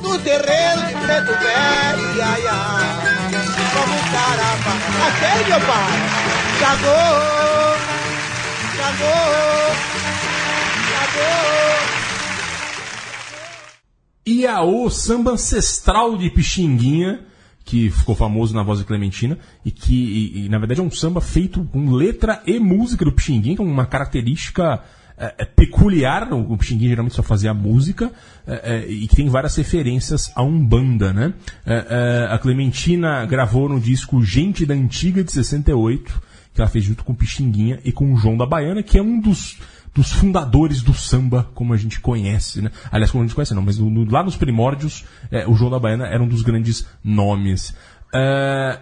no 0.00 0.18
terreiro 0.20 0.86
de 0.86 0.94
preto 0.94 1.32
velho, 1.40 2.16
ia. 2.16 2.58
Vamos 3.74 4.02
caramba, 4.10 4.72
aquele 5.06 5.44
meu 5.44 5.60
pai, 5.60 5.92
chegou, 6.58 7.76
chegou, 8.72 9.76
chegou. 10.88 11.84
Iaô, 14.26 14.88
samba 14.90 15.32
ancestral 15.32 16.16
de 16.16 16.30
Pixinguinha, 16.30 17.20
que 17.64 17.90
ficou 17.90 18.14
famoso 18.14 18.54
na 18.54 18.62
voz 18.62 18.78
de 18.78 18.84
Clementina, 18.84 19.38
e 19.64 19.70
que, 19.70 19.94
e, 19.94 20.44
e, 20.44 20.48
na 20.48 20.58
verdade, 20.58 20.80
é 20.80 20.82
um 20.82 20.90
samba 20.90 21.20
feito 21.20 21.64
com 21.72 21.92
letra 21.92 22.42
e 22.46 22.58
música 22.58 23.04
do 23.04 23.12
Pixinguinha, 23.12 23.56
que 23.56 23.62
é 23.62 23.64
uma 23.64 23.86
característica 23.86 24.82
é, 25.16 25.34
é 25.38 25.44
peculiar, 25.44 26.30
o 26.32 26.56
Pixinguinha 26.56 26.90
geralmente 26.90 27.14
só 27.14 27.22
fazia 27.22 27.54
música, 27.54 28.12
é, 28.46 28.74
é, 28.74 28.88
e 28.90 29.06
que 29.06 29.16
tem 29.16 29.28
várias 29.28 29.56
referências 29.56 30.30
a 30.34 30.42
Umbanda, 30.42 31.12
né? 31.12 31.32
É, 31.64 31.86
é, 32.28 32.34
a 32.34 32.38
Clementina 32.38 33.24
gravou 33.24 33.68
no 33.68 33.80
disco 33.80 34.22
Gente 34.22 34.66
da 34.66 34.74
Antiga, 34.74 35.24
de 35.24 35.32
68, 35.32 36.22
que 36.52 36.60
ela 36.60 36.68
fez 36.68 36.84
junto 36.84 37.02
com 37.04 37.12
o 37.12 37.16
Pixinguinha 37.16 37.80
e 37.84 37.92
com 37.92 38.12
o 38.12 38.16
João 38.16 38.36
da 38.36 38.46
Baiana, 38.46 38.82
que 38.82 38.98
é 38.98 39.02
um 39.02 39.20
dos 39.20 39.58
dos 39.94 40.12
fundadores 40.12 40.82
do 40.82 40.92
samba, 40.92 41.48
como 41.54 41.72
a 41.72 41.76
gente 41.76 42.00
conhece, 42.00 42.60
né? 42.60 42.70
Aliás, 42.90 43.10
como 43.10 43.22
a 43.22 43.26
gente 43.26 43.34
conhece, 43.34 43.54
não, 43.54 43.62
mas 43.62 43.78
no, 43.78 44.10
lá 44.10 44.24
nos 44.24 44.36
primórdios, 44.36 45.04
é, 45.30 45.46
o 45.46 45.54
João 45.54 45.70
da 45.70 45.78
Baiana 45.78 46.06
era 46.06 46.22
um 46.22 46.26
dos 46.26 46.42
grandes 46.42 46.84
nomes. 47.02 47.74
É, 48.12 48.80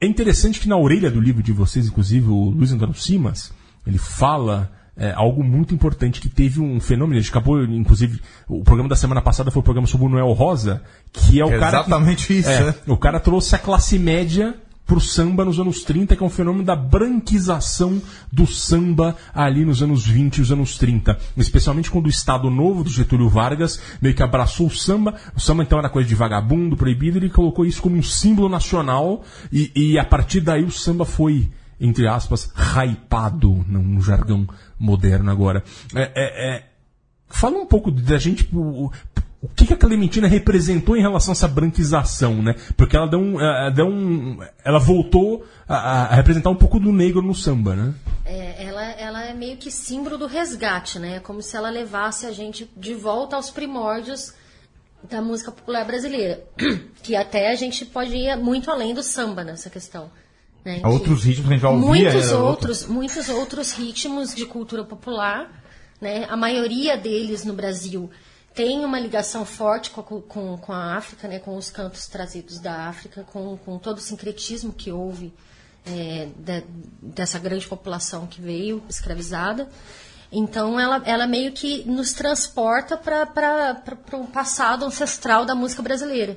é, 0.00 0.06
interessante 0.06 0.60
que 0.60 0.68
na 0.68 0.76
orelha 0.76 1.10
do 1.10 1.20
livro 1.20 1.42
de 1.42 1.52
vocês, 1.52 1.88
inclusive, 1.88 2.28
o 2.28 2.50
Luiz 2.50 2.72
Antônio 2.72 2.94
Simas, 2.94 3.52
ele 3.84 3.98
fala 3.98 4.70
é, 4.96 5.12
algo 5.12 5.42
muito 5.42 5.74
importante 5.74 6.20
que 6.20 6.28
teve 6.28 6.60
um 6.60 6.78
fenômeno, 6.78 7.18
a 7.18 7.20
gente 7.20 7.30
acabou, 7.30 7.62
inclusive, 7.64 8.20
o 8.48 8.62
programa 8.62 8.88
da 8.88 8.96
semana 8.96 9.20
passada 9.20 9.50
foi 9.50 9.58
o 9.60 9.64
programa 9.64 9.88
sobre 9.88 10.06
o 10.06 10.08
Noel 10.08 10.32
Rosa, 10.32 10.82
que 11.12 11.40
é 11.40 11.44
o 11.44 11.52
É 11.52 11.58
cara. 11.58 11.78
exatamente 11.78 12.28
que, 12.28 12.34
isso, 12.34 12.48
é, 12.48 12.64
né? 12.64 12.74
O 12.86 12.96
cara 12.96 13.18
trouxe 13.18 13.56
a 13.56 13.58
classe 13.58 13.98
média 13.98 14.54
pro 14.88 15.00
samba 15.00 15.44
nos 15.44 15.60
anos 15.60 15.84
30, 15.84 16.16
que 16.16 16.22
é 16.22 16.26
um 16.26 16.30
fenômeno 16.30 16.64
da 16.64 16.74
branquização 16.74 18.00
do 18.32 18.46
samba 18.46 19.14
ali 19.34 19.62
nos 19.62 19.82
anos 19.82 20.06
20 20.06 20.38
e 20.38 20.40
os 20.40 20.50
anos 20.50 20.78
30. 20.78 21.18
Especialmente 21.36 21.90
quando 21.90 22.06
o 22.06 22.10
Estado 22.10 22.50
Novo 22.50 22.82
do 22.82 22.90
Getúlio 22.90 23.28
Vargas 23.28 23.78
meio 24.00 24.14
que 24.14 24.22
abraçou 24.22 24.66
o 24.66 24.74
samba. 24.74 25.14
O 25.36 25.40
samba 25.40 25.62
então 25.62 25.78
era 25.78 25.90
coisa 25.90 26.08
de 26.08 26.14
vagabundo, 26.14 26.74
proibido, 26.74 27.18
ele 27.18 27.28
colocou 27.28 27.66
isso 27.66 27.82
como 27.82 27.96
um 27.96 28.02
símbolo 28.02 28.48
nacional 28.48 29.22
e, 29.52 29.70
e 29.76 29.98
a 29.98 30.04
partir 30.06 30.40
daí 30.40 30.64
o 30.64 30.70
samba 30.70 31.04
foi, 31.04 31.50
entre 31.78 32.08
aspas, 32.08 32.50
hypado, 32.56 33.62
num 33.68 34.00
jargão 34.00 34.48
moderno 34.78 35.30
agora. 35.30 35.62
É, 35.94 36.12
é, 36.14 36.56
é, 36.56 36.64
Fala 37.30 37.58
um 37.58 37.66
pouco 37.66 37.90
da 37.90 38.18
gente, 38.18 38.48
o, 39.40 39.48
que, 39.48 39.66
que 39.66 39.72
a 39.72 39.76
Clementina 39.76 40.26
representou 40.26 40.96
em 40.96 41.00
relação 41.00 41.30
a 41.30 41.36
essa 41.36 41.46
branquização, 41.46 42.42
né? 42.42 42.54
Porque 42.76 42.96
ela 42.96 43.06
deu 43.06 43.20
um, 43.20 43.40
ela, 43.40 43.70
deu 43.70 43.86
um, 43.86 44.38
ela 44.64 44.78
voltou 44.78 45.46
a, 45.68 46.04
a 46.04 46.14
representar 46.14 46.50
um 46.50 46.56
pouco 46.56 46.80
do 46.80 46.92
negro 46.92 47.22
no 47.22 47.34
samba, 47.34 47.76
né? 47.76 47.94
É, 48.24 48.64
ela, 48.64 48.84
ela 48.92 49.24
é 49.24 49.32
meio 49.32 49.56
que 49.56 49.70
símbolo 49.70 50.18
do 50.18 50.26
resgate, 50.26 50.98
né? 50.98 51.16
É 51.16 51.20
como 51.20 51.40
se 51.40 51.56
ela 51.56 51.70
levasse 51.70 52.26
a 52.26 52.32
gente 52.32 52.68
de 52.76 52.94
volta 52.94 53.36
aos 53.36 53.50
primórdios 53.50 54.34
da 55.08 55.22
música 55.22 55.52
popular 55.52 55.84
brasileira. 55.84 56.44
Que 57.00 57.14
até 57.14 57.50
a 57.50 57.54
gente 57.54 57.86
pode 57.86 58.14
ir 58.14 58.36
muito 58.36 58.70
além 58.70 58.92
do 58.92 59.02
samba 59.02 59.42
nessa 59.42 59.70
questão. 59.70 60.10
Né? 60.64 60.80
Há 60.82 60.90
outros 60.90 61.24
ritmos 61.24 61.46
que 61.46 61.52
a 61.52 61.56
gente 61.56 61.62
vai 61.62 61.72
ouvir. 61.72 61.86
muitos 61.86 62.30
é, 62.30 62.34
outros, 62.34 62.86
muitos 62.86 63.28
outros 63.28 63.72
ritmos 63.72 64.34
de 64.34 64.44
cultura 64.44 64.84
popular, 64.84 65.48
né? 66.00 66.26
A 66.28 66.36
maioria 66.36 66.96
deles 66.98 67.44
no 67.44 67.54
Brasil 67.54 68.10
tem 68.58 68.84
uma 68.84 68.98
ligação 68.98 69.44
forte 69.44 69.90
com, 69.92 70.00
a 70.00 70.04
com, 70.04 70.56
com 70.58 70.72
a 70.72 70.96
África, 70.96 71.28
né? 71.28 71.38
Com 71.38 71.56
os 71.56 71.70
cantos 71.70 72.08
trazidos 72.08 72.58
da 72.58 72.88
África, 72.88 73.22
com, 73.22 73.56
com 73.56 73.78
todo 73.78 73.98
o 73.98 74.00
sincretismo 74.00 74.72
que 74.72 74.90
houve 74.90 75.32
é, 75.86 76.26
de- 76.36 76.64
dessa 77.00 77.38
grande 77.38 77.68
população 77.68 78.26
que 78.26 78.40
veio 78.40 78.82
escravizada. 78.90 79.68
Então, 80.32 80.78
ela, 80.78 81.00
ela 81.06 81.24
meio 81.24 81.52
que 81.52 81.84
nos 81.88 82.12
transporta 82.12 82.96
para 82.96 83.80
um 84.14 84.26
passado 84.26 84.84
ancestral 84.84 85.46
da 85.46 85.54
música 85.54 85.80
brasileira. 85.80 86.36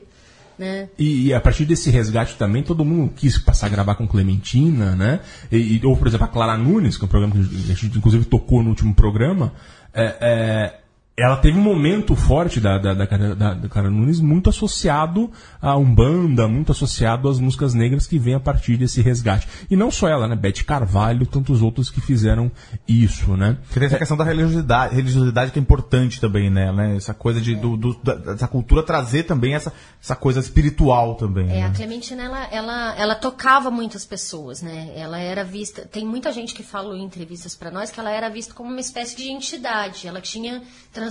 Né? 0.59 0.89
E, 0.99 1.29
e 1.29 1.33
a 1.33 1.41
partir 1.41 1.65
desse 1.65 1.89
resgate 1.89 2.35
também, 2.35 2.61
todo 2.61 2.85
mundo 2.85 3.11
quis 3.15 3.39
passar 3.39 3.65
a 3.65 3.69
gravar 3.69 3.95
com 3.95 4.07
Clementina, 4.07 4.95
né? 4.95 5.21
E, 5.51 5.57
e- 5.57 5.85
ou, 5.87 5.97
por 5.97 6.05
exemplo, 6.07 6.27
a 6.27 6.29
Clara 6.29 6.55
Nunes, 6.55 6.97
que 6.97 7.03
é 7.03 7.07
um 7.07 7.09
programa 7.09 7.33
que 7.33 7.39
a 7.71 7.73
gente 7.73 7.97
inclusive 7.97 8.25
tocou 8.25 8.61
no 8.61 8.69
último 8.69 8.93
programa, 8.93 9.51
é, 9.91 10.17
é, 10.21 10.80
ela 11.21 11.37
teve 11.37 11.57
um 11.57 11.61
momento 11.61 12.15
forte 12.15 12.59
da, 12.59 12.77
da, 12.77 12.93
da, 12.93 13.05
da- 13.05 13.53
da 13.53 13.69
Clara 13.69 13.89
Nunes 13.89 14.19
muito 14.19 14.49
associado 14.49 15.31
a 15.61 15.75
Umbanda, 15.77 16.47
muito 16.47 16.71
associado 16.71 17.27
às 17.29 17.39
músicas 17.39 17.73
negras 17.73 18.07
que 18.07 18.17
vem 18.19 18.33
a 18.35 18.39
partir 18.39 18.77
desse 18.77 19.01
resgate. 19.01 19.47
E 19.69 19.75
não 19.75 19.91
só 19.91 20.07
ela, 20.07 20.27
né? 20.27 20.35
Bete 20.35 20.63
Carvalho, 20.63 21.25
tantos 21.25 21.61
outros 21.61 21.89
que 21.89 21.99
fizeram 22.01 22.51
isso, 22.87 23.35
né? 23.37 23.57
Que 23.71 23.79
tem 23.79 23.87
essa 23.87 23.97
questão 23.97 24.17
da 24.17 24.23
religiosidade, 24.23 24.95
religiosidade 24.95 25.51
que 25.51 25.59
é 25.59 25.61
importante 25.61 26.19
também, 26.21 26.49
né? 26.49 26.71
né? 26.71 26.95
Essa 26.95 27.13
coisa 27.13 27.39
de, 27.41 27.55
do, 27.55 27.75
do- 27.77 27.93
da, 28.03 28.15
dessa 28.15 28.47
cultura 28.47 28.83
trazer 28.83 29.23
também 29.23 29.53
essa, 29.53 29.71
essa 30.01 30.15
coisa 30.15 30.39
espiritual 30.39 31.15
também. 31.15 31.49
É, 31.51 31.63
a 31.63 31.69
né? 31.69 31.73
Clementina, 31.75 32.23
ela, 32.23 32.47
ela, 32.51 32.95
ela 32.97 33.15
tocava 33.15 33.69
muitas 33.69 34.05
pessoas, 34.05 34.61
né? 34.61 34.91
Ela 34.95 35.19
era 35.19 35.43
vista... 35.43 35.81
Tem 35.85 36.05
muita 36.05 36.31
gente 36.31 36.53
que 36.53 36.63
falou 36.63 36.95
em 36.95 37.03
entrevistas 37.03 37.55
para 37.55 37.69
nós 37.71 37.91
que 37.91 37.99
ela 37.99 38.11
era 38.11 38.29
vista 38.29 38.53
como 38.53 38.69
uma 38.69 38.79
espécie 38.79 39.15
de 39.15 39.29
entidade. 39.29 40.07
Ela 40.07 40.21
tinha... 40.21 40.61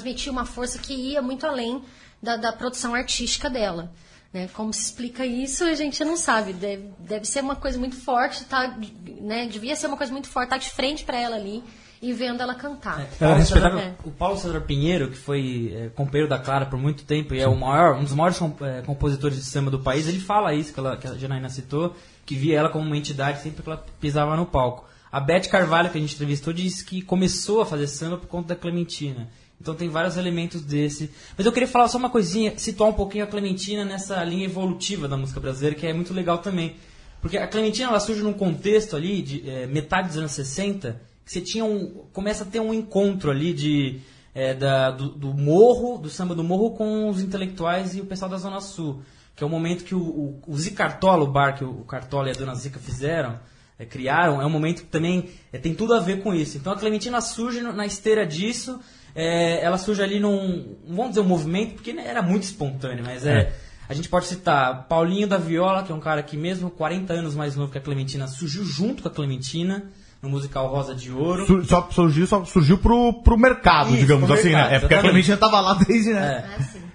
Transmitia 0.00 0.32
uma 0.32 0.46
força 0.46 0.78
que 0.78 0.94
ia 0.94 1.20
muito 1.20 1.46
além 1.46 1.82
da, 2.22 2.36
da 2.36 2.52
produção 2.52 2.94
artística 2.94 3.50
dela. 3.50 3.92
Né? 4.32 4.48
Como 4.54 4.72
se 4.72 4.80
explica 4.82 5.26
isso, 5.26 5.64
a 5.64 5.74
gente 5.74 6.02
não 6.04 6.16
sabe. 6.16 6.52
Deve, 6.54 6.84
deve 7.00 7.24
ser 7.26 7.42
uma 7.42 7.54
coisa 7.56 7.78
muito 7.78 7.96
forte, 7.96 8.44
tá? 8.44 8.76
Né? 9.20 9.46
Devia 9.46 9.76
ser 9.76 9.88
uma 9.88 9.96
coisa 9.96 10.10
muito 10.12 10.28
forte 10.28 10.46
estar 10.46 10.58
de 10.58 10.70
frente 10.70 11.04
para 11.04 11.18
ela 11.18 11.36
ali 11.36 11.62
e 12.00 12.14
vendo 12.14 12.42
ela 12.42 12.54
cantar. 12.54 13.06
Paulo 13.18 13.34
respeitava- 13.36 13.78
César- 13.78 13.94
o 14.04 14.10
Paulo 14.10 14.38
César 14.38 14.60
Pinheiro, 14.62 15.10
que 15.10 15.16
foi 15.18 15.72
é, 15.76 15.88
companheiro 15.90 16.28
da 16.30 16.38
Clara 16.38 16.64
por 16.64 16.78
muito 16.78 17.04
tempo 17.04 17.34
e 17.34 17.40
é 17.40 17.46
o 17.48 17.54
maior, 17.56 17.96
um 17.96 18.04
dos 18.04 18.14
maiores 18.14 18.40
é, 18.62 18.80
compositores 18.82 19.36
de 19.36 19.44
samba 19.44 19.70
do 19.70 19.80
país, 19.80 20.08
ele 20.08 20.18
fala 20.20 20.54
isso, 20.54 20.72
que, 20.72 20.80
ela, 20.80 20.96
que 20.96 21.06
a 21.06 21.14
Janaína 21.14 21.50
citou, 21.50 21.94
que 22.24 22.34
via 22.34 22.58
ela 22.58 22.70
como 22.70 22.86
uma 22.86 22.96
entidade 22.96 23.42
sempre 23.42 23.62
que 23.62 23.68
ela 23.68 23.84
pisava 24.00 24.34
no 24.34 24.46
palco. 24.46 24.88
A 25.12 25.18
Beth 25.20 25.48
Carvalho, 25.50 25.90
que 25.90 25.98
a 25.98 26.00
gente 26.00 26.14
entrevistou, 26.14 26.52
disse 26.54 26.84
que 26.84 27.02
começou 27.02 27.60
a 27.60 27.66
fazer 27.66 27.88
samba 27.88 28.16
por 28.16 28.28
conta 28.28 28.54
da 28.54 28.56
Clementina. 28.56 29.28
Então 29.60 29.74
tem 29.74 29.88
vários 29.88 30.16
elementos 30.16 30.62
desse. 30.62 31.10
Mas 31.36 31.44
eu 31.46 31.52
queria 31.52 31.68
falar 31.68 31.88
só 31.88 31.98
uma 31.98 32.08
coisinha, 32.08 32.54
situar 32.56 32.88
um 32.88 32.94
pouquinho 32.94 33.24
a 33.24 33.26
Clementina 33.26 33.84
nessa 33.84 34.22
linha 34.24 34.46
evolutiva 34.46 35.06
da 35.06 35.16
música 35.16 35.38
brasileira, 35.38 35.76
que 35.76 35.86
é 35.86 35.92
muito 35.92 36.14
legal 36.14 36.38
também. 36.38 36.76
Porque 37.20 37.36
a 37.36 37.46
Clementina 37.46 37.88
ela 37.90 38.00
surge 38.00 38.22
num 38.22 38.32
contexto 38.32 38.96
ali 38.96 39.20
de 39.20 39.48
eh, 39.48 39.66
metade 39.66 40.08
dos 40.08 40.16
anos 40.16 40.32
60, 40.32 40.98
que 41.24 41.30
você 41.32 41.40
tinha 41.42 41.64
um. 41.64 42.06
começa 42.12 42.44
a 42.44 42.46
ter 42.46 42.60
um 42.60 42.72
encontro 42.72 43.30
ali 43.30 43.52
de. 43.52 44.00
eh, 44.34 44.54
da- 44.54 44.90
do, 44.90 45.10
do 45.10 45.34
morro, 45.34 45.98
do 45.98 46.08
samba 46.08 46.34
do 46.34 46.42
morro 46.42 46.70
com 46.70 47.10
os 47.10 47.20
intelectuais 47.20 47.94
e 47.94 48.00
o 48.00 48.06
pessoal 48.06 48.30
da 48.30 48.38
Zona 48.38 48.60
Sul. 48.60 49.02
Que 49.36 49.44
é 49.44 49.46
o 49.46 49.50
momento 49.50 49.84
que 49.84 49.94
o, 49.94 50.00
o, 50.00 50.42
o 50.46 50.56
Zicartola, 50.56 51.24
o 51.24 51.30
bar 51.30 51.56
que 51.58 51.64
o, 51.64 51.84
Cartola 51.84 52.28
e 52.28 52.30
a 52.30 52.34
Dona 52.34 52.54
Zica 52.54 52.78
fizeram, 52.78 53.38
eh, 53.78 53.84
criaram, 53.84 54.40
é 54.40 54.46
um 54.46 54.50
momento 54.50 54.80
que 54.84 54.88
também 54.88 55.28
tem 55.60 55.74
tudo 55.74 55.92
a 55.92 56.00
ver 56.00 56.22
com 56.22 56.32
isso. 56.34 56.56
Então 56.56 56.72
a 56.72 56.76
Clementina 56.76 57.20
surge 57.20 57.60
na 57.60 57.84
esteira 57.84 58.26
disso, 58.26 58.80
eh, 59.14 59.60
ela 59.62 59.78
surge 59.78 60.02
ali 60.02 60.18
num, 60.20 60.76
não 60.86 60.96
vamos 60.96 61.10
dizer 61.10 61.20
um 61.20 61.24
movimento, 61.28 61.74
porque 61.74 61.92
né, 61.92 62.04
era 62.06 62.22
muito 62.22 62.42
espontâneo, 62.44 63.04
mas 63.06 63.24
é. 63.26 63.38
É. 63.40 63.52
A 63.88 63.94
gente 63.94 64.08
pode 64.08 64.26
citar 64.26 64.86
Paulinho 64.86 65.26
da 65.26 65.36
Viola, 65.36 65.82
que 65.82 65.90
é 65.90 65.94
um 65.94 65.98
cara 66.00 66.22
que 66.22 66.36
mesmo 66.36 66.70
40 66.70 67.12
anos 67.12 67.34
mais 67.34 67.56
novo 67.56 67.72
que 67.72 67.78
a 67.78 67.80
Clementina, 67.80 68.28
surgiu 68.28 68.64
junto 68.64 69.02
com 69.02 69.08
a 69.08 69.10
Clementina 69.10 69.90
no 70.22 70.28
musical 70.30 70.68
Rosa 70.68 70.94
de 70.94 71.10
Ouro. 71.10 71.44
Su- 71.44 71.64
Só 71.64 71.88
surgiu, 71.90 72.24
só 72.24 72.44
surgiu 72.44 72.78
pro, 72.78 73.14
pro 73.24 73.36
mercado, 73.36 73.88
Isso, 73.88 73.98
digamos 73.98 74.26
pro 74.26 74.34
assim, 74.34 74.50
mercado, 74.50 74.70
né? 74.70 74.76
É 74.76 74.78
porque 74.78 74.94
a 74.94 74.98
exatamente. 74.98 75.24
Clementina 75.24 75.36
tava 75.38 75.60
lá 75.60 75.74
desde, 75.74 76.12
né? 76.12 76.44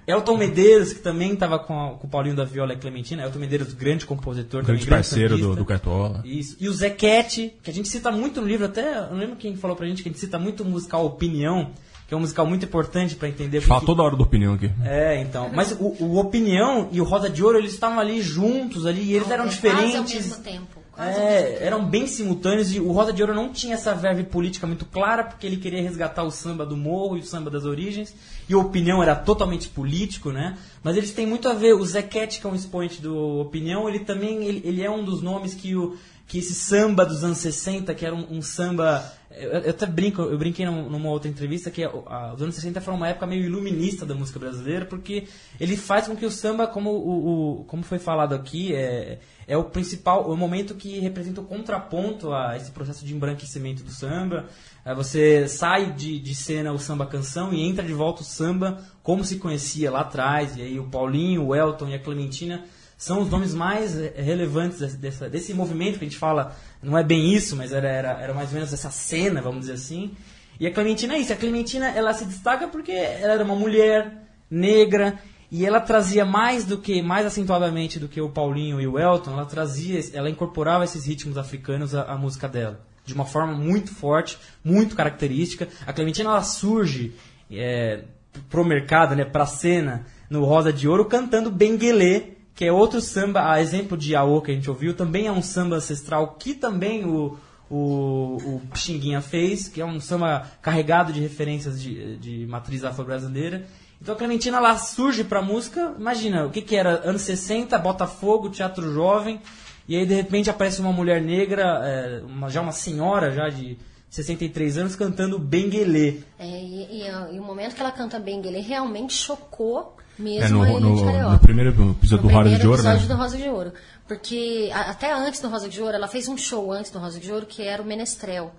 É. 0.08 0.14
Elton 0.14 0.38
Medeiros, 0.38 0.94
que 0.94 1.00
também 1.00 1.34
estava 1.34 1.60
com, 1.60 1.74
a- 1.78 1.96
com 1.98 2.08
o 2.08 2.10
Paulinho 2.10 2.36
da 2.36 2.46
Viola 2.46 2.72
e 2.72 2.76
a 2.78 2.80
Clementina. 2.80 3.24
Elton 3.24 3.40
Medeiros, 3.40 3.74
grande 3.74 4.06
compositor, 4.06 4.62
também, 4.62 4.76
Grande 4.78 4.90
parceiro 4.90 5.38
do, 5.38 5.54
do 5.54 5.66
Cartola. 5.66 6.22
Isso. 6.24 6.56
E 6.62 6.70
o 6.70 6.74
Zequete, 6.74 7.56
que 7.62 7.70
a 7.70 7.74
gente 7.74 7.90
cita 7.90 8.10
muito 8.10 8.40
no 8.40 8.48
livro, 8.48 8.68
até, 8.68 9.00
eu 9.00 9.08
não 9.12 9.18
lembro 9.18 9.36
quem 9.36 9.58
falou 9.58 9.76
pra 9.76 9.86
gente 9.86 10.02
que 10.02 10.08
a 10.08 10.12
gente 10.14 10.22
cita 10.22 10.40
muito 10.40 10.64
o 10.64 10.66
musical 10.66 11.06
Opinião, 11.06 11.72
que 12.08 12.14
é 12.14 12.18
um 12.18 12.20
musical 12.20 12.46
muito 12.46 12.66
importante 12.66 13.16
pra 13.16 13.28
entender. 13.28 13.58
A 13.58 13.60
gente 13.62 13.68
fala 13.68 13.80
porque- 13.82 13.92
toda 13.92 14.04
hora 14.04 14.16
da 14.16 14.24
opinião 14.24 14.54
aqui. 14.54 14.70
É, 14.84 15.20
então. 15.22 15.50
Mas 15.54 15.72
o, 15.72 15.96
o 16.04 16.18
Opinião 16.20 16.90
e 16.92 17.02
o 17.02 17.04
Rosa 17.04 17.30
de 17.30 17.44
Ouro, 17.44 17.58
eles 17.58 17.74
estavam 17.74 18.00
ali 18.00 18.22
juntos 18.22 18.86
ali, 18.86 19.02
e 19.02 19.14
eles 19.16 19.30
eram 19.32 19.46
É, 19.46 19.48
Quase 19.48 19.68
ao 19.68 19.74
diferentes. 20.04 20.14
mesmo 20.14 20.44
tempo. 20.44 20.86
Quase 20.92 21.20
ao 21.20 21.26
mesmo 21.26 21.30
É, 21.40 21.44
tempo. 21.52 21.64
eram 21.64 21.86
bem 21.86 22.08
simultâneos 22.08 22.74
e 22.74 22.80
o 22.80 22.92
Rosa 22.92 23.12
de 23.12 23.22
Ouro 23.22 23.34
não 23.34 23.50
tinha 23.52 23.74
essa 23.74 23.94
verve 23.96 24.24
política 24.24 24.66
muito 24.68 24.86
clara, 24.86 25.24
porque 25.24 25.46
ele 25.48 25.58
queria 25.58 25.82
resgatar 25.82 26.24
o 26.24 26.32
samba 26.32 26.66
do 26.66 26.78
morro 26.78 27.18
e 27.18 27.22
o 27.22 27.24
samba 27.26 27.50
das 27.50 27.66
origens, 27.66 28.14
e 28.48 28.54
a 28.54 28.58
opinião 28.58 29.02
era 29.04 29.16
totalmente 29.16 29.68
político, 29.68 30.32
né? 30.32 30.58
Mas 30.84 30.96
eles 30.96 31.12
têm 31.12 31.26
muito 31.26 31.50
a 31.50 31.54
ver, 31.54 31.74
o 31.74 31.84
Zequete, 31.86 32.40
que 32.40 32.46
é 32.48 32.50
um 32.50 32.56
expoente 32.56 33.02
do 33.02 33.40
Opinião, 33.42 33.90
ele 33.90 34.00
também 34.00 34.44
ele, 34.46 34.62
ele 34.64 34.84
é 34.84 34.90
um 34.90 35.04
dos 35.04 35.22
nomes 35.22 35.54
que 35.56 35.76
o 35.76 35.98
que 36.28 36.40
esse 36.40 36.56
samba 36.56 37.06
dos 37.06 37.24
anos 37.24 37.38
60, 37.38 37.94
que 37.94 38.06
era 38.06 38.16
um, 38.16 38.38
um 38.38 38.42
samba. 38.42 39.04
Eu, 39.30 39.52
eu 39.52 39.70
até 39.70 39.86
brinco, 39.86 40.22
eu 40.22 40.38
brinquei 40.38 40.66
num- 40.66 40.90
numa 40.90 41.10
outra 41.10 41.30
entrevista 41.30 41.70
que 41.70 41.84
a- 41.84 41.90
a- 41.90 42.34
os 42.34 42.42
anos 42.42 42.56
60 42.56 42.80
foram 42.82 42.98
uma 42.98 43.10
época 43.10 43.28
meio 43.28 43.44
iluminista 43.44 44.06
da 44.06 44.16
música 44.16 44.40
brasileira, 44.40 44.86
porque 44.86 45.26
ele 45.60 45.76
faz 45.76 46.08
com 46.08 46.16
que 46.16 46.26
o 46.26 46.32
samba, 46.32 46.66
como, 46.68 46.90
o, 46.92 47.60
o- 47.60 47.64
como 47.66 47.84
foi 47.84 48.00
falado 48.00 48.34
aqui, 48.34 48.74
é, 48.74 49.20
é 49.46 49.58
o 49.58 49.66
principal, 49.66 50.32
o 50.32 50.38
momento 50.38 50.74
que 50.74 51.00
representa 51.00 51.42
o 51.42 51.46
contraponto 51.46 52.34
a 52.34 52.56
esse 52.56 52.72
processo 52.72 53.06
de 53.06 53.14
embranquecimento 53.14 53.84
do 53.84 53.92
samba. 53.92 54.46
É, 54.86 54.96
você 54.96 55.48
sai 55.50 55.92
de, 55.92 56.18
de 56.20 56.34
cena 56.34 56.72
o 56.72 56.80
samba 56.80 57.06
canção 57.06 57.54
e 57.54 57.62
entra 57.62 57.84
de 57.86 57.94
volta 57.94 58.22
o 58.22 58.26
samba 58.26 58.82
como 59.04 59.24
se 59.26 59.36
conhecia 59.38 59.92
lá 59.92 60.00
atrás. 60.02 60.56
E 60.56 60.62
aí 60.62 60.80
o 60.80 60.86
Paulinho, 60.90 61.46
o 61.48 61.56
Elton 61.56 61.90
e 61.90 61.94
a 61.94 62.00
Clementina 62.00 62.64
são 62.98 63.22
os 63.22 63.30
nomes 63.30 63.54
mais 63.54 63.98
eh, 63.98 64.14
relevantes 64.18 64.96
desse, 64.96 65.54
movimento 65.54 66.00
que 66.00 66.06
a 66.06 66.08
gente 66.08 66.18
fala, 66.18 66.56
não 66.82 66.98
é 66.98 67.04
bem 67.04 67.34
isso, 67.34 67.56
mas 67.56 67.74
era, 67.74 67.88
era, 67.88 68.12
era 68.22 68.34
mais 68.34 68.50
ou 68.50 68.56
menos 68.56 68.74
essa 68.74 68.90
cena, 68.90 69.42
vamos 69.42 69.62
dizer 69.62 69.74
assim. 69.74 70.12
E 70.60 70.66
a 70.66 70.72
Clementina 70.72 71.16
é 71.16 71.20
isso, 71.20 71.34
a 71.34 71.36
Clementina 71.36 71.90
ela 71.90 72.14
se 72.14 72.26
destaca 72.26 72.68
porque 72.68 72.92
ela 72.92 73.34
era 73.34 73.44
uma 73.44 73.56
mulher 73.56 74.24
negra 74.50 75.20
e 75.52 75.66
ela 75.66 75.80
trazia 75.80 76.26
mais 76.26 76.66
do 76.66 76.78
que, 76.78 77.02
mais 77.02 77.26
acentuadamente 77.26 78.00
do 78.00 78.08
que 78.08 78.22
o 78.22 78.30
Paulinho 78.30 78.80
e 78.80 78.88
o 78.88 78.98
Elton, 78.98 79.34
ela 79.34 79.46
trazia, 79.46 80.00
ela 80.14 80.30
incorporava 80.30 80.84
esses 80.84 81.06
ritmos 81.06 81.38
africanos 81.38 81.94
à, 81.94 82.04
à 82.04 82.18
música 82.18 82.48
dela. 82.48 82.80
De 83.06 83.14
uma 83.14 83.26
forma 83.26 83.54
muito 83.54 83.94
forte, 83.94 84.38
muito 84.64 84.96
característica. 84.96 85.68
A 85.86 85.94
Clementina 85.94 86.30
ela 86.30 86.42
surge 86.42 87.14
é, 87.52 88.04
pro 88.50 88.66
mercado, 88.66 89.16
né, 89.16 89.24
pra 89.24 89.46
cena, 89.46 90.06
no 90.30 90.44
Rosa 90.44 90.74
de 90.74 90.88
Ouro, 90.88 91.06
cantando 91.06 91.52
Benguelê, 91.52 92.35
que 92.56 92.64
é 92.66 92.72
outro 92.72 93.02
samba, 93.02 93.52
a 93.52 93.62
exemplo 93.62 93.98
de 93.98 94.16
Aô 94.16 94.42
que 94.42 94.50
a 94.52 94.54
gente 94.56 94.70
ouviu, 94.70 94.94
também 94.96 95.28
é 95.28 95.32
um 95.32 95.42
samba 95.42 95.76
ancestral 95.76 96.36
que 96.40 96.54
também 96.54 97.06
o, 97.06 97.38
o, 97.70 98.38
o 98.56 98.62
Pixinguinha 98.72 99.22
fez, 99.22 99.68
que 99.68 99.82
é 99.82 99.86
um 99.86 100.00
samba 100.00 100.48
carregado 100.62 101.12
de 101.12 101.20
referências 101.20 101.82
de, 101.82 102.16
de 102.18 102.46
matriz 102.48 102.84
afro-brasileira. 102.84 103.66
Então 104.02 104.16
a 104.16 104.18
Clementina 104.18 104.60
lá 104.60 104.78
surge 104.78 105.24
pra 105.24 105.42
música, 105.42 105.94
imagina, 106.00 106.46
o 106.46 106.50
que 106.50 106.62
que 106.62 106.76
era? 106.76 107.02
Anos 107.08 107.22
60, 107.24 107.78
Botafogo, 107.78 108.50
Teatro 108.50 108.94
Jovem, 108.94 109.42
e 109.88 109.96
aí 109.96 110.06
de 110.06 110.14
repente 110.14 110.50
aparece 110.50 110.80
uma 110.80 110.92
mulher 110.94 111.22
negra, 111.22 111.82
é, 111.84 112.22
uma- 112.26 112.50
já 112.50 112.62
uma 112.62 112.72
senhora 112.72 113.32
já 113.32 113.50
de 113.50 113.78
63 114.10 114.78
anos, 114.78 114.96
cantando 114.96 115.38
Benguelê. 115.38 116.20
É, 116.40 116.46
e, 116.48 117.02
e, 117.02 117.36
e 117.36 117.40
o 117.40 117.44
momento 117.44 117.76
que 117.76 117.82
ela 117.82 117.92
canta 117.92 118.18
Benguele 118.20 118.60
realmente 118.62 119.14
chocou 119.14 119.98
mesmo 120.18 120.64
É, 120.64 120.70
no, 120.70 120.80
no, 120.80 121.32
no 121.32 121.40
primeiro 121.40 121.70
episódio 121.92 122.24
No 122.26 122.30
do 122.32 122.36
Roda 122.36 122.58
de 122.58 122.68
Ouro, 122.68 122.84
né? 122.84 122.96
do 122.98 123.16
Rosa 123.16 123.38
de 123.38 123.50
Ouro. 123.50 123.74
Porque 124.08 124.70
a- 124.74 124.92
até 124.92 125.12
antes 125.14 125.40
do 125.40 125.50
Rosa 125.50 125.68
de 125.68 125.82
Ouro, 125.82 125.96
ela 125.96 126.08
fez 126.08 126.28
um 126.28 126.38
show 126.38 126.72
antes 126.72 126.92
do 126.92 127.00
Rosa 127.00 127.20
de 127.20 127.32
Ouro 127.32 127.46
que 127.46 127.64
era 127.64 127.82
o 127.82 127.86
Menestrel. 127.86 128.52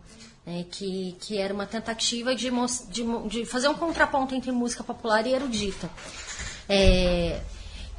né, 0.47 0.65
que, 0.71 1.17
que 1.21 1.39
era 1.39 1.53
uma 1.53 1.67
tentativa 1.67 2.33
de, 2.33 2.49
de, 2.91 3.29
de 3.29 3.45
fazer 3.45 3.67
um 3.67 3.75
contraponto 3.75 4.33
entre 4.33 4.53
música 4.53 4.85
popular 4.85 5.27
e 5.27 5.35
erudita. 5.35 5.91
É, 6.69 7.41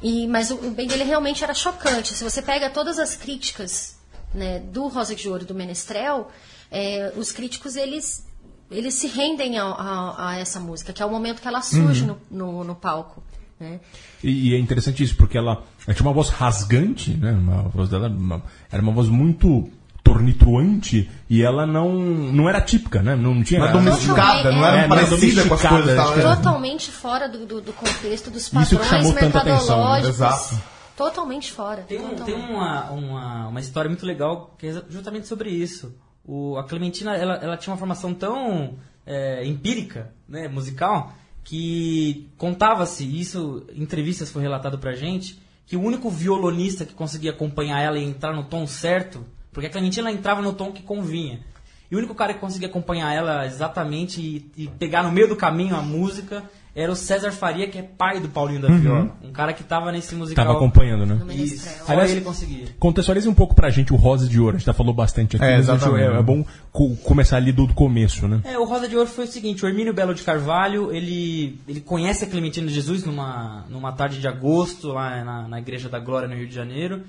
e, 0.02 0.26
mas 0.26 0.50
o, 0.50 0.54
o 0.54 0.70
Benguele 0.70 1.04
realmente 1.04 1.42
era 1.44 1.52
chocante. 1.54 2.14
Se 2.14 2.24
você 2.24 2.40
pega 2.40 2.70
todas 2.70 2.98
as 2.98 3.14
críticas 3.16 3.96
né, 4.32 4.60
do 4.60 4.88
Rosa 4.88 5.14
de 5.14 5.28
Ouro 5.28 5.42
e 5.42 5.46
do 5.46 5.54
Menestrel, 5.54 6.28
é, 6.70 7.12
os 7.16 7.32
críticos 7.32 7.76
eles, 7.76 8.24
eles 8.70 8.94
se 8.94 9.08
rendem 9.08 9.58
a, 9.58 9.64
a- 9.64 10.28
a 10.30 10.38
essa 10.38 10.58
música, 10.60 10.92
que 10.92 11.02
é 11.02 11.06
o 11.06 11.10
momento 11.10 11.42
que 11.42 11.48
ela 11.48 11.60
surge 11.62 12.02
Uhum. 12.02 12.16
no, 12.30 12.52
no, 12.52 12.64
no 12.64 12.74
palco. 12.74 13.22
Né? 13.60 13.80
E, 14.22 14.50
e 14.50 14.54
é 14.54 14.58
interessante 14.58 15.02
isso, 15.02 15.16
porque 15.16 15.36
ela, 15.36 15.62
ela 15.86 15.94
tinha 15.94 16.06
uma 16.06 16.12
voz 16.14 16.28
rasgante, 16.28 17.10
né? 17.12 17.32
Uma 17.32 17.62
voz 17.62 17.88
dela 17.88 18.06
era 18.06 18.14
uma, 18.14 18.42
era 18.70 18.82
uma 18.82 18.92
voz 18.92 19.08
muito 19.08 19.68
tornitruante 20.02 21.10
e 21.28 21.42
ela 21.42 21.66
não, 21.66 21.92
não 21.92 22.48
era 22.48 22.60
típica, 22.60 23.02
né? 23.02 23.14
Não 23.16 23.42
tinha. 23.42 23.60
É 23.60 23.62
ela- 23.64 23.72
domesticada, 23.72 24.52
não 24.52 24.64
É, 24.64 24.68
era 24.68 24.76
não 24.76 24.84
é 24.84 24.88
parecida 24.88 25.44
com 25.46 25.54
as 25.54 25.62
domesticada, 25.62 25.82
coisas. 25.82 25.96
Tal, 25.96 26.12
é. 26.12 26.16
né? 26.16 26.36
Totalmente 26.36 26.90
fora 26.90 27.28
do, 27.28 27.46
do, 27.46 27.60
do 27.60 27.72
contexto 27.72 28.30
dos 28.30 28.42
Isso 28.42 28.50
que 28.50 28.56
padrões 28.76 28.88
chamou 28.88 29.12
tanta 29.14 29.38
atenção, 29.38 29.76
né? 29.84 30.00
mercadológicos. 30.02 30.08
Exato. 30.16 30.62
Totalmente 30.96 31.52
fora. 31.52 31.82
Tem, 31.82 31.98
um- 31.98 32.08
totalmente. 32.10 32.24
tem 32.46 32.54
uma, 32.56 32.90
uma, 32.90 33.48
uma 33.48 33.60
história 33.60 33.88
muito 33.88 34.04
legal 34.04 34.54
que 34.58 34.66
é 34.66 34.82
justamente 34.88 35.26
sobre 35.28 35.50
isso. 35.50 35.94
O, 36.24 36.56
a 36.58 36.64
Clementina 36.64 37.16
ela, 37.16 37.34
ela 37.36 37.56
tinha 37.56 37.72
uma 37.72 37.78
formação 37.78 38.12
tão 38.12 38.74
é, 39.06 39.44
empírica, 39.46 40.12
né, 40.28 40.48
musical, 40.48 41.12
que 41.48 42.28
contava-se, 42.36 43.06
isso 43.06 43.64
em 43.74 43.82
entrevistas 43.82 44.30
foi 44.30 44.42
relatado 44.42 44.78
pra 44.78 44.92
gente, 44.92 45.40
que 45.66 45.76
o 45.78 45.82
único 45.82 46.10
violonista 46.10 46.84
que 46.84 46.92
conseguia 46.92 47.30
acompanhar 47.30 47.80
ela 47.80 47.98
e 47.98 48.04
entrar 48.04 48.34
no 48.34 48.44
tom 48.44 48.66
certo, 48.66 49.24
porque 49.50 49.66
a 49.66 49.70
Clementina 49.70 50.12
entrava 50.12 50.42
no 50.42 50.52
tom 50.52 50.72
que 50.72 50.82
convinha. 50.82 51.40
E 51.90 51.94
o 51.94 51.98
único 51.98 52.14
cara 52.14 52.34
que 52.34 52.40
conseguia 52.40 52.68
acompanhar 52.68 53.12
ela 53.14 53.46
exatamente 53.46 54.20
e, 54.20 54.50
e 54.56 54.68
pegar 54.68 55.02
no 55.02 55.10
meio 55.10 55.28
do 55.28 55.36
caminho 55.36 55.74
a 55.74 55.80
música 55.82 56.42
era 56.76 56.92
o 56.92 56.94
César 56.94 57.32
Faria, 57.32 57.66
que 57.66 57.76
é 57.78 57.82
pai 57.82 58.20
do 58.20 58.28
Paulinho 58.28 58.60
da 58.60 58.68
Viola. 58.68 59.16
Um 59.24 59.32
cara 59.32 59.52
que 59.52 59.64
tava 59.64 59.90
nesse 59.90 60.14
musical. 60.14 60.44
Tava 60.44 60.56
acompanhando, 60.56 61.04
né? 61.04 61.18
Isso, 61.34 61.66
só 61.84 61.90
Aliás, 61.92 62.12
ele 62.12 62.20
conseguia. 62.20 62.66
Contextualize 62.78 63.28
um 63.28 63.34
pouco 63.34 63.52
pra 63.52 63.68
gente 63.68 63.92
o 63.92 63.96
Rosa 63.96 64.28
de 64.28 64.38
Ouro. 64.38 64.54
A 64.54 64.58
gente 64.58 64.66
já 64.66 64.72
falou 64.72 64.94
bastante 64.94 65.34
aqui, 65.36 65.44
É, 65.44 65.56
exatamente. 65.58 66.04
é, 66.04 66.18
é 66.18 66.22
bom 66.22 66.44
co- 66.70 66.94
começar 67.02 67.38
ali 67.38 67.50
do, 67.50 67.66
do 67.66 67.74
começo, 67.74 68.28
né? 68.28 68.42
É, 68.44 68.56
o 68.58 68.64
Rosa 68.64 68.86
de 68.86 68.94
Ouro 68.96 69.08
foi 69.08 69.24
o 69.24 69.28
seguinte, 69.28 69.64
o 69.64 69.68
Hermínio 69.68 69.92
Belo 69.92 70.14
de 70.14 70.22
Carvalho, 70.22 70.92
ele, 70.92 71.58
ele 71.66 71.80
conhece 71.80 72.24
a 72.24 72.28
Clementina 72.28 72.68
de 72.68 72.74
Jesus 72.74 73.02
numa, 73.02 73.64
numa 73.68 73.90
tarde 73.90 74.20
de 74.20 74.28
agosto, 74.28 74.88
lá 74.92 75.24
na, 75.24 75.48
na 75.48 75.58
Igreja 75.58 75.88
da 75.88 75.98
Glória, 75.98 76.28
no 76.28 76.36
Rio 76.36 76.46
de 76.46 76.54
Janeiro. 76.54 77.02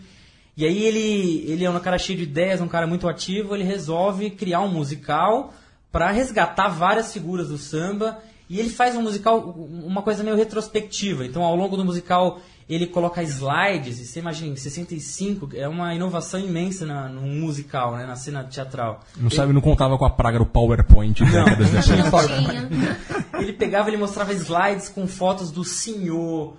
E 0.58 0.66
aí 0.66 0.84
ele, 0.84 1.46
ele 1.48 1.64
é 1.64 1.70
um 1.70 1.80
cara 1.80 1.98
cheio 1.98 2.18
de 2.18 2.24
ideias, 2.24 2.60
um 2.62 2.68
cara 2.68 2.86
muito 2.86 3.08
ativo, 3.08 3.56
ele 3.56 3.64
resolve 3.64 4.30
criar 4.32 4.62
um 4.62 4.68
musical 4.68 5.54
para 5.92 6.12
resgatar 6.12 6.68
várias 6.68 7.14
figuras 7.14 7.48
do 7.50 7.58
samba. 7.58 8.20
E 8.50 8.60
ele 8.60 8.70
faz 8.70 8.96
um 8.96 9.02
musical, 9.02 9.40
uma 9.40 10.02
coisa 10.02 10.24
meio 10.24 10.36
retrospectiva. 10.36 11.24
Então, 11.26 11.44
ao 11.44 11.56
longo 11.56 11.78
do 11.78 11.86
musical, 11.86 12.40
ele 12.68 12.88
coloca 12.88 13.22
slides, 13.24 14.00
e 14.00 14.06
você 14.06 14.20
imagina, 14.20 14.54
em 14.54 14.56
65, 14.56 15.50
é 15.56 15.68
uma 15.68 15.94
inovação 15.94 16.40
imensa 16.40 16.86
na, 16.86 17.08
no 17.10 17.22
musical, 17.22 17.96
né, 17.96 18.06
na 18.06 18.16
cena 18.16 18.44
teatral. 18.44 19.02
Não 19.18 19.30
sabe, 19.30 19.54
não 19.54 19.62
contava 19.62 19.98
com 19.98 20.06
a 20.06 20.10
praga 20.10 20.38
do 20.40 20.46
PowerPoint 20.46 21.20
Não, 21.24 21.32
décadas 21.46 21.72
não 21.72 21.80
depois. 21.82 21.86
tinha 21.86 22.04
forma. 22.06 23.40
Ele 23.40 23.54
pegava, 23.54 23.90
ele 23.90 23.98
mostrava 23.98 24.34
slides 24.34 24.90
com 24.90 25.08
fotos 25.08 25.52
do 25.52 25.64
senhor, 25.64 26.58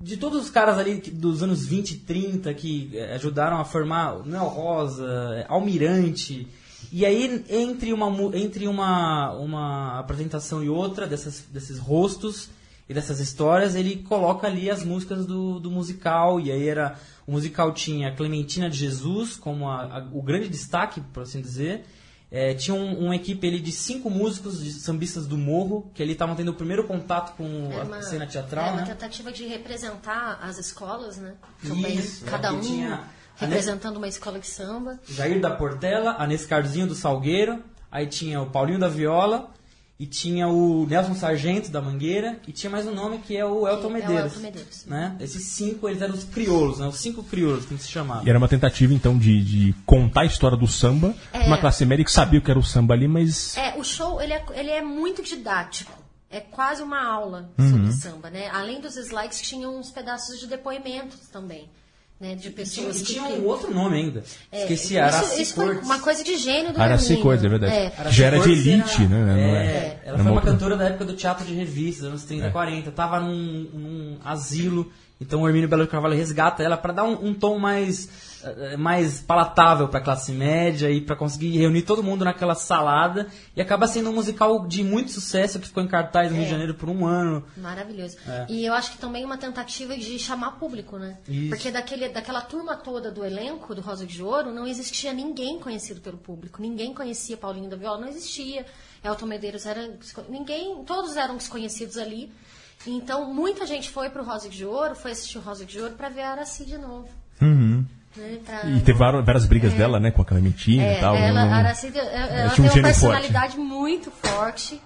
de 0.00 0.16
todos 0.16 0.42
os 0.44 0.50
caras 0.50 0.78
ali 0.78 0.96
dos 0.96 1.42
anos 1.42 1.64
20 1.66 1.90
e 1.92 1.96
30 1.98 2.52
que 2.54 2.90
eh, 2.94 3.14
ajudaram 3.14 3.58
a 3.58 3.64
formar 3.64 4.18
Noel 4.24 4.44
Rosa, 4.48 5.06
eh, 5.36 5.46
Almirante. 5.48 6.46
E 6.92 7.04
aí, 7.04 7.44
entre 7.48 7.92
uma, 7.92 8.08
entre 8.36 8.68
uma, 8.68 9.32
uma 9.32 9.98
apresentação 9.98 10.62
e 10.62 10.68
outra, 10.68 11.06
dessas, 11.06 11.44
desses 11.50 11.78
rostos 11.78 12.50
e 12.88 12.92
dessas 12.94 13.18
histórias, 13.18 13.74
ele 13.74 13.96
coloca 13.96 14.46
ali 14.46 14.70
as 14.70 14.84
músicas 14.84 15.24
do, 15.26 15.58
do 15.58 15.70
musical. 15.70 16.38
E 16.40 16.52
aí 16.52 16.68
era. 16.68 16.96
O 17.26 17.32
musical 17.32 17.72
tinha 17.72 18.14
Clementina 18.14 18.68
de 18.68 18.76
Jesus 18.76 19.34
como 19.36 19.68
a- 19.68 19.98
a- 19.98 20.08
o 20.12 20.20
grande 20.22 20.48
destaque, 20.48 21.00
por 21.12 21.22
assim 21.22 21.40
dizer. 21.40 21.84
É, 22.36 22.52
tinha 22.52 22.74
um- 22.74 22.98
uma 23.06 23.14
equipe 23.14 23.46
ali 23.46 23.60
de 23.60 23.70
cinco 23.70 24.10
músicos 24.10 24.60
de 24.60 24.72
sambistas 24.72 25.24
do 25.24 25.38
morro, 25.38 25.88
que 25.94 26.02
ali 26.02 26.12
estavam 26.14 26.34
tendo 26.34 26.50
o 26.50 26.54
primeiro 26.54 26.82
contato 26.82 27.36
com 27.36 27.70
a 27.80 27.84
uma- 27.84 28.02
cena 28.02 28.26
teatral, 28.26 28.66
é 28.66 28.70
uma 28.72 28.80
né? 28.80 28.86
tentativa 28.88 29.30
de 29.30 29.46
representar 29.46 30.40
as 30.42 30.58
escolas, 30.58 31.16
né? 31.18 31.34
Também, 31.64 31.94
Isso, 31.94 32.24
cada 32.24 32.48
aqui 32.48 32.56
um 32.56 32.60
tinha 32.60 32.94
a 32.94 33.04
representando 33.46 33.98
uma 33.98 34.08
escola 34.08 34.40
de 34.40 34.48
samba. 34.48 34.98
Jair 35.08 35.40
da 35.40 35.50
Portela, 35.52 36.16
a 36.18 36.26
Nescarzinho 36.26 36.88
do 36.88 36.94
Salgueiro, 36.96 37.62
aí 37.88 38.08
tinha 38.08 38.40
o 38.42 38.46
Paulinho 38.50 38.80
da 38.80 38.88
Viola, 38.88 39.50
e 39.98 40.06
tinha 40.06 40.48
o 40.48 40.86
Nelson 40.86 41.14
Sargento 41.14 41.70
da 41.70 41.80
Mangueira, 41.80 42.40
e 42.48 42.52
tinha 42.52 42.68
mais 42.68 42.84
um 42.86 42.92
nome 42.94 43.18
que 43.18 43.36
é 43.36 43.44
o 43.44 43.66
Elton 43.68 43.80
Que 43.80 43.84
é 43.84 43.88
o 43.88 43.92
Medeiros. 43.92 44.32
Elton 44.32 44.40
Medeiros. 44.42 44.84
Né? 44.86 45.16
Esses 45.20 45.44
cinco, 45.44 45.88
eles 45.88 46.02
eram 46.02 46.14
os 46.14 46.24
crioulos, 46.24 46.80
né? 46.80 46.86
Os 46.88 46.96
cinco 46.96 47.22
crioulos, 47.22 47.64
como 47.64 47.78
se 47.78 47.88
chamava. 47.88 48.24
E 48.26 48.28
era 48.28 48.36
uma 48.38 48.48
tentativa, 48.48 48.92
então, 48.92 49.16
de, 49.16 49.42
de 49.44 49.74
contar 49.86 50.22
a 50.22 50.24
história 50.26 50.56
do 50.56 50.66
samba. 50.66 51.14
É. 51.32 51.46
Uma 51.46 51.58
classe 51.58 51.86
média 51.86 52.04
que 52.04 52.10
sabia 52.10 52.40
o 52.40 52.42
que 52.42 52.50
era 52.50 52.58
o 52.58 52.62
samba 52.64 52.92
ali, 52.94 53.06
mas. 53.06 53.56
É, 53.56 53.78
o 53.78 53.84
show 53.84 54.20
ele 54.20 54.32
é, 54.32 54.44
ele 54.54 54.70
é 54.70 54.82
muito 54.82 55.22
didático. 55.22 55.92
É 56.28 56.40
quase 56.40 56.82
uma 56.82 57.00
aula 57.00 57.48
Uhum. 57.56 57.70
sobre 57.70 57.92
samba, 57.92 58.30
né? 58.30 58.48
Além 58.50 58.80
dos 58.80 58.96
slides, 58.96 59.40
tinham 59.40 59.78
uns 59.78 59.90
pedaços 59.90 60.40
de 60.40 60.48
depoimentos 60.48 61.28
também, 61.28 61.68
né? 62.20 62.34
De 62.34 62.42
Tinha, 62.42 62.52
pessoas 62.52 63.00
e 63.00 63.04
que... 63.04 63.12
tinha 63.14 63.26
que- 63.26 63.32
um 63.40 63.44
outro 63.46 63.72
nome 63.74 63.96
ainda. 63.98 64.22
É, 64.52 64.62
Esqueci, 64.62 64.94
isso, 64.94 64.98
Araci 65.02 65.42
isso 65.42 65.54
foi 65.54 65.66
Cortes. 65.66 65.84
uma 65.84 65.98
coisa 65.98 66.24
de 66.24 66.36
gênio 66.36 66.72
do 66.72 66.80
Araci 66.80 67.12
é 67.14 67.48
verdade. 67.48 67.72
É. 67.74 67.92
Araci 67.98 68.16
Já 68.16 68.26
era 68.26 68.38
de 68.40 68.50
elite, 68.52 69.02
era- 69.02 69.08
né? 69.08 69.18
Não 69.24 69.36
É, 69.36 69.66
é- 69.66 70.00
ela 70.04 70.14
era 70.14 70.16
foi 70.18 70.22
uma 70.26 70.32
outra- 70.32 70.52
cantora 70.52 70.76
da 70.76 70.84
época 70.84 71.04
do 71.04 71.14
teatro 71.14 71.44
de 71.44 71.54
revistas, 71.54 72.04
anos 72.06 72.24
30, 72.24 72.46
É. 72.46 72.50
40. 72.50 72.90
Tava 72.92 73.20
num, 73.20 73.68
num 73.72 74.16
asilo, 74.24 74.90
então 75.20 75.42
o 75.42 75.46
Hermínio 75.48 75.68
Belo 75.68 75.84
de 75.84 75.90
Carvalho 75.90 76.14
resgata 76.16 76.62
ela 76.62 76.76
para 76.76 76.92
dar 76.92 77.04
um, 77.04 77.28
um 77.28 77.34
tom 77.34 77.58
mais, 77.58 78.08
mais 78.78 79.20
palatável 79.20 79.88
pra 79.88 80.00
classe 80.00 80.32
média 80.32 80.90
e 80.90 81.00
para 81.00 81.16
conseguir 81.16 81.56
reunir 81.58 81.82
todo 81.82 82.02
mundo 82.02 82.24
naquela 82.24 82.54
salada. 82.54 83.28
E 83.56 83.60
acaba 83.60 83.86
sendo 83.86 84.10
um 84.10 84.14
musical 84.14 84.66
de 84.66 84.82
muito 84.82 85.10
sucesso 85.10 85.58
que 85.58 85.66
ficou 85.66 85.82
em 85.82 85.88
cartaz 85.88 86.30
no 86.30 86.36
Rio 86.36 86.44
de 86.44 86.50
Janeiro 86.50 86.74
por 86.74 86.88
um 86.88 87.06
ano. 87.06 87.44
Maravilhoso. 87.56 88.16
É. 88.26 88.46
E 88.48 88.64
eu 88.64 88.74
acho 88.74 88.92
que 88.92 88.98
também 88.98 89.24
uma 89.24 89.38
tentativa 89.38 89.96
de 89.96 90.18
chamar 90.18 90.52
público, 90.52 90.98
né? 90.98 91.18
Isso. 91.28 91.50
Porque 91.50 91.70
daquele, 91.70 92.08
daquela 92.08 92.40
turma 92.40 92.76
toda 92.76 93.10
do 93.10 93.24
elenco 93.24 93.74
do 93.74 93.80
Rosa 93.80 94.06
de 94.06 94.22
Ouro, 94.22 94.52
não 94.52 94.66
existia 94.66 95.12
ninguém 95.12 95.58
conhecido 95.58 96.00
pelo 96.00 96.18
público. 96.18 96.60
Ninguém 96.60 96.94
conhecia 96.94 97.36
Paulinho 97.36 97.70
da 97.70 97.76
Viola, 97.76 98.00
não 98.00 98.08
existia. 98.08 98.64
Elton 99.02 99.26
Medeiros 99.26 99.66
era. 99.66 99.98
Ninguém. 100.28 100.84
Todos 100.84 101.16
eram 101.16 101.36
desconhecidos 101.36 101.96
ali. 101.96 102.32
Então, 102.86 103.32
muita 103.32 103.66
gente 103.66 103.90
foi 103.90 104.10
pro 104.10 104.24
Rosa 104.24 104.48
de 104.48 104.64
Ouro, 104.64 104.94
foi 104.94 105.12
assistir 105.12 105.38
o 105.38 105.40
Rosa 105.40 105.64
de 105.64 105.80
Ouro 105.80 105.94
pra 105.94 106.08
ver 106.08 106.22
a 106.22 106.32
Araci 106.32 106.64
de 106.64 106.76
novo. 106.76 107.08
Uhum. 107.40 107.84
Né? 108.16 108.38
Pra- 108.44 108.64
E 108.70 108.80
teve 108.80 108.98
várias, 108.98 109.24
várias 109.24 109.46
brigas 109.46 109.72
dela, 109.72 109.98
né? 109.98 110.10
Com 110.10 110.22
a 110.22 110.24
Clementina 110.24 110.82
É, 110.84 110.98
e 110.98 111.00
tal. 111.00 111.14
ela, 111.16 111.40
a 111.42 111.54
Aracide, 111.56 111.98
ela, 111.98 112.10
ela 112.10 112.52
um 112.52 112.54
tem 112.54 112.64
uma 112.64 112.72
gênio 112.72 112.72
forte. 112.72 112.82
personalidade 112.84 113.58
muito 113.58 114.10
forte. 114.10 114.80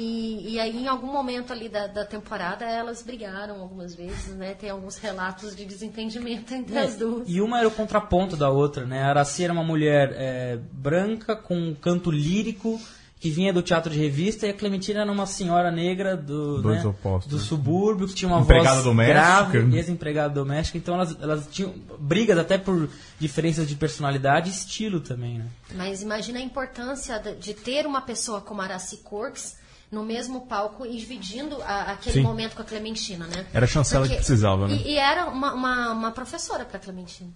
E, 0.00 0.54
e 0.54 0.60
aí, 0.60 0.76
em 0.84 0.86
algum 0.86 1.08
momento 1.12 1.52
ali 1.52 1.68
da, 1.68 1.88
da 1.88 2.04
temporada, 2.04 2.64
elas 2.64 3.02
brigaram 3.02 3.60
algumas 3.60 3.96
vezes, 3.96 4.28
né? 4.36 4.54
Tem 4.54 4.70
alguns 4.70 4.96
relatos 4.96 5.56
de 5.56 5.64
desentendimento 5.64 6.54
entre 6.54 6.78
as 6.78 6.94
duas. 6.96 7.28
E 7.28 7.40
uma 7.40 7.58
era 7.58 7.66
o 7.66 7.70
contraponto 7.72 8.36
da 8.36 8.48
outra, 8.48 8.86
né? 8.86 9.02
A 9.02 9.08
Araci 9.08 9.42
era 9.42 9.52
uma 9.52 9.64
mulher 9.64 10.12
é, 10.14 10.56
branca, 10.72 11.34
com 11.34 11.56
um 11.58 11.74
canto 11.74 12.12
lírico, 12.12 12.80
que 13.20 13.30
vinha 13.30 13.52
do 13.52 13.60
teatro 13.62 13.92
de 13.92 13.98
revista, 13.98 14.46
e 14.46 14.50
a 14.50 14.54
Clementina 14.54 15.00
era 15.00 15.10
uma 15.10 15.26
senhora 15.26 15.70
negra 15.70 16.16
do, 16.16 16.62
Dois 16.62 16.84
né, 16.84 16.88
opostos. 16.90 17.30
do 17.32 17.38
subúrbio, 17.38 18.06
que 18.06 18.14
tinha 18.14 18.28
uma 18.28 18.40
Empregada 18.40 18.74
voz 18.74 18.84
doméstica. 18.84 19.18
grave, 19.20 19.76
ex-empregada 19.76 20.34
doméstica. 20.34 20.78
Então 20.78 20.94
elas, 20.94 21.16
elas 21.20 21.48
tinham 21.50 21.74
brigas 21.98 22.38
até 22.38 22.56
por 22.56 22.88
diferenças 23.18 23.68
de 23.68 23.74
personalidade 23.74 24.48
e 24.48 24.52
estilo 24.52 25.00
também, 25.00 25.38
né? 25.38 25.46
Mas 25.74 26.00
imagina 26.02 26.38
a 26.38 26.42
importância 26.42 27.18
de, 27.18 27.54
ter 27.54 27.86
uma 27.86 28.00
pessoa 28.00 28.40
como 28.40 28.60
a 28.60 28.64
Araci 28.64 28.98
Corks 28.98 29.56
no 29.90 30.04
mesmo 30.04 30.42
palco 30.46 30.84
e 30.86 30.96
dividindo 30.96 31.60
a- 31.62 31.92
aquele 31.92 32.16
Sim. 32.16 32.22
momento 32.22 32.54
com 32.54 32.62
a 32.62 32.64
Clementina, 32.64 33.26
né? 33.26 33.46
Era 33.52 33.64
a 33.64 33.68
chancela 33.68 34.06
que 34.06 34.14
precisava, 34.14 34.68
né? 34.68 34.74
E, 34.84 34.90
e 34.92 34.96
era 34.96 35.26
uma, 35.26 35.54
uma, 35.54 35.92
uma 35.92 36.10
professora 36.12 36.64
para 36.64 36.76
a 36.76 36.80
Clementina. 36.80 37.30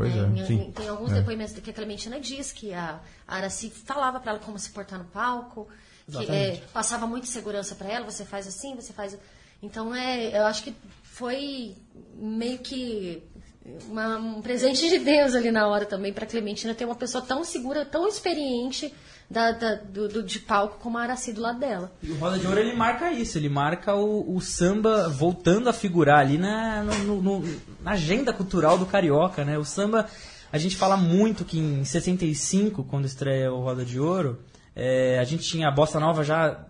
Pois 0.00 0.14
né? 0.14 0.42
é. 0.42 0.70
Tem 0.72 0.88
alguns 0.88 1.12
É. 1.12 1.16
depoimentos 1.16 1.52
que 1.58 1.70
a 1.70 1.72
Clementina 1.74 2.18
diz 2.18 2.52
que 2.52 2.72
a 2.72 3.00
Araci 3.28 3.70
falava 3.70 4.18
para 4.18 4.32
ela 4.32 4.40
como 4.40 4.58
se 4.58 4.70
portar 4.70 4.98
no 4.98 5.04
palco, 5.06 5.68
que 6.10 6.24
é, 6.30 6.56
passava 6.72 7.06
muita 7.06 7.26
segurança 7.26 7.74
para 7.74 7.88
ela, 7.88 8.04
você 8.10 8.24
faz 8.24 8.46
assim, 8.46 8.74
você 8.74 8.92
faz. 8.92 9.16
Então 9.62 9.94
é, 9.94 10.36
eu 10.38 10.46
acho 10.46 10.62
que 10.62 10.74
foi 11.02 11.76
meio 12.14 12.58
que 12.60 13.22
uma- 13.88 14.16
um 14.18 14.40
presente 14.42 14.88
de 14.88 14.98
Deus 14.98 15.34
ali 15.34 15.50
na 15.50 15.66
hora 15.68 15.84
também 15.84 16.12
para 16.12 16.26
Clementina 16.26 16.74
ter 16.74 16.84
uma 16.84 16.94
pessoa 16.94 17.22
tão 17.22 17.44
segura, 17.44 17.84
tão 17.84 18.06
experiente 18.08 18.92
da, 19.30 19.52
da- 19.52 19.74
do, 19.76 20.08
do- 20.08 20.22
de 20.22 20.40
palco 20.40 20.78
como 20.80 20.98
a 20.98 21.02
Araci 21.02 21.32
do 21.32 21.40
lado 21.40 21.60
dela. 21.60 21.92
E 22.02 22.10
o 22.10 22.16
Roda 22.18 22.38
de 22.38 22.46
Ouro 22.46 22.58
ele 22.58 22.74
marca 22.74 23.12
isso, 23.12 23.38
ele 23.38 23.48
marca 23.48 23.94
o, 23.94 24.34
o 24.34 24.40
samba 24.40 25.08
voltando 25.08 25.68
a 25.68 25.72
figurar 25.72 26.18
ali 26.20 26.36
na, 26.38 26.82
no- 26.82 26.98
no- 27.20 27.22
no- 27.40 27.60
na 27.82 27.92
agenda 27.92 28.32
cultural 28.32 28.76
do 28.78 28.86
carioca, 28.86 29.44
né? 29.44 29.56
O 29.56 29.64
samba, 29.64 30.06
a 30.52 30.58
gente 30.58 30.76
fala 30.76 30.96
muito 30.96 31.44
que 31.44 31.58
em 31.58 31.84
65, 31.84 32.82
quando 32.84 33.04
estreia 33.04 33.52
o 33.52 33.60
Roda 33.60 33.84
de 33.84 34.00
Ouro, 34.00 34.40
é, 34.74 35.18
a 35.20 35.24
gente 35.24 35.44
tinha 35.44 35.68
a 35.68 35.70
Bossa 35.70 36.00
Nova 36.00 36.24
já 36.24 36.66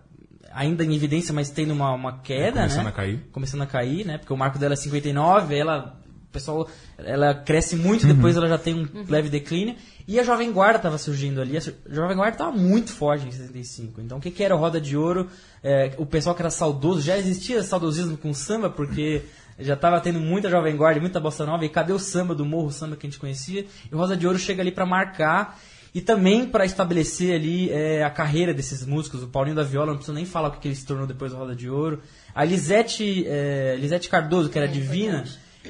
ainda 0.53 0.83
em 0.83 0.93
evidência, 0.93 1.33
mas 1.33 1.49
tendo 1.49 1.71
uma, 1.73 1.93
uma 1.93 2.19
queda, 2.19 2.59
Começando 2.59 2.83
né? 2.83 2.89
a 2.89 2.91
cair. 2.91 3.19
Começando 3.31 3.61
a 3.61 3.65
cair, 3.65 4.05
né? 4.05 4.17
Porque 4.17 4.33
o 4.33 4.37
marco 4.37 4.59
dela 4.59 4.73
é 4.73 4.77
59, 4.77 5.55
ela 5.57 5.97
pessoal 6.31 6.67
ela 6.97 7.33
cresce 7.33 7.75
muito, 7.75 8.05
Uhum. 8.07 8.13
depois 8.15 8.35
ela 8.37 8.47
já 8.47 8.57
tem 8.57 8.73
um 8.75 8.87
leve 9.07 9.29
declínio. 9.29 9.75
E 10.07 10.19
a 10.19 10.23
Jovem 10.23 10.51
Guarda 10.51 10.77
estava 10.77 10.97
surgindo 10.97 11.39
ali. 11.41 11.57
A 11.57 11.61
Jovem 11.89 12.15
Guarda 12.15 12.35
estava 12.35 12.51
muito 12.51 12.91
forte 12.91 13.27
em 13.27 13.31
65. 13.31 14.01
Então 14.01 14.17
o 14.17 14.21
que, 14.21 14.31
que 14.31 14.43
era 14.43 14.55
o 14.55 14.59
Roda 14.59 14.81
de 14.81 14.97
Ouro? 14.97 15.27
É, 15.63 15.93
o 15.97 16.05
pessoal 16.05 16.35
que 16.35 16.41
era 16.41 16.49
saudoso, 16.49 17.01
já 17.01 17.17
existia 17.17 17.61
saudosismo 17.63 18.17
com 18.17 18.33
samba, 18.33 18.69
porque 18.69 19.21
já 19.59 19.75
estava 19.75 19.99
tendo 20.01 20.19
muita 20.19 20.49
Jovem 20.49 20.75
Guarda, 20.75 20.99
muita 20.99 21.19
bossa 21.19 21.45
nova. 21.45 21.63
E 21.65 21.69
cadê 21.69 21.93
o 21.93 21.99
samba 21.99 22.33
do 22.33 22.43
morro, 22.45 22.67
o 22.67 22.71
samba 22.71 22.95
que 22.95 23.05
a 23.05 23.09
gente 23.09 23.19
conhecia? 23.19 23.65
E 23.91 23.95
o 23.95 23.97
Roda 23.97 24.17
de 24.17 24.25
Ouro 24.25 24.39
chega 24.39 24.61
ali 24.61 24.71
para 24.71 24.85
marcar. 24.85 25.59
E 25.93 25.99
também 25.99 26.45
para 26.45 26.63
estabelecer 26.63 27.35
ali 27.35 27.69
é, 27.69 28.01
a 28.01 28.09
carreira 28.09 28.53
desses 28.53 28.85
músicos. 28.85 29.23
O 29.23 29.27
Paulinho 29.27 29.57
da 29.57 29.63
Viola, 29.63 29.87
não 29.87 29.95
preciso 29.95 30.15
nem 30.15 30.23
falar 30.25 30.47
o 30.47 30.51
que, 30.53 30.59
que 30.61 30.67
ele 30.69 30.75
se 30.75 30.85
tornou 30.85 31.05
depois 31.05 31.33
do 31.33 31.37
Roda 31.37 31.53
de 31.53 31.69
Ouro. 31.69 32.01
A 32.33 32.45
Lisete, 32.45 33.25
é, 33.27 33.75
Lisete 33.77 34.09
Cardoso, 34.09 34.49
que 34.49 34.57
era 34.57 34.69
divina, 34.69 35.25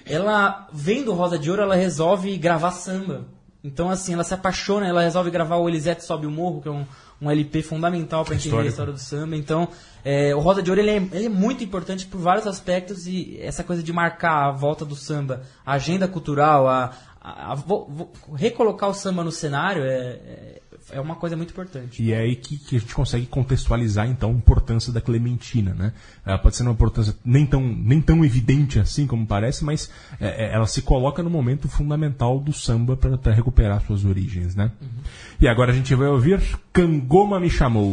ela, 0.06 0.68
vendo 0.72 1.14
Rosa 1.14 1.38
de 1.38 1.50
Ouro, 1.50 1.62
ela 1.64 1.76
resolve 1.76 2.38
gravar 2.38 2.72
samba. 2.72 3.26
Então, 3.64 3.90
assim, 3.90 4.14
ela 4.14 4.24
se 4.24 4.34
apaixona, 4.34 4.88
ela 4.88 5.02
resolve 5.04 5.30
gravar 5.30 5.58
o 5.58 5.70
Elisete 5.70 6.04
Sobe 6.04 6.26
o 6.26 6.32
Morro, 6.32 6.62
que 6.62 6.68
é 6.68 6.72
um, 6.72 6.84
um 7.22 7.30
LP 7.30 7.62
fundamental 7.62 8.26
para 8.26 8.34
entender 8.36 8.50
a 8.56 8.70
história 8.70 8.94
do 8.94 9.00
samba. 9.00 9.36
Então, 9.36 9.68
é, 10.04 10.34
o 10.34 10.40
Rosa 10.40 10.64
de 10.64 10.72
Ouro 10.72 10.82
ele 10.82 10.90
é, 10.90 10.96
ele 10.96 11.26
é 11.28 11.30
muito 11.30 11.64
importante 11.64 12.08
por 12.08 12.20
vários 12.20 12.48
aspectos 12.48 13.06
e 13.06 13.38
essa 13.40 13.64
coisa 13.64 13.84
de 13.84 13.94
marcar 13.94 14.48
a 14.48 14.52
volta 14.52 14.84
do 14.84 14.96
samba, 14.96 15.44
a 15.64 15.74
agenda 15.74 16.08
cultural, 16.08 16.68
a, 16.68 16.92
a- 17.22 17.52
a 17.52 17.56
vo- 17.56 17.86
vo- 17.88 18.10
recolocar 18.34 18.90
o 18.90 18.94
samba 18.96 19.24
no 19.24 19.32
cenário 19.32 19.84
é, 19.84 20.61
é, 20.94 21.00
uma 21.00 21.16
coisa 21.16 21.36
muito 21.36 21.52
importante. 21.52 22.02
E 22.02 22.12
é 22.12 22.20
aí 22.20 22.36
que, 22.36 22.58
que 22.58 22.76
a 22.76 22.80
gente 22.80 22.94
consegue 22.94 23.26
contextualizar 23.26 24.08
então 24.10 24.30
a 24.30 24.34
importância 24.34 24.92
da 24.92 25.02
Clementina, 25.02 25.74
né? 25.74 25.94
Ela 26.26 26.38
pode 26.38 26.56
ser 26.56 26.64
uma 26.64 26.72
importância 26.72 27.16
nem 27.24 27.46
tão, 27.46 27.62
nem 27.62 28.02
tão 28.02 28.24
evidente 28.24 28.80
assim 28.80 29.08
como 29.08 29.26
parece, 29.26 29.64
mas 29.64 29.90
é, 30.20 30.46
é, 30.46 30.54
ela 30.54 30.68
se 30.68 30.82
coloca 30.82 31.24
no 31.24 31.30
momento 31.30 31.68
fundamental 31.68 32.40
do 32.40 32.54
samba 32.54 32.98
para 32.98 33.34
recuperar 33.34 33.82
suas 33.86 34.06
origens, 34.06 34.56
né? 34.56 34.72
E 35.40 35.48
agora 35.48 35.72
a 35.72 35.76
gente 35.76 35.94
vai 35.96 36.08
ouvir 36.08 36.42
Cangoma 36.74 37.40
me 37.40 37.50
chamou. 37.50 37.92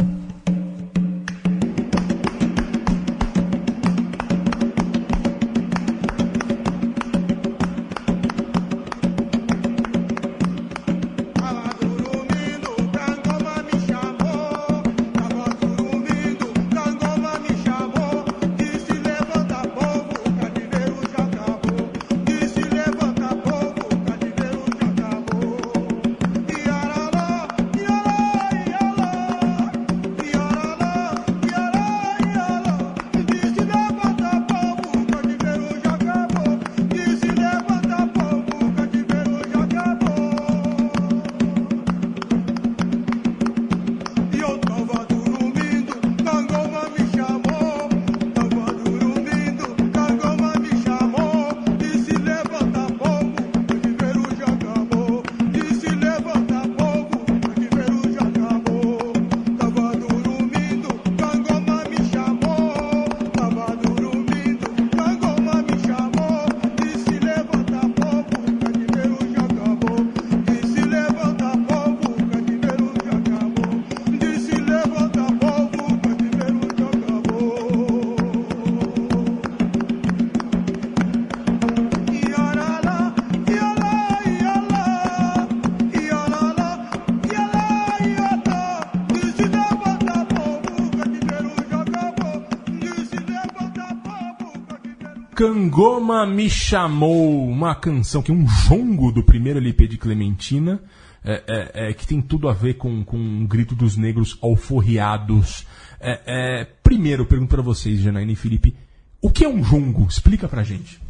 Cangoma 95.43 96.27
Me 96.27 96.51
Chamou, 96.51 97.47
uma 97.49 97.73
canção 97.73 98.21
que 98.21 98.33
é 98.33 98.35
um 98.35 98.45
jongo 98.45 99.13
do 99.13 99.23
primeiro 99.23 99.61
LP 99.61 99.87
de 99.87 99.97
Clementina, 99.97 100.83
é, 101.25 101.45
é, 101.47 101.91
é, 101.91 101.93
que 101.93 102.05
tem 102.05 102.21
tudo 102.21 102.49
a 102.49 102.53
ver 102.53 102.75
com, 102.75 103.05
com 103.05 103.17
um 103.17 103.47
grito 103.47 103.77
dos 103.77 103.97
negros 103.97 104.37
alforriados. 104.43 105.65
É, 106.01 106.21
é, 106.27 106.65
primeiro, 106.83 107.25
pergunto 107.25 107.51
para 107.51 107.63
vocês, 107.63 108.01
Janaína 108.01 108.33
e 108.33 108.35
Felipe, 108.35 108.75
o 109.23 109.31
que 109.31 109.45
é 109.45 109.49
um 109.49 109.63
jongo? 109.63 110.09
Explica 110.09 110.49
pra 110.49 110.65
gente. 110.65 111.01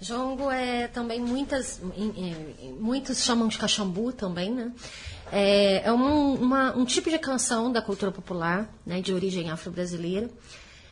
Jongo 0.00 0.50
é 0.50 0.88
também 0.88 1.20
muitas, 1.20 1.80
muitos 2.80 3.22
chamam 3.22 3.46
de 3.46 3.56
cachambu 3.56 4.12
também, 4.12 4.50
né? 4.52 4.72
É, 5.30 5.86
é 5.86 5.92
um, 5.92 6.34
uma- 6.34 6.76
um 6.76 6.84
tipo 6.84 7.08
de 7.08 7.20
canção 7.20 7.70
da 7.70 7.80
cultura 7.80 8.10
popular, 8.10 8.68
né, 8.84 9.00
de 9.00 9.12
origem 9.12 9.48
afro-brasileira. 9.48 10.28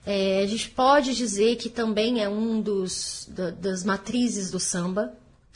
É, 0.04 0.42
a 0.42 0.46
gente 0.46 0.68
pode 0.70 1.14
dizer 1.14 1.56
que 1.56 1.68
também 1.68 2.22
é 2.22 2.28
um 2.28 2.60
dos 2.60 3.26
da- 3.30 3.50
das 3.50 3.84
matrizes 3.84 4.50
do 4.50 4.58
samba, 4.58 5.12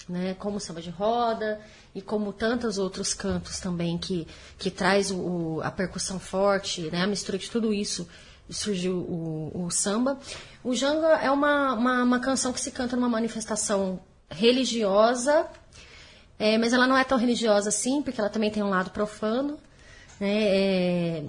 né, 0.08 0.34
como 0.38 0.58
o 0.58 0.60
samba 0.60 0.80
de 0.80 0.90
roda 0.90 1.60
e 1.94 2.00
como 2.00 2.32
tantos 2.32 2.78
outros 2.78 3.12
cantos 3.12 3.58
também 3.58 3.98
que, 3.98 4.24
que 4.56 4.70
traz 4.70 5.10
o, 5.10 5.60
a 5.64 5.70
percussão 5.70 6.20
forte, 6.20 6.82
né, 6.92 7.02
a 7.02 7.06
mistura 7.08 7.36
de 7.38 7.50
tudo 7.50 7.74
isso 7.74 8.06
surgiu 8.48 8.98
o, 8.98 9.64
o 9.64 9.70
samba. 9.72 10.16
O 10.62 10.72
janga 10.74 11.08
é 11.16 11.28
uma, 11.30 11.72
uma, 11.74 12.02
uma 12.04 12.20
canção 12.20 12.52
que 12.52 12.60
se 12.60 12.70
canta 12.70 12.94
numa 12.94 13.08
manifestação 13.08 13.98
religiosa, 14.30 15.48
é, 16.38 16.56
mas 16.56 16.72
ela 16.72 16.86
não 16.86 16.96
é 16.96 17.02
tão 17.02 17.18
religiosa 17.18 17.70
assim, 17.70 18.00
porque 18.02 18.20
ela 18.20 18.30
também 18.30 18.50
tem 18.50 18.62
um 18.62 18.68
lado 18.70 18.90
profano. 18.90 19.58
né? 20.20 20.28
É, 20.30 21.24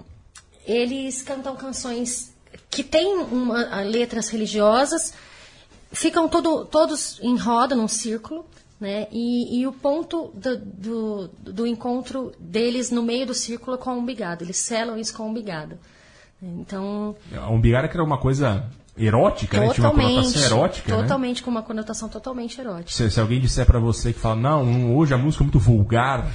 eles 0.65 1.23
cantam 1.23 1.55
canções 1.55 2.31
que 2.69 2.83
têm 2.83 3.17
uma- 3.17 3.81
letras 3.81 4.29
religiosas, 4.29 5.13
ficam 5.91 6.27
todo- 6.27 6.65
todos 6.65 7.19
em 7.21 7.37
roda, 7.37 7.75
num 7.75 7.87
círculo, 7.87 8.45
né? 8.79 9.07
E, 9.11 9.59
e 9.59 9.65
o 9.67 9.71
ponto 9.71 10.31
do, 10.35 10.57
do, 10.57 11.27
do 11.39 11.67
encontro 11.67 12.31
deles 12.39 12.91
no 12.91 13.01
meio 13.01 13.25
do 13.25 13.33
círculo 13.33 13.75
é 13.75 13.79
com 13.79 13.89
a 13.89 13.93
umbigada. 13.93 14.43
Eles 14.43 14.57
selam 14.57 14.97
isso 14.97 15.13
com 15.15 15.23
a 15.23 15.25
umbigada. 15.25 15.79
Então, 16.41 17.15
A 17.35 17.49
umbigada 17.49 17.87
que 17.87 17.95
era 17.95 18.03
uma 18.03 18.19
coisa 18.19 18.63
erótica, 18.97 19.59
né? 19.59 19.69
Tinha 19.69 19.89
uma 19.89 20.01
conotação 20.01 20.41
erótica, 20.43 20.95
né? 20.95 21.01
totalmente 21.01 21.43
com 21.43 21.49
uma 21.51 21.61
conotação 21.61 22.09
totalmente 22.09 22.59
erótica. 22.59 22.91
Se, 22.91 23.09
se 23.11 23.19
alguém 23.19 23.39
disser 23.39 23.65
pra 23.65 23.79
você 23.79 24.13
que 24.13 24.19
fala, 24.19 24.35
não, 24.35 24.95
hoje 24.95 25.13
a 25.13 25.17
música 25.17 25.43
é 25.43 25.45
muito 25.45 25.59
vulgar, 25.59 26.27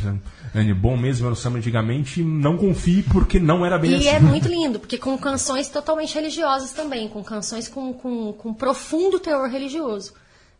é 0.54 0.74
bom 0.74 0.96
mesmo 0.96 1.26
era 1.26 1.32
o 1.32 1.36
samba 1.36 1.58
antigamente, 1.58 2.22
não 2.22 2.56
confie 2.56 3.02
porque 3.02 3.40
não 3.40 3.64
era 3.64 3.78
bem 3.78 3.92
E 3.92 3.94
assim. 3.96 4.08
é 4.08 4.20
muito 4.20 4.48
lindo, 4.52 4.78
porque 4.78 4.98
com 4.98 5.16
canções 5.18 5.68
totalmente 5.68 6.14
religiosas 6.14 6.72
também, 6.72 7.08
com 7.08 7.22
canções 7.22 7.68
com, 7.68 7.92
com, 7.92 8.32
com 8.32 8.54
profundo 8.54 9.18
teor 9.18 9.48
religioso. 9.48 10.12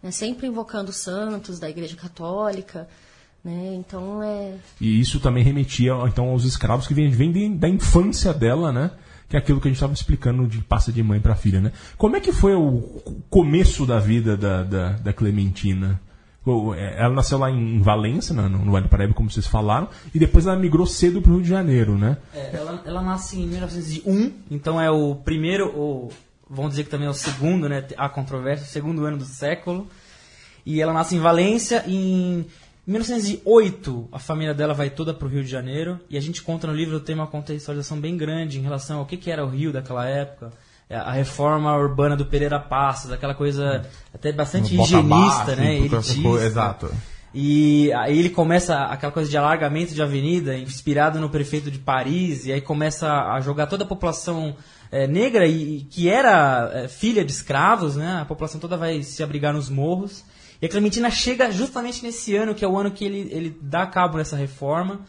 Né? 0.02 0.10
Sempre 0.10 0.46
invocando 0.46 0.90
os 0.90 0.96
santos 0.96 1.58
da 1.58 1.70
Igreja 1.70 1.96
Católica. 1.96 2.88
Né? 3.44 3.74
Então 3.74 4.22
é. 4.22 4.54
E 4.80 5.00
isso 5.00 5.20
também 5.20 5.44
remetia 5.44 5.92
então 6.06 6.28
aos 6.28 6.44
escravos 6.44 6.86
que 6.86 6.94
vêm 6.94 7.56
da 7.56 7.68
infância 7.68 8.32
dela, 8.32 8.72
né? 8.72 8.90
Que 9.32 9.36
é 9.36 9.38
aquilo 9.38 9.62
que 9.62 9.66
a 9.66 9.70
gente 9.70 9.78
estava 9.78 9.94
explicando 9.94 10.46
de 10.46 10.58
passa 10.58 10.92
de 10.92 11.02
mãe 11.02 11.18
para 11.18 11.34
filha, 11.34 11.58
né? 11.58 11.72
Como 11.96 12.14
é 12.14 12.20
que 12.20 12.32
foi 12.32 12.54
o 12.54 12.82
começo 13.30 13.86
da 13.86 13.98
vida 13.98 14.36
da, 14.36 14.62
da, 14.62 14.90
da 14.90 15.10
Clementina? 15.14 15.98
É, 16.76 17.02
Ela 17.02 17.14
nasceu 17.14 17.38
lá 17.38 17.50
em 17.50 17.80
Valença, 17.80 18.34
né, 18.34 18.42
no, 18.42 18.58
no 18.62 18.70
Vale 18.70 18.84
do 18.84 18.90
Paraíba, 18.90 19.14
como 19.14 19.30
vocês 19.30 19.46
falaram, 19.46 19.88
e 20.14 20.18
depois 20.18 20.46
ela 20.46 20.58
migrou 20.58 20.86
cedo 20.86 21.22
para 21.22 21.30
o 21.30 21.36
Rio 21.36 21.44
de 21.44 21.48
Janeiro, 21.48 21.96
né? 21.96 22.18
É, 22.34 22.56
ela, 22.56 22.82
ela 22.84 23.00
nasce 23.00 23.40
em 23.40 23.46
1901, 23.46 24.32
então 24.50 24.78
é 24.78 24.90
o 24.90 25.14
primeiro, 25.14 25.74
ou 25.74 26.12
vamos 26.50 26.72
dizer 26.72 26.84
que 26.84 26.90
também 26.90 27.06
é 27.06 27.10
o 27.10 27.14
segundo, 27.14 27.70
né? 27.70 27.86
A 27.96 28.10
controvérsia, 28.10 28.66
o 28.66 28.68
segundo 28.68 29.02
ano 29.06 29.16
do 29.16 29.24
século. 29.24 29.88
E 30.66 30.78
ela 30.78 30.92
nasce 30.92 31.16
em 31.16 31.20
Valência. 31.20 31.84
Em 31.88 32.44
1908, 32.86 34.08
a 34.12 34.18
família 34.18 34.52
dela 34.54 34.74
vai 34.74 34.90
toda 34.90 35.14
para 35.14 35.26
o 35.26 35.30
Rio 35.30 35.42
de 35.44 35.50
Janeiro. 35.50 35.98
E 36.10 36.16
a 36.16 36.20
gente 36.20 36.42
conta 36.42 36.66
no 36.66 36.74
livro, 36.74 36.98
tem 37.00 37.14
uma 37.14 37.26
contextualização 37.26 37.98
bem 38.00 38.16
grande 38.16 38.58
em 38.58 38.62
relação 38.62 38.98
ao 39.00 39.06
que, 39.06 39.16
que 39.16 39.30
era 39.30 39.44
o 39.44 39.48
Rio 39.48 39.72
daquela 39.72 40.06
época. 40.06 40.50
É, 40.90 40.96
A 40.96 41.12
reforma 41.12 41.74
urbana 41.76 42.16
do 42.16 42.26
Pereira 42.26 42.58
Passos, 42.58 43.12
aquela 43.12 43.34
coisa 43.34 43.82
até 44.14 44.32
bastante 44.32 44.74
Bota 44.76 44.88
higienista, 44.90 45.56
né? 45.56 45.68
assim, 45.76 45.84
elitista. 45.84 46.22
coisa- 46.22 46.46
Exato. 46.46 46.90
E 47.34 47.90
aí 47.94 48.18
ele 48.18 48.28
começa 48.28 48.76
aquela 48.78 49.10
coisa 49.10 49.30
de 49.30 49.36
alargamento 49.38 49.94
de 49.94 50.02
avenida, 50.02 50.54
inspirado 50.58 51.18
no 51.18 51.30
prefeito 51.30 51.70
de 51.70 51.78
Paris, 51.78 52.44
e 52.44 52.52
aí 52.52 52.60
começa 52.60 53.10
a 53.10 53.40
jogar 53.40 53.66
toda 53.68 53.84
a 53.84 53.86
população 53.86 54.54
eh, 54.90 55.06
negra 55.06 55.46
e 55.46 55.80
que 55.90 56.10
era 56.10 56.70
eh, 56.74 56.88
filha 56.88 57.24
de 57.24 57.32
escravos, 57.32 57.96
né? 57.96 58.18
A 58.20 58.26
população 58.26 58.60
toda 58.60 58.76
vai 58.76 59.02
se 59.02 59.22
abrigar 59.22 59.54
nos 59.54 59.70
morros. 59.70 60.22
E 60.62 60.66
a 60.66 60.68
Clementina 60.68 61.10
chega 61.10 61.50
justamente 61.50 62.04
nesse 62.04 62.36
ano, 62.36 62.54
que 62.54 62.64
é 62.64 62.68
o 62.68 62.78
ano 62.78 62.92
que 62.92 63.04
ele, 63.04 63.28
ele 63.32 63.58
dá 63.60 63.84
cabo 63.84 64.16
nessa 64.16 64.36
reforma. 64.36 65.00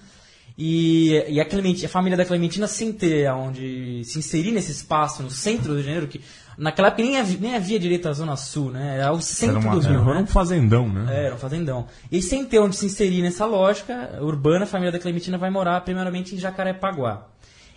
E, 0.57 1.11
e 1.29 1.39
a, 1.39 1.45
Clementina, 1.45 1.85
a 1.85 1.89
família 1.89 2.17
da 2.17 2.25
Clementina, 2.25 2.65
sem 2.67 2.91
ter 2.91 3.31
onde 3.31 4.03
se 4.03 4.17
inserir 4.17 4.51
nesse 4.51 4.71
espaço 4.71 5.21
no 5.21 5.29
centro 5.29 5.67
do 5.67 5.73
Rio 5.73 5.81
de 5.81 5.85
Janeiro, 5.85 6.07
que 6.07 6.21
naquela 6.57 6.87
época 6.87 7.03
nem 7.03 7.19
havia, 7.19 7.37
nem 7.39 7.55
havia 7.55 7.79
direito 7.79 8.09
à 8.09 8.13
Zona 8.13 8.35
Sul, 8.35 8.71
né? 8.71 8.97
Era 8.97 9.11
o 9.11 9.21
centro 9.21 9.59
uma- 9.59 9.75
do 9.75 9.79
Rio. 9.79 10.01
Era 10.01 10.15
né? 10.15 10.21
um 10.21 10.27
fazendão, 10.27 10.89
né? 10.89 11.05
É, 11.15 11.25
era 11.27 11.35
um 11.35 11.39
fazendão. 11.39 11.87
E 12.11 12.19
sem 12.19 12.43
ter 12.45 12.57
onde 12.57 12.75
se 12.75 12.87
inserir 12.87 13.21
nessa 13.21 13.45
lógica 13.45 14.17
urbana, 14.21 14.63
a 14.63 14.67
família 14.67 14.91
da 14.91 14.99
Clementina 14.99 15.37
vai 15.37 15.51
morar 15.51 15.81
primeiramente 15.81 16.33
em 16.33 16.39
Jacarepaguá. 16.39 17.27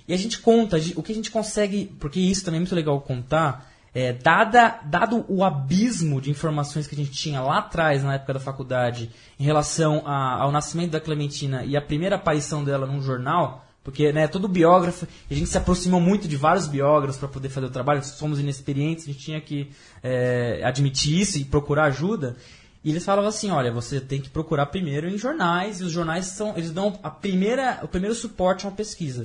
E 0.08 0.14
a 0.14 0.16
gente 0.16 0.38
conta, 0.38 0.78
o 0.96 1.02
que 1.02 1.12
a 1.12 1.14
gente 1.14 1.30
consegue, 1.30 1.92
porque 1.98 2.20
isso 2.20 2.42
também 2.44 2.58
é 2.58 2.60
muito 2.60 2.74
legal 2.74 2.98
contar, 3.00 3.70
é, 3.98 4.12
dada, 4.12 4.78
dado 4.84 5.24
o 5.26 5.42
abismo 5.42 6.20
de 6.20 6.30
informações 6.30 6.86
que 6.86 6.94
a 6.94 6.98
gente 6.98 7.12
tinha 7.12 7.40
lá 7.40 7.60
atrás, 7.60 8.04
na 8.04 8.16
época 8.16 8.34
da 8.34 8.40
faculdade, 8.40 9.10
em 9.40 9.44
relação 9.44 10.02
a- 10.04 10.42
ao 10.42 10.52
nascimento 10.52 10.90
da 10.90 11.00
Clementina 11.00 11.64
e 11.64 11.78
a 11.78 11.80
primeira 11.80 12.16
aparição 12.16 12.62
dela 12.62 12.86
num 12.86 13.00
jornal, 13.00 13.64
porque 13.82 14.12
né, 14.12 14.28
todo 14.28 14.48
biógrafo, 14.48 15.06
a 15.30 15.32
gente 15.32 15.48
se 15.48 15.56
aproximou 15.56 15.98
muito 15.98 16.28
de 16.28 16.36
vários 16.36 16.66
biógrafos 16.68 17.16
para 17.16 17.28
poder 17.28 17.48
fazer 17.48 17.68
o 17.68 17.70
trabalho, 17.70 18.04
somos 18.04 18.38
inexperientes, 18.38 19.04
a 19.04 19.12
gente 19.12 19.24
tinha 19.24 19.40
que 19.40 19.70
é, 20.02 20.60
admitir 20.62 21.18
isso 21.18 21.38
e 21.38 21.44
procurar 21.46 21.84
ajuda. 21.84 22.36
E 22.86 22.90
eles 22.90 23.04
falavam 23.04 23.28
assim, 23.28 23.50
olha, 23.50 23.72
você 23.72 24.00
tem 24.00 24.20
que 24.20 24.30
procurar 24.30 24.66
primeiro 24.66 25.08
em 25.08 25.18
jornais, 25.18 25.80
e 25.80 25.82
os 25.84 25.90
jornais 25.90 26.26
são, 26.26 26.52
eles 26.56 26.70
dão 26.70 26.96
a 27.02 27.10
primeira, 27.10 27.80
o 27.82 27.88
primeiro 27.88 28.14
suporte 28.14 28.64
a 28.64 28.68
uma 28.68 28.76
pesquisa. 28.76 29.24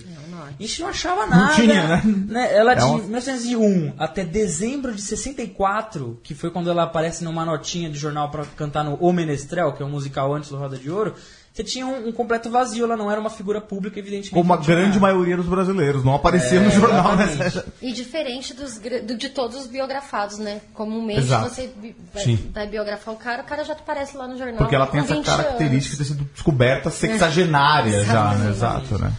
A 0.57 0.61
gente 0.63 0.81
não 0.81 0.87
achava 0.87 1.27
nada. 1.27 1.53
tinha, 1.53 2.01
né? 2.27 2.55
Ela 2.55 2.71
É 2.71 2.75
de 2.77 2.83
uma- 2.85 2.97
1901 2.97 3.93
até 3.99 4.25
dezembro 4.25 4.91
de 4.95 5.01
64, 5.03 6.19
que 6.23 6.33
foi 6.33 6.49
quando 6.49 6.71
ela 6.71 6.83
aparece 6.83 7.23
numa 7.23 7.45
notinha 7.45 7.87
de 7.87 7.99
jornal 7.99 8.31
para 8.31 8.45
cantar 8.45 8.83
no 8.83 8.95
O 8.95 9.13
Menestrel, 9.13 9.73
que 9.73 9.83
é 9.83 9.85
um 9.85 9.89
musical 9.91 10.33
antes 10.33 10.49
do 10.49 10.57
Roda 10.57 10.75
de 10.77 10.89
Ouro, 10.89 11.13
você 11.53 11.63
tinha 11.65 11.85
um, 11.85 12.07
um 12.07 12.11
completo 12.13 12.49
vazio, 12.49 12.85
ela 12.85 12.95
não 12.95 13.11
era 13.11 13.19
uma 13.19 13.29
figura 13.29 13.59
pública, 13.59 13.99
evidentemente. 13.99 14.29
Como 14.31 14.53
a 14.53 14.57
grande 14.57 14.87
nada. 14.97 14.99
maioria 15.01 15.35
dos 15.35 15.47
brasileiros. 15.47 16.03
Não 16.03 16.15
aparecia 16.15 16.59
É, 16.59 16.63
no 16.63 16.71
jornal, 16.71 17.15
né? 17.17 17.25
exatamente. 17.25 17.73
E 17.81 17.91
diferente 17.91 18.53
dos, 18.53 18.77
do- 18.79 19.17
de 19.17 19.29
todos 19.29 19.57
os 19.57 19.67
biografados, 19.67 20.37
né? 20.37 20.61
Comumente 20.73 21.19
Exato. 21.19 21.49
você 21.49 21.69
vai, 22.13 22.39
vai 22.53 22.67
biografar 22.67 23.13
o 23.13 23.17
cara, 23.17 23.41
o 23.41 23.45
cara 23.45 23.63
já 23.65 23.73
aparece 23.73 24.15
lá 24.15 24.27
no 24.27 24.37
jornal. 24.37 24.57
Porque 24.59 24.75
ela 24.75 24.87
tem 24.87 25.01
essa 25.01 25.13
20 25.13 25.25
característica 25.25 25.97
de 25.97 26.03
ter 26.03 26.05
sido 26.15 26.23
descoberta 26.33 26.89
sexagenária 26.89 28.03
já, 28.05 28.33
né? 28.35 28.49
Exato, 28.49 28.97
né? 28.97 29.11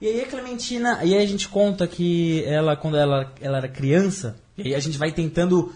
E 0.00 0.06
aí 0.06 0.22
a 0.22 0.26
Clementina, 0.26 1.00
e 1.02 1.14
aí 1.14 1.22
a 1.22 1.26
gente 1.26 1.46
conta 1.48 1.86
que 1.86 2.42
ela, 2.46 2.74
quando 2.76 2.96
ela, 2.96 3.30
ela 3.40 3.58
era 3.58 3.68
criança, 3.68 4.36
e 4.56 4.68
aí 4.68 4.74
a 4.74 4.80
gente 4.80 4.96
vai 4.96 5.12
tentando 5.12 5.72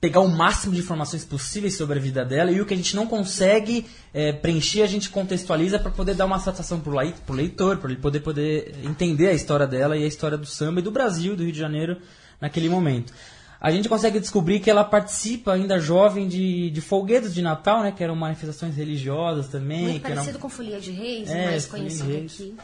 pegar 0.00 0.20
o 0.20 0.28
máximo 0.28 0.72
de 0.72 0.80
informações 0.80 1.24
possíveis 1.26 1.76
sobre 1.76 1.98
a 1.98 2.02
vida 2.02 2.24
dela, 2.24 2.50
e 2.50 2.58
o 2.60 2.64
que 2.64 2.72
a 2.72 2.76
gente 2.76 2.96
não 2.96 3.06
consegue 3.06 3.84
é, 4.14 4.32
preencher, 4.32 4.82
a 4.82 4.86
gente 4.86 5.10
contextualiza 5.10 5.78
para 5.78 5.90
poder 5.90 6.14
dar 6.14 6.24
uma 6.24 6.38
satisfação 6.38 6.80
pro, 6.80 6.92
lai- 6.92 7.14
pro 7.26 7.34
leitor, 7.34 7.76
para 7.76 7.90
ele 7.90 8.00
poder, 8.00 8.20
poder 8.20 8.74
entender 8.82 9.28
a 9.28 9.32
história 9.34 9.66
dela 9.66 9.96
e 9.98 10.02
a 10.04 10.06
história 10.06 10.38
do 10.38 10.46
samba 10.46 10.80
e 10.80 10.82
do 10.82 10.90
Brasil, 10.90 11.36
do 11.36 11.42
Rio 11.42 11.52
de 11.52 11.58
Janeiro, 11.58 11.98
naquele 12.40 12.68
momento. 12.70 13.12
A 13.60 13.70
gente 13.70 13.90
consegue 13.90 14.18
descobrir 14.18 14.58
que 14.60 14.70
ela 14.70 14.82
participa 14.82 15.52
ainda 15.52 15.78
jovem 15.78 16.26
de, 16.26 16.70
de 16.70 16.80
folguedos 16.80 17.34
de 17.34 17.42
Natal, 17.42 17.82
né, 17.82 17.92
que 17.92 18.02
eram 18.02 18.16
manifestações 18.16 18.74
religiosas 18.74 19.48
também. 19.48 19.82
Muito 19.82 20.00
que 20.00 20.06
eram- 20.06 20.14
parecido 20.16 20.38
com 20.38 20.48
Folia 20.48 20.80
de 20.80 20.92
Reis, 20.92 21.28
É, 21.28 21.44
mais 21.44 21.66
conhecido 21.66 22.16
aqui. 22.16 22.54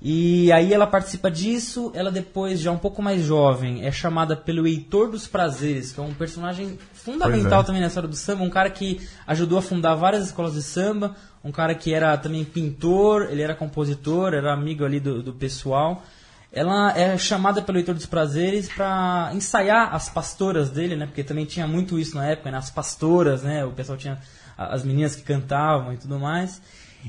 E 0.00 0.52
aí 0.52 0.72
ela 0.72 0.86
participa 0.86 1.28
disso, 1.28 1.90
ela 1.92 2.10
depois, 2.10 2.60
já 2.60 2.70
um 2.70 2.78
pouco 2.78 3.02
mais 3.02 3.22
jovem, 3.22 3.84
é 3.84 3.90
chamada 3.90 4.36
pelo 4.36 4.66
Heitor 4.66 5.10
dos 5.10 5.26
Prazeres, 5.26 5.90
que 5.90 5.98
é 5.98 6.02
um 6.02 6.14
personagem 6.14 6.78
fundamental 6.92 7.62
é. 7.62 7.64
também 7.64 7.80
na 7.80 7.88
história 7.88 8.08
do 8.08 8.14
samba, 8.14 8.44
um 8.44 8.50
cara 8.50 8.70
que 8.70 9.00
ajudou 9.26 9.58
a 9.58 9.62
fundar 9.62 9.96
várias 9.96 10.26
escolas 10.26 10.54
de 10.54 10.62
samba, 10.62 11.16
um 11.42 11.50
cara 11.50 11.74
que 11.74 11.92
era 11.92 12.16
também 12.16 12.44
pintor, 12.44 13.28
ele 13.28 13.42
era 13.42 13.56
compositor, 13.56 14.34
era 14.34 14.52
amigo 14.52 14.84
ali 14.84 15.00
do, 15.00 15.20
do 15.20 15.32
pessoal. 15.32 16.04
Ela 16.52 16.96
é 16.96 17.18
chamada 17.18 17.60
pelo 17.60 17.78
Heitor 17.78 17.94
dos 17.94 18.06
Prazeres 18.06 18.68
para 18.68 19.30
ensaiar 19.34 19.94
as 19.94 20.08
pastoras 20.08 20.70
dele, 20.70 20.96
né? 20.96 21.06
Porque 21.06 21.24
também 21.24 21.44
tinha 21.44 21.66
muito 21.66 21.98
isso 21.98 22.16
na 22.16 22.24
época, 22.24 22.50
né? 22.50 22.56
As 22.56 22.70
pastoras, 22.70 23.42
né? 23.42 23.64
O 23.64 23.72
pessoal 23.72 23.98
tinha 23.98 24.18
as 24.56 24.82
meninas 24.82 25.14
que 25.14 25.22
cantavam 25.22 25.92
e 25.92 25.96
tudo 25.96 26.18
mais. 26.18 26.62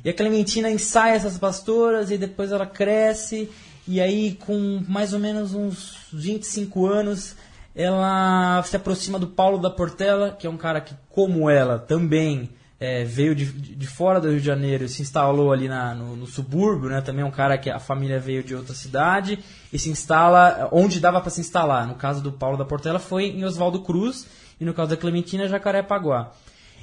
E 0.03 0.09
a 0.09 0.13
Clementina 0.13 0.69
ensaia 0.69 1.15
essas 1.15 1.37
pastoras 1.37 2.11
e 2.11 2.17
depois 2.17 2.51
ela 2.51 2.65
cresce 2.65 3.49
e 3.87 3.99
aí 3.99 4.37
com 4.45 4.83
mais 4.87 5.13
ou 5.13 5.19
menos 5.19 5.53
uns 5.53 5.97
25 6.13 6.85
anos 6.85 7.35
ela 7.75 8.61
se 8.63 8.75
aproxima 8.75 9.17
do 9.17 9.27
Paulo 9.27 9.57
da 9.57 9.69
Portela, 9.69 10.35
que 10.37 10.45
é 10.45 10.49
um 10.49 10.57
cara 10.57 10.81
que, 10.81 10.93
como 11.09 11.49
ela, 11.49 11.79
também 11.79 12.49
é, 12.79 13.03
veio 13.03 13.33
de, 13.35 13.45
de 13.45 13.87
fora 13.87 14.19
do 14.19 14.29
Rio 14.29 14.39
de 14.39 14.45
Janeiro 14.45 14.83
e 14.85 14.89
se 14.89 15.01
instalou 15.01 15.51
ali 15.51 15.67
na- 15.67 15.93
no, 15.95 16.15
no 16.15 16.25
subúrbio, 16.27 16.89
né? 16.89 17.01
Também 17.01 17.23
é 17.23 17.25
um 17.25 17.31
cara 17.31 17.57
que 17.57 17.69
a 17.69 17.79
família 17.79 18.19
veio 18.19 18.43
de 18.43 18.55
outra 18.55 18.73
cidade 18.73 19.39
e 19.71 19.77
se 19.79 19.89
instala 19.89 20.67
onde 20.71 20.99
dava 20.99 21.21
para 21.21 21.29
se 21.29 21.41
instalar. 21.41 21.87
No 21.87 21.95
caso 21.95 22.21
do 22.21 22.31
Paulo 22.31 22.57
da 22.57 22.65
Portela 22.65 22.99
foi 22.99 23.25
em 23.25 23.43
Oswaldo 23.45 23.81
Cruz 23.81 24.27
e 24.59 24.65
no 24.65 24.73
caso 24.73 24.89
da 24.89 24.97
Clementina, 24.97 25.47
Jacarepaguá. 25.47 26.31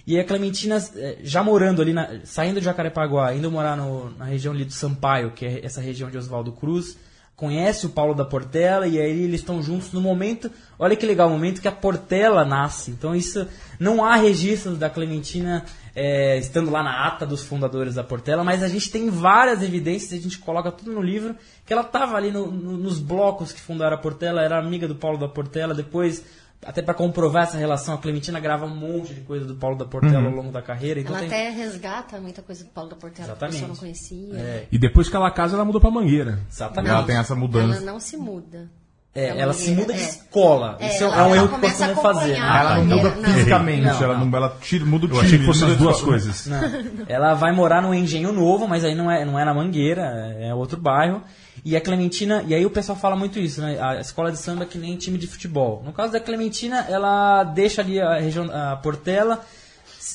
E 0.07 0.19
a 0.21 0.25
Clementina, 0.25 0.77
eh, 0.97 1.19
já 1.23 1.43
morando 1.43 1.83
ali, 1.83 1.93
na- 1.93 2.21
saindo 2.25 2.61
de 2.61 2.65
Jacarepaguá, 2.65 3.35
indo 3.35 3.51
morar 3.51 3.77
no- 3.77 4.11
na 4.17 4.25
região 4.25 4.55
ali 4.55 4.65
do 4.65 4.73
Sampaio, 4.73 5.33
que 5.33 5.45
é 5.45 5.65
essa 5.65 5.81
região 5.81 6.09
de 6.09 6.17
Oswaldo 6.17 6.53
Cruz, 6.53 6.97
conhece 7.35 7.85
o 7.85 7.91
Paulo 7.91 8.15
da 8.15 8.25
Portela 8.25 8.87
e 8.87 8.99
aí 8.99 9.25
eles 9.25 9.41
estão 9.41 9.63
juntos 9.63 9.93
no 9.93 10.01
momento, 10.01 10.51
olha 10.79 10.97
que 10.97 11.05
legal, 11.05 11.29
o 11.29 11.33
momento 11.33 11.61
que 11.61 11.69
a 11.69 11.73
Portela 11.73 12.45
nasce. 12.47 12.91
Então 12.93 13.15
isso, 13.15 13.47
não 13.81 14.03
há 14.05 14.15
registros 14.17 14.79
da 14.79 14.89
Clementina 14.89 15.65
eh, 15.99 16.37
estando 16.39 16.71
lá 16.71 16.83
na 16.83 17.07
ata 17.07 17.25
dos 17.27 17.43
fundadores 17.43 17.95
da 17.95 18.05
Portela, 18.05 18.45
mas 18.45 18.63
a 18.63 18.69
gente 18.69 18.91
tem 18.91 19.09
várias 19.11 19.63
evidências, 19.63 20.13
a 20.19 20.23
gente 20.23 20.39
coloca 20.39 20.71
tudo 20.71 20.93
no 20.93 21.01
livro, 21.03 21.35
que 21.65 21.73
ela 21.73 21.81
estava 21.83 22.17
ali 22.17 22.31
no- 22.31 22.51
no- 22.51 22.77
nos 22.77 22.99
blocos 22.99 23.51
que 23.51 23.61
fundaram 23.63 23.97
a 23.97 23.99
Portela, 23.99 24.43
era 24.43 24.59
amiga 24.59 24.87
do 24.87 24.95
Paulo 24.95 25.17
da 25.19 25.27
Portela, 25.27 25.73
depois 25.75 26.23
até 26.65 26.83
para 26.83 26.95
comprovar 26.95 27.45
essa 27.45 27.57
relação, 27.59 27.95
a 27.95 27.99
Clementina 27.99 28.41
grava 28.41 28.65
um 28.67 28.75
monte 28.75 29.15
de 29.15 29.21
coisa 29.23 29.45
do 29.45 29.55
Paulo 29.55 29.77
da 29.77 29.85
Portela 29.85 30.21
Uhum. 30.21 30.29
ao 30.29 30.35
longo 30.35 30.53
da 30.53 30.63
carreira. 30.63 31.01
Então 31.01 31.17
Ela 31.17 31.27
tem... 31.27 31.47
até 31.47 31.51
resgata 31.51 32.19
muita 32.21 32.43
coisa 32.43 32.65
do 32.65 32.71
Paulo 32.71 32.91
da 32.91 32.97
Portela 32.97 33.27
que 33.29 33.31
a 33.31 33.35
Exatamente. 33.49 33.53
pessoa 33.55 33.69
não 33.69 33.77
conhecia. 33.77 34.35
É, 34.39 34.67
E 34.73 34.79
depois 34.79 35.09
que 35.09 35.17
ela 35.17 35.31
casa, 35.31 35.55
ela 35.57 35.65
mudou 35.65 35.81
pra 35.81 35.91
Mangueira. 35.91 36.41
exatamente. 36.51 36.91
Ela 36.93 37.03
tem 37.05 37.17
essa 37.17 37.35
mudança. 37.35 37.77
Ela 37.77 37.93
não 37.93 38.01
se 38.01 38.17
muda. 38.17 38.69
É, 39.15 39.39
ela 39.39 39.55
se 39.55 39.71
muda 39.71 39.95
de 39.95 40.01
é. 40.01 40.03
escola. 40.03 40.77
É, 40.79 40.89
Isso 40.89 41.03
é, 41.05 41.07
ela- 41.07 41.17
é 41.21 41.23
um 41.23 41.35
erro 41.35 41.49
que 41.49 41.61
costumam 41.61 41.97
fazer. 41.97 42.33
né? 42.33 42.39
Ela 42.39 42.77
não 42.77 42.85
muda 42.97 43.15
Não. 43.17 43.25
fisicamente, 43.25 43.81
Não, 43.87 44.03
ela, 44.03 44.19
não. 44.19 44.27
não, 44.27 44.37
ela 44.39 44.57
tira, 44.61 44.85
muda 44.85 45.07
o 45.07 45.09
Eu 45.11 45.17
achei 45.21 45.31
que 45.31 45.37
time. 45.39 45.47
fossem 45.47 45.69
as 45.71 45.77
duas 45.79 46.03
coisas. 46.03 46.47
Não. 46.47 46.61
Ela 47.09 47.33
vai 47.33 47.51
morar 47.55 47.81
no 47.81 47.95
Engenho 47.95 48.31
Novo, 48.31 48.69
mas 48.69 48.85
aí 48.85 48.95
não 48.95 49.11
é, 49.11 49.25
não 49.25 49.39
é 49.39 49.45
na 49.47 49.55
Mangueira, 49.55 50.03
é 50.39 50.55
outro 50.55 50.79
bairro. 50.79 51.23
E 51.69 51.75
a 51.77 51.81
Clementina, 51.81 52.45
e 52.47 52.55
aí 52.55 52.65
o 52.65 52.71
pessoal 52.71 52.97
fala 52.97 53.17
muito 53.17 53.41
isso, 53.41 53.61
né? 53.61 53.77
A 53.81 54.01
escola 54.01 54.31
de 54.31 54.39
samba 54.39 54.63
é 54.63 54.67
que 54.67 54.79
nem 54.79 54.97
time 54.97 55.19
de 55.19 55.27
futebol. 55.27 55.83
No 55.85 55.93
caso 55.93 56.13
da 56.13 56.21
Clementina, 56.21 56.87
ela 56.89 57.43
deixa 57.43 57.83
ali 57.83 58.01
a 58.01 58.21
região, 58.21 58.49
a 58.53 58.77
Portela, 58.77 59.45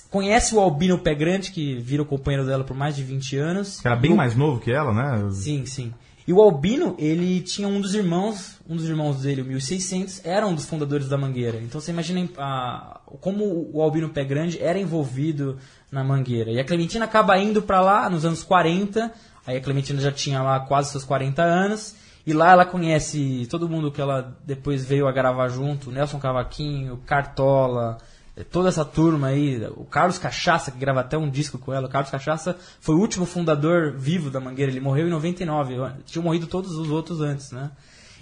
conhece 0.10 0.56
o 0.56 0.60
Albino 0.62 0.98
Pé 0.98 1.14
Grande, 1.14 1.52
que 1.52 1.76
vira 1.80 2.02
o 2.02 2.06
companheiro 2.06 2.46
dela 2.48 2.64
por 2.64 2.76
mais 2.76 2.96
de 2.96 3.04
20 3.04 3.36
anos. 3.38 3.86
Era 3.86 3.98
bem 3.98 4.12
No- 4.12 4.18
mais 4.18 4.34
novo 4.34 4.62
que 4.62 4.72
ela, 4.72 4.94
né? 4.94 5.30
Sim, 5.32 5.66
sim. 5.66 5.94
E 6.28 6.32
o 6.32 6.40
Albino, 6.42 6.96
ele 7.00 7.42
tinha 7.42 7.68
um 7.68 7.82
dos 7.82 7.96
irmãos, 7.96 8.58
um 8.70 8.76
dos 8.76 8.88
irmãos 8.88 9.22
dele, 9.22 9.42
o 9.42 9.46
1600, 9.46 10.22
era 10.24 10.46
um 10.48 10.54
dos 10.54 10.66
fundadores 10.66 11.10
da 11.10 11.18
Mangueira. 11.18 11.58
Então 11.62 11.82
você 11.82 11.92
imagina 11.92 12.30
a, 12.38 13.02
como 13.20 13.70
o 13.74 13.82
Albino 13.82 14.08
Pé 14.08 14.24
Grande 14.24 14.58
era 14.62 14.80
envolvido 14.80 15.58
na 15.92 16.04
Mangueira. 16.04 16.52
E 16.52 16.60
a 16.60 16.64
Clementina 16.64 17.04
acaba 17.06 17.38
indo 17.38 17.62
pra 17.62 17.82
lá 17.82 18.10
nos 18.10 18.24
anos 18.24 18.44
40, 18.44 19.12
aí 19.46 19.58
a 19.58 19.62
Clementina 19.62 20.00
já 20.00 20.12
tinha 20.12 20.42
lá 20.42 20.60
quase 20.60 20.92
seus 20.92 21.04
40 21.04 21.42
anos, 21.42 21.96
e 22.26 22.34
lá 22.34 22.52
ela 22.52 22.66
conhece 22.66 23.48
todo 23.50 23.68
mundo 23.68 23.92
que 23.92 24.00
ela 24.00 24.38
depois 24.46 24.86
veio 24.86 25.08
a 25.08 25.12
gravar 25.12 25.48
junto, 25.48 25.92
Nelson 25.92 26.20
Cavaquinho, 26.20 26.98
Cartola, 27.06 27.98
eh, 28.36 28.44
toda 28.44 28.70
essa 28.70 28.86
turma 28.86 29.28
aí, 29.28 29.66
o 29.76 29.86
Carlos 29.86 30.20
Cachaça, 30.20 30.72
que 30.72 30.78
grava 30.78 31.02
até 31.02 31.18
um 31.18 31.30
disco 31.30 31.58
com 31.58 31.74
ela, 31.74 31.88
o 31.88 31.90
Carlos 31.90 32.12
Cachaça 32.12 32.56
foi 32.80 32.96
o 32.96 33.00
último 33.00 33.26
fundador 33.26 33.94
vivo 33.98 34.30
da 34.30 34.40
Mangueira, 34.40 34.72
ele 34.72 34.80
morreu 34.80 35.08
em 35.08 35.12
99, 35.12 35.76
tinham 36.06 36.24
morrido 36.24 36.46
todos 36.48 36.74
os 36.74 36.90
outros 36.90 37.22
antes, 37.22 37.52
né? 37.52 37.72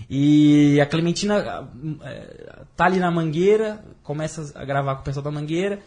E 0.09 0.79
a 0.79 0.85
Clementina 0.85 1.67
eh, 2.03 2.63
tá 2.75 2.85
ali 2.85 2.99
na 2.99 3.11
Mangueira, 3.11 3.83
começa 4.01 4.51
a 4.55 4.63
gravar 4.63 4.95
com 4.95 5.01
o 5.01 5.03
pessoal 5.03 5.23
da 5.23 5.31
Mangueira, 5.31 5.79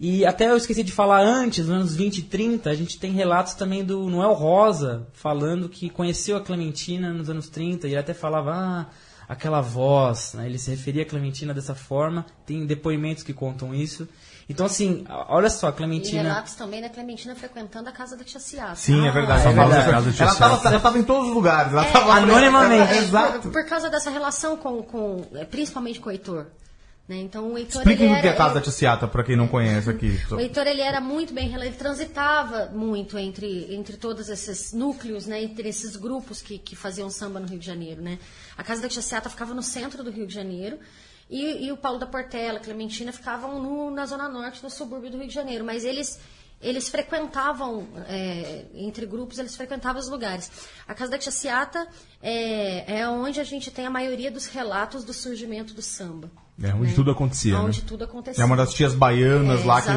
e 0.00 0.24
até 0.24 0.48
eu 0.50 0.56
esqueci 0.56 0.82
de 0.82 0.92
falar 0.92 1.20
antes, 1.20 1.66
nos 1.66 1.76
anos 1.76 1.96
20 1.96 2.18
e 2.18 2.22
30, 2.22 2.70
a 2.70 2.74
gente 2.74 2.98
tem 2.98 3.12
relatos 3.12 3.54
também 3.54 3.84
do 3.84 4.08
Noel 4.08 4.32
Rosa 4.32 5.06
falando 5.12 5.68
que 5.68 5.90
conheceu 5.90 6.36
a 6.36 6.40
Clementina 6.40 7.12
nos 7.12 7.28
anos 7.28 7.48
30 7.48 7.86
e 7.88 7.90
ele 7.90 7.98
até 8.00 8.14
falava, 8.14 8.52
ah, 8.54 8.86
aquela 9.28 9.60
voz, 9.60 10.34
né? 10.34 10.46
ele 10.46 10.58
se 10.58 10.70
referia 10.70 11.02
a 11.02 11.06
Clementina 11.06 11.52
dessa 11.52 11.74
forma, 11.74 12.24
tem 12.46 12.64
depoimentos 12.64 13.22
que 13.22 13.32
contam 13.32 13.74
isso. 13.74 14.08
Então, 14.50 14.64
assim, 14.64 15.04
olha 15.28 15.50
só, 15.50 15.66
a 15.66 15.70
E 15.70 15.72
Clementina. 15.74 16.22
relatos 16.22 16.54
também 16.54 16.80
da 16.80 16.88
Clementina 16.88 17.34
frequentando 17.34 17.90
a 17.90 17.92
casa 17.92 18.16
da 18.16 18.24
tia 18.24 18.40
Ciata. 18.40 18.76
Sim, 18.76 19.06
é 19.06 19.10
verdade. 19.10 19.40
é 19.40 19.44
Só 19.44 19.52
fala 19.54 19.74
verdade. 19.74 20.06
dessa- 20.06 20.22
ela, 20.24 20.34
tava, 20.34 20.68
ela 20.68 20.80
tava 20.80 20.98
em 20.98 21.02
todos 21.02 21.28
os 21.28 21.34
lugares. 21.34 21.70
Ela 21.72 21.84
tava 21.84 22.12
anonimamente. 22.14 22.92
É, 22.92 22.96
É, 22.96 23.02
exato. 23.02 23.40
por, 23.40 23.52
por 23.52 23.66
causa 23.66 23.90
dessa 23.90 24.08
relação 24.08 24.56
com, 24.56 24.82
com 24.82 25.22
é, 25.34 25.44
principalmente 25.44 26.00
com 26.00 26.08
o 26.08 26.12
Heitor. 26.12 26.46
Né? 27.08 27.16
Então 27.16 27.52
o 27.52 27.56
Heitor 27.58 27.80
Explique 27.80 28.02
ele 28.02 28.12
o 28.12 28.20
que 28.20 28.26
é 28.26 28.30
a 28.30 28.36
casa 28.36 28.54
da 28.54 28.60
Tiziata, 28.60 29.08
pra 29.08 29.24
quem 29.24 29.34
não 29.34 29.48
conhece 29.48 29.88
aqui. 29.88 30.20
O 30.30 30.38
Heitor 30.38 30.66
ele 30.66 30.82
era 30.82 31.00
muito 31.00 31.32
bem, 31.32 31.54
ele 31.54 31.70
transitava 31.70 32.66
muito 32.66 33.16
entre, 33.18 33.74
entre 33.74 33.96
todos 33.96 34.28
esses 34.28 34.74
núcleos, 34.74 35.26
né, 35.26 35.42
entre 35.42 35.66
esses 35.70 35.96
grupos 35.96 36.42
que, 36.42 36.58
que 36.58 36.76
faziam 36.76 37.08
samba 37.08 37.40
no 37.40 37.46
Rio 37.48 37.58
de 37.58 37.64
Janeiro, 37.66 38.02
né. 38.02 38.18
A 38.58 38.62
casa 38.62 38.82
da 38.82 38.88
Tia 38.88 39.00
Seata 39.00 39.30
ficava 39.30 39.54
no 39.54 39.62
centro 39.62 40.04
do 40.04 40.10
Rio 40.10 40.26
de 40.26 40.34
Janeiro 40.34 40.78
e, 41.30 41.64
e 41.66 41.72
o 41.72 41.78
Paulo 41.78 41.98
da 41.98 42.06
Portela, 42.06 42.60
Clementina 42.60 43.10
ficavam 43.10 43.58
no- 43.62 43.90
na 43.90 44.04
zona 44.04 44.28
norte, 44.28 44.62
no 44.62 44.68
subúrbio 44.68 45.10
do 45.10 45.16
Rio 45.18 45.28
de 45.28 45.34
Janeiro, 45.34 45.64
mas 45.64 45.84
eles 45.86 46.20
eles 46.60 46.88
frequentavam 46.88 47.86
é, 48.08 48.64
entre 48.74 49.06
grupos, 49.06 49.38
eles 49.38 49.54
frequentavam 49.56 50.00
os 50.00 50.08
lugares. 50.08 50.50
A 50.88 50.92
casa 50.94 51.12
da 51.12 51.16
Tia 51.16 51.30
Seata 51.30 51.86
é, 52.20 52.98
é 53.00 53.08
onde 53.08 53.40
a 53.40 53.44
gente 53.44 53.70
tem 53.70 53.86
a 53.86 53.90
maioria 53.90 54.28
dos 54.30 54.46
relatos 54.46 55.04
do 55.04 55.12
surgimento 55.14 55.72
do 55.72 55.80
samba. 55.80 56.28
É, 56.60 56.74
onde 56.74 56.88
né? 56.88 56.92
tudo 56.94 57.10
acontecia, 57.12 57.54
né? 57.54 57.60
Onde 57.60 57.82
tudo 57.82 58.02
acontecia. 58.04 58.42
É 58.42 58.44
uma 58.44 58.56
das 58.56 58.74
tias 58.74 58.92
baianas 58.92 59.60
É, 59.60 59.64
lá 59.64 59.80
que 59.80 59.90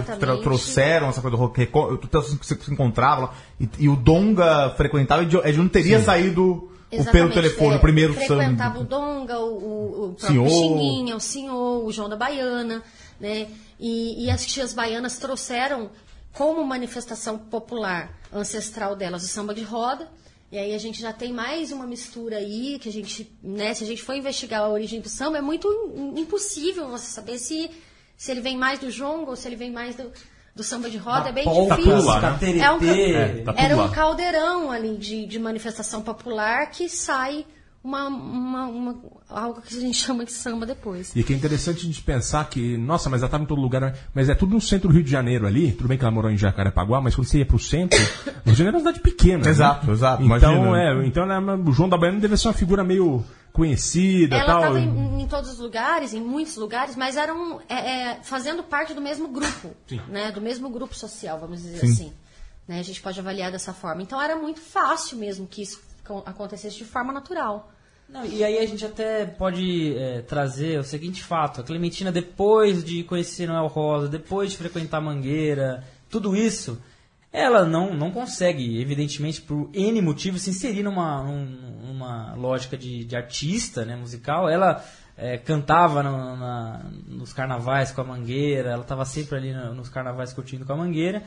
trouxeram 0.43 1.09
essa 1.09 1.19
coisa 1.19 1.35
do 1.35 1.41
rock. 1.41 1.67
Você 2.11 2.55
se 2.55 2.71
encontrava 2.71 3.21
lá. 3.21 3.33
E, 3.59 3.67
e 3.79 3.89
o 3.89 3.95
Donga 3.95 4.69
frequentava 4.77 5.23
e 5.23 5.25
de, 5.25 5.37
é 5.37 5.51
de 5.51 5.59
onde 5.59 5.69
teria 5.69 5.99
saído 6.01 6.43
o 6.43 6.95
Exatamente, 6.95 7.11
pelo 7.11 7.33
telefone, 7.33 7.73
é, 7.73 7.77
o 7.77 7.79
primeiro 7.79 8.13
Frequentava 8.13 8.77
samba. 8.77 8.79
o 8.79 8.83
Donga, 8.83 9.39
o, 9.39 9.43
o, 9.43 10.09
o 10.09 10.13
próprio 10.13 10.27
Senhor. 10.27 10.49
Xinguinha, 10.49 11.15
o 11.15 11.19
Senhor, 11.19 11.85
o 11.85 11.91
João 11.91 12.09
da 12.09 12.17
Baiana, 12.17 12.83
né? 13.19 13.47
E, 13.79 14.25
e 14.25 14.29
as 14.29 14.45
tias 14.45 14.73
baianas 14.73 15.17
trouxeram 15.17 15.89
como 16.33 16.63
manifestação 16.65 17.37
popular 17.37 18.11
ancestral 18.31 18.95
delas 18.95 19.23
o 19.23 19.27
samba 19.27 19.53
de 19.53 19.63
roda. 19.63 20.07
E 20.51 20.57
aí 20.57 20.75
a 20.75 20.77
gente 20.77 20.99
já 21.01 21.13
tem 21.13 21.31
mais 21.31 21.71
uma 21.71 21.87
mistura 21.87 22.37
aí, 22.37 22.77
que 22.79 22.89
a 22.89 22.91
gente, 22.91 23.31
né, 23.41 23.73
se 23.73 23.83
a 23.83 23.87
gente 23.87 24.03
for 24.03 24.13
investigar 24.15 24.61
a 24.61 24.69
origem 24.69 24.99
do 24.99 25.07
samba, 25.07 25.37
é 25.37 25.41
muito 25.41 25.67
im- 25.95 26.19
impossível 26.19 26.89
você 26.89 27.05
saber 27.05 27.37
se, 27.37 27.69
se 28.17 28.31
ele 28.31 28.41
vem 28.41 28.57
mais 28.57 28.77
do 28.79 28.91
jongo 28.91 29.29
ou 29.31 29.35
se 29.37 29.47
ele 29.47 29.55
vem 29.55 29.71
mais 29.71 29.95
do, 29.95 30.11
do 30.53 30.61
samba 30.61 30.89
de 30.89 30.97
roda, 30.97 31.29
é 31.29 31.31
bem 31.31 31.45
difícil. 31.77 31.93
né? 32.59 32.65
É 32.65 32.71
um 32.71 32.79
É, 33.15 33.43
tá 33.43 33.53
era 33.57 33.75
um 33.77 33.89
caldeirão 33.91 34.69
ali 34.71 34.97
de, 34.97 35.25
de 35.25 35.39
manifestação 35.39 36.01
popular 36.01 36.69
que 36.69 36.89
sai 36.89 37.45
uma, 37.83 38.07
uma, 38.07 38.67
uma- 38.67 39.01
algo 39.29 39.61
que 39.61 39.75
a 39.75 39.79
gente 39.79 39.97
chama 39.99 40.23
de 40.25 40.31
samba 40.31 40.65
depois. 40.65 41.15
E 41.15 41.23
que 41.23 41.33
é 41.33 41.35
interessante 41.35 41.79
a 41.79 41.83
gente 41.85 42.01
pensar 42.01 42.47
que, 42.49 42.77
nossa, 42.77 43.09
mas 43.09 43.21
ela 43.21 43.27
estava 43.27 43.43
em 43.43 43.47
todo 43.47 43.59
lugar, 43.61 43.81
né? 43.81 43.93
mas 44.13 44.29
é 44.29 44.35
tudo 44.35 44.53
no 44.53 44.61
centro 44.61 44.89
do 44.89 44.93
Rio 44.93 45.03
de 45.03 45.09
Janeiro 45.11 45.47
ali. 45.47 45.71
Tudo 45.71 45.87
bem 45.87 45.97
que 45.97 46.03
ela 46.03 46.11
morou 46.11 46.29
em 46.29 46.37
Jacarepaguá, 46.37 47.01
mas 47.01 47.15
quando 47.15 47.27
você 47.27 47.39
ia 47.39 47.45
pro 47.45 47.57
centro, 47.59 47.99
o 47.99 48.03
Rio 48.45 48.53
de 48.53 48.55
Janeiro 48.55 48.77
é 48.77 48.79
uma 48.79 48.85
cidade 48.91 48.99
pequena. 48.99 49.47
Exato, 49.49 49.87
né? 49.87 49.93
exato, 49.93 50.23
Então, 50.23 50.53
imagina. 50.55 51.01
é, 51.03 51.05
então 51.07 51.23
ela- 51.23 51.55
o 51.57 51.71
João 51.71 51.89
da 51.89 51.97
Baiana 51.97 52.19
deve 52.19 52.37
ser 52.37 52.47
uma 52.47 52.53
figura 52.53 52.83
meio 52.83 53.23
conhecida 53.51 54.35
Ela 54.37 54.45
tal. 54.45 54.59
estava 54.59 54.79
em, 54.79 55.21
em 55.23 55.27
todos 55.27 55.49
os 55.51 55.59
lugares, 55.59 56.13
em 56.13 56.21
muitos 56.21 56.55
lugares, 56.55 56.95
mas 56.95 57.17
eram 57.17 57.59
é, 57.67 57.75
é, 58.11 58.19
fazendo 58.23 58.63
parte 58.63 58.93
do 58.93 59.01
mesmo 59.01 59.27
grupo, 59.27 59.71
né? 60.07 60.31
Do 60.31 60.39
mesmo 60.41 60.69
grupo 60.69 60.95
social, 60.95 61.39
vamos 61.39 61.61
dizer 61.61 61.83
assim. 61.85 62.13
Né? 62.67 62.79
A 62.79 62.83
gente 62.83 63.01
pode 63.01 63.19
avaliar 63.19 63.51
dessa 63.51 63.73
forma. 63.73 64.01
Então 64.01 64.21
era 64.21 64.35
muito 64.35 64.59
fácil 64.61 65.17
mesmo 65.17 65.45
que 65.47 65.61
isso 65.63 65.81
acontecesse 66.19 66.77
de 66.77 66.85
forma 66.85 67.11
natural. 67.13 67.71
Não, 68.09 68.25
e 68.25 68.43
aí 68.43 68.57
a 68.57 68.65
gente 68.65 68.85
até 68.85 69.25
pode 69.25 69.95
é, 69.97 70.21
trazer 70.21 70.79
o 70.79 70.83
seguinte 70.83 71.23
fato: 71.23 71.61
a 71.61 71.63
Clementina, 71.63 72.11
depois 72.11 72.83
de 72.83 73.03
conhecer 73.03 73.47
Noel 73.47 73.67
Rosa, 73.67 74.07
depois 74.09 74.51
de 74.51 74.57
frequentar 74.57 74.99
Mangueira, 74.99 75.83
tudo 76.09 76.35
isso, 76.35 76.81
ela 77.31 77.65
não, 77.65 77.93
não 77.93 78.11
consegue, 78.11 78.81
evidentemente, 78.81 79.41
por 79.41 79.69
N 79.73 80.01
motivos, 80.01 80.41
se 80.41 80.49
inserir 80.49 80.83
numa, 80.83 81.23
num- 81.23 81.87
numa 81.87 82.35
lógica 82.35 82.75
de, 82.77 83.05
de 83.05 83.15
artista 83.15 83.85
né, 83.85 83.95
musical. 83.95 84.49
Ela 84.49 84.83
é, 85.15 85.37
cantava 85.37 86.03
no- 86.03 86.35
na- 86.35 86.81
nos 87.07 87.31
carnavais 87.31 87.91
com 87.93 88.01
a 88.01 88.03
Mangueira, 88.03 88.71
ela 88.71 88.81
estava 88.81 89.05
sempre 89.05 89.37
ali 89.37 89.53
no- 89.53 89.73
nos 89.73 89.87
carnavais 89.87 90.33
curtindo 90.33 90.65
com 90.65 90.73
a 90.73 90.77
Mangueira. 90.77 91.23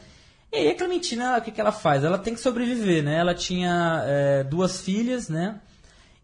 E 0.55 0.57
aí 0.57 0.69
a 0.69 0.75
Clementina, 0.77 1.37
o 1.37 1.43
que, 1.43 1.51
que 1.51 1.61
ela 1.61 1.73
faz? 1.73 2.05
Ela 2.05 2.17
tem 2.17 2.33
que 2.33 2.41
sobreviver, 2.41 3.03
né? 3.03 3.19
Ela 3.19 3.35
tinha 3.35 4.05
é, 4.07 4.45
duas 4.45 4.81
filhas, 4.81 5.29
né? 5.29 5.61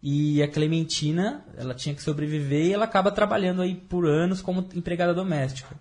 E 0.01 0.41
a 0.41 0.47
Clementina, 0.47 1.45
ela 1.57 1.75
tinha 1.75 1.93
que 1.93 2.01
sobreviver 2.01 2.67
e 2.67 2.73
ela 2.73 2.85
acaba 2.85 3.11
trabalhando 3.11 3.61
aí 3.61 3.75
por 3.75 4.07
anos 4.07 4.41
como 4.41 4.69
empregada 4.73 5.13
doméstica. 5.13 5.75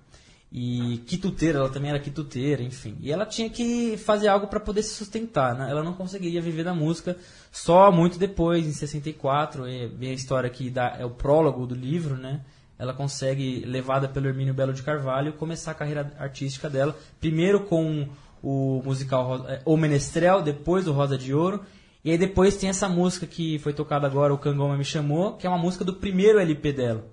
E 0.52 0.98
quituteira, 1.06 1.60
ela 1.60 1.70
também 1.70 1.92
era 1.92 2.00
quituteira, 2.00 2.64
enfim. 2.64 2.98
E 3.02 3.12
ela 3.12 3.24
tinha 3.24 3.52
que 3.52 3.96
fazer 3.98 4.28
algo 4.30 4.48
para 4.48 4.60
poder 4.60 4.82
se 4.82 4.96
sustentar, 4.96 5.54
né? 5.54 5.70
Ela 5.70 5.84
não 5.84 5.94
conseguiria 5.94 6.42
viver 6.42 6.64
da 6.64 6.74
música 6.74 7.16
só 7.52 7.92
muito 7.92 8.18
depois, 8.18 8.66
em 8.66 8.74
64. 8.74 9.68
E 9.68 9.90
vem 9.90 10.10
a 10.10 10.14
história 10.14 10.50
que 10.50 10.72
dá, 10.72 10.96
é 10.98 11.06
o 11.06 11.12
prólogo 11.12 11.68
do 11.68 11.76
livro, 11.76 12.18
né? 12.18 12.42
ela 12.80 12.94
consegue, 12.94 13.66
levada 13.66 14.08
pelo 14.08 14.28
Hermínio 14.28 14.54
Belo 14.54 14.72
de 14.72 14.82
Carvalho, 14.82 15.34
começar 15.34 15.72
a 15.72 15.76
carreira 15.76 16.14
artística 16.18 16.70
dela. 16.70 16.98
Primeiro 17.20 17.66
com 17.66 18.08
o 18.44 18.82
musical 18.84 19.46
eh, 19.48 19.62
O 19.66 19.76
Menestrel, 19.78 20.42
depois 20.42 20.88
o 20.88 20.92
Rosa 20.92 21.18
de 21.18 21.34
Ouro. 21.34 21.62
E 22.04 22.12
aí 22.12 22.18
depois 22.18 22.56
tem 22.56 22.70
essa 22.70 22.88
música 22.88 23.28
que 23.28 23.60
foi 23.60 23.74
tocada 23.74 24.08
agora, 24.08 24.34
O 24.34 24.38
Cangoma 24.38 24.78
Me 24.78 24.86
Chamou, 24.86 25.34
que 25.34 25.46
é 25.46 25.50
uma 25.50 25.58
música 25.58 25.84
do 25.84 25.94
primeiro 25.94 26.40
LP 26.40 26.72
dela. 26.72 27.06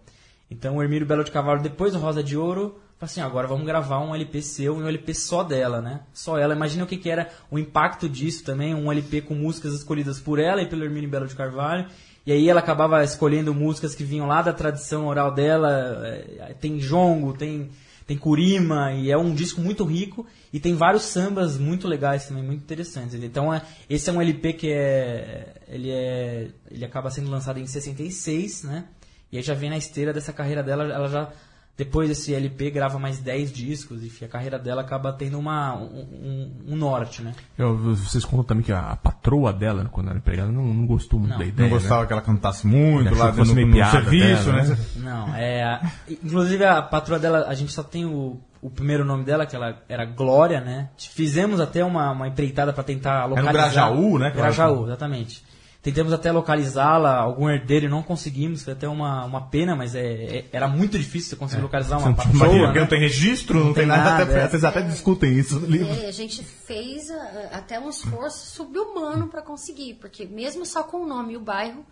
Então 0.51 0.77
o 0.77 0.83
Hermílio 0.83 1.07
Belo 1.07 1.25
de 1.25 1.31
Carvalho, 1.31 1.61
depois 1.61 1.93
do 1.93 1.99
Rosa 1.99 2.23
de 2.23 2.37
Ouro, 2.37 2.79
falou 2.97 3.03
assim, 3.03 3.21
agora 3.21 3.49
vamos 3.49 3.67
gravar 3.67 3.99
um 3.99 4.15
LP 4.15 4.41
seu 4.41 4.79
e 4.79 4.83
um 4.83 4.89
LP 4.89 5.13
só 5.13 5.43
dela, 5.43 5.81
né? 5.81 6.03
Só 6.13 6.39
ela. 6.39 6.55
Imagina 6.55 6.85
o 6.85 6.87
que, 6.87 6.97
que 6.97 7.11
era 7.11 7.29
o 7.51 7.59
impacto 7.59 8.09
disso 8.09 8.45
também, 8.45 8.75
um 8.75 8.91
LP 8.91 9.23
com 9.23 9.35
músicas 9.35 9.75
escolhidas 9.75 10.21
por 10.21 10.39
ela 10.39 10.63
e 10.63 10.67
pelo 10.67 10.85
Hermílio 10.85 11.11
Belo 11.11 11.27
de 11.27 11.35
Carvalho. 11.35 11.87
E 12.25 12.33
aí 12.33 12.49
ela 12.49 12.61
acabava 12.61 13.03
escolhendo 13.05 13.53
músicas 13.53 13.95
que 13.95 14.03
vinham 14.05 14.27
lá 14.27 14.41
da 14.41 14.53
tradição 14.53 15.07
oral 15.09 15.33
dela. 15.33 16.01
eh, 16.05 16.55
Tem 16.61 16.79
jongo, 16.79 17.33
tem, 17.33 17.71
tem 18.07 18.17
curima, 18.17 18.93
e 18.93 19.11
é 19.11 19.19
um 19.19 19.35
disco 19.35 19.61
muito 19.61 19.85
rico. 19.85 20.25
E 20.53 20.61
tem 20.61 20.75
vários 20.75 21.03
sambas 21.03 21.59
muito 21.59 21.89
legais 21.89 22.27
também, 22.27 22.43
muito 22.43 22.63
interessantes. 22.63 23.15
Então 23.15 23.53
é, 23.53 23.63
esse 23.91 24.09
é 24.09 24.13
um 24.13 24.23
LP 24.23 24.53
que 24.53 24.73
é 24.73 25.55
ele, 25.69 25.91
é. 25.91 26.49
ele 26.71 26.85
acaba 26.85 27.11
sendo 27.11 27.31
lançado 27.31 27.59
em 27.59 27.67
66, 27.67 28.63
né? 28.63 28.85
E 29.33 29.37
aí 29.37 29.43
já 29.43 29.55
vem 29.55 29.71
na 29.71 29.77
esteira 29.77 30.13
dessa 30.13 30.33
carreira 30.33 30.63
dela, 30.63 30.85
ela 30.85 31.09
já 31.09 31.33
depois 31.77 32.09
desse 32.09 32.35
LP 32.35 32.71
grava 32.71 32.99
mais 32.99 33.19
10 33.19 33.53
discos, 33.53 34.03
enfim, 34.03 34.25
a 34.25 34.29
carreira 34.29 34.59
dela 34.59 34.81
acaba 34.81 35.13
tendo 35.13 35.39
uma, 35.39 35.75
um, 35.77 35.85
um- 35.85 36.53
um 36.69 36.77
norte, 36.77 37.21
né? 37.23 37.35
Eu- 37.59 37.77
vocês 37.77 38.25
contam 38.25 38.45
também 38.45 38.65
que 38.65 38.73
a, 38.73 38.93
a 38.93 38.97
patroa 38.97 39.53
dela, 39.53 39.85
quando 39.93 40.09
era 40.09 40.19
empregada, 40.19 40.51
não, 40.51 40.63
não 40.65 40.87
gostou 40.87 41.19
muito 41.21 41.33
Não. 41.33 41.39
da 41.39 41.45
ideia. 41.45 41.69
Não 41.69 41.77
gostava 41.77 42.01
né? 42.01 42.07
que 42.07 42.13
ela 42.15 42.23
cantasse 42.23 42.67
muito 42.67 43.15
lá 43.15 43.31
no, 43.33 43.45
no 43.45 43.73
piada 43.73 43.91
serviço, 43.91 44.45
dela, 44.51 44.63
né? 44.63 44.69
né? 44.69 44.79
Não, 44.97 45.35
é. 45.37 45.65
a- 45.65 45.93
Inclusive 46.09 46.65
a 46.65 46.81
patroa 46.81 47.19
dela, 47.19 47.47
a 47.47 47.55
gente 47.55 47.73
só 47.73 47.83
tem 47.83 48.07
o, 48.07 48.41
o 48.63 48.71
primeiro 48.71 49.05
nome 49.05 49.25
dela, 49.25 49.45
que 49.45 49.55
ela 49.55 49.77
era 49.89 50.05
Glória, 50.07 50.61
né? 50.63 50.89
Fizemos 50.97 51.61
até 51.61 51.85
uma, 51.85 52.11
uma 52.11 52.27
empreitada 52.29 52.73
pra 52.73 52.83
tentar 52.83 53.27
localizar. 53.27 53.53
Grajaú, 53.53 54.19
né, 54.19 54.31
que 54.31 54.39
ela- 54.39 54.47
Grajaú, 54.47 54.85
exatamente. 54.87 55.45
Tentamos 55.87 56.13
até 56.13 56.33
localizá-la, 56.33 57.17
algum 57.17 57.49
herdeiro 57.49 57.87
e 57.87 57.89
não 57.89 58.03
conseguimos, 58.03 58.65
foi 58.65 58.73
até 58.73 58.89
uma, 58.89 59.25
uma 59.25 59.43
pena, 59.43 59.77
mas 59.77 59.95
é, 59.95 60.01
é- 60.39 60.45
era 60.53 60.67
muito 60.67 60.99
difícil 60.99 61.31
você 61.31 61.37
conseguir 61.37 61.63
localizar 61.63 61.99
uma 61.99 62.11
Imagina, 62.11 62.33
patroa. 62.41 62.59
porque 62.65 62.75
né? 62.75 62.81
não 62.81 62.87
tem 62.89 62.99
registro, 62.99 63.59
não, 63.61 63.67
Não 63.67 63.73
tem, 63.73 63.83
tem 63.83 63.87
nada, 63.87 64.11
nada, 64.11 64.23
até, 64.25 64.41
é. 64.43 64.49
vocês 64.49 64.65
até 64.65 64.83
discutem 64.83 65.33
isso 65.39 65.61
no 65.61 65.67
livro. 65.69 65.95
É, 65.95 66.07
a 66.09 66.11
gente 66.11 66.43
fez 66.43 67.09
ah, 67.09 67.51
até 67.53 67.79
um 67.79 67.89
esforço 67.89 68.47
subhumano 68.57 69.29
para 69.29 69.43
conseguir, 69.43 69.95
porque 70.01 70.27
mesmo 70.27 70.67
só 70.67 70.83
com 70.83 71.05
o 71.05 71.07
nome 71.07 71.35
e 71.35 71.37
o 71.37 71.41
bairro, 71.41 71.87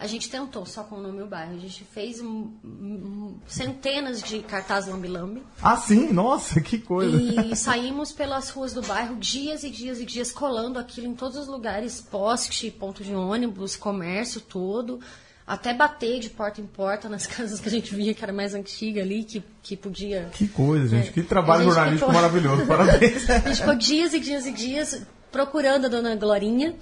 a 0.00 0.06
gente 0.06 0.30
tentou 0.30 0.64
só 0.64 0.82
com 0.82 0.96
o 0.96 1.00
nome 1.02 1.18
e 1.18 1.22
o 1.22 1.26
bairro. 1.26 1.54
A 1.54 1.58
gente 1.58 1.84
fez 1.84 2.20
um- 2.20 2.50
um- 2.64 3.38
centenas 3.46 4.22
de 4.22 4.40
cartazes 4.40 4.90
lambi-lambi 4.90 5.42
Ah, 5.62 5.76
sim? 5.76 6.10
Nossa, 6.12 6.60
que 6.60 6.78
coisa. 6.78 7.16
e 7.20 7.54
saímos 7.54 8.10
pelas 8.10 8.48
ruas 8.50 8.72
do 8.72 8.80
bairro 8.82 9.14
dias 9.16 9.62
e 9.62 9.70
dias 9.70 10.00
e 10.00 10.06
dias 10.06 10.32
colando 10.32 10.78
aquilo 10.78 11.06
em 11.06 11.14
todos 11.14 11.36
os 11.36 11.46
lugares, 11.46 12.00
poste, 12.00 12.70
ponto 12.70 13.04
de 13.04 13.14
ônibus, 13.14 13.76
comércio 13.76 14.40
todo. 14.40 14.98
Até 15.46 15.74
bater 15.74 16.20
de 16.20 16.30
porta 16.30 16.60
em 16.60 16.66
porta 16.66 17.08
nas 17.08 17.26
casas 17.28 17.60
que 17.60 17.68
a 17.68 17.72
gente 17.72 17.94
via 17.94 18.14
que 18.14 18.22
era 18.24 18.32
mais 18.32 18.54
antiga 18.54 19.02
ali, 19.02 19.24
que, 19.24 19.42
que 19.62 19.76
podia 19.76 20.30
Que 20.32 20.46
coisa, 20.48 20.96
gente. 20.96 21.08
É. 21.08 21.12
Que 21.12 21.22
trabalho 21.22 21.64
gente 21.64 21.74
jornalístico 21.74 22.06
ficou- 22.10 22.14
maravilhoso. 22.22 22.66
Parabéns. 22.68 23.28
a 23.28 23.38
gente 23.40 23.56
ficou 23.56 23.74
dias 23.74 24.14
e 24.14 24.20
dias 24.20 24.46
e 24.46 24.52
dias 24.52 25.02
procurando 25.32 25.86
a 25.86 25.88
dona 25.88 26.14
Glorinha. 26.16 26.74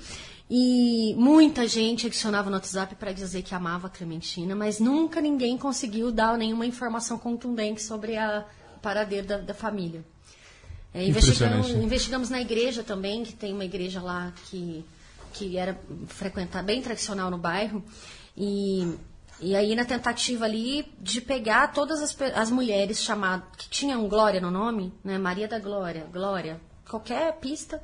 E 0.50 1.14
muita 1.18 1.68
gente 1.68 2.06
adicionava 2.06 2.48
no 2.48 2.56
WhatsApp 2.56 2.94
para 2.94 3.12
dizer 3.12 3.42
que 3.42 3.54
amava 3.54 3.88
a 3.88 3.90
Clementina, 3.90 4.54
mas 4.54 4.80
nunca 4.80 5.20
ninguém 5.20 5.58
conseguiu 5.58 6.10
dar 6.10 6.38
nenhuma 6.38 6.64
informação 6.64 7.18
contundente 7.18 7.82
sobre 7.82 8.16
a 8.16 8.46
o 8.78 8.80
paradeiro 8.80 9.26
da, 9.26 9.38
da 9.38 9.54
família. 9.54 10.04
É, 10.94 11.04
investigamos, 11.04 11.58
Impressionante. 11.58 11.84
investigamos 11.84 12.30
na 12.30 12.40
igreja 12.40 12.82
também, 12.82 13.24
que 13.24 13.34
tem 13.34 13.52
uma 13.52 13.64
igreja 13.64 14.00
lá 14.00 14.32
que, 14.46 14.84
que 15.34 15.58
era 15.58 15.78
frequentar 16.06 16.62
bem 16.62 16.80
tradicional 16.80 17.30
no 17.30 17.36
bairro. 17.36 17.84
E, 18.36 18.94
e 19.40 19.54
aí 19.54 19.74
na 19.74 19.84
tentativa 19.84 20.44
ali 20.44 20.90
de 21.00 21.20
pegar 21.20 21.72
todas 21.72 22.00
as, 22.00 22.16
as 22.34 22.50
mulheres 22.50 23.02
chamadas, 23.02 23.48
que 23.58 23.68
tinham 23.68 24.08
Glória 24.08 24.40
no 24.40 24.50
nome, 24.50 24.94
né? 25.04 25.18
Maria 25.18 25.48
da 25.48 25.58
Glória, 25.58 26.06
Glória, 26.10 26.60
qualquer 26.88 27.32
pista, 27.34 27.82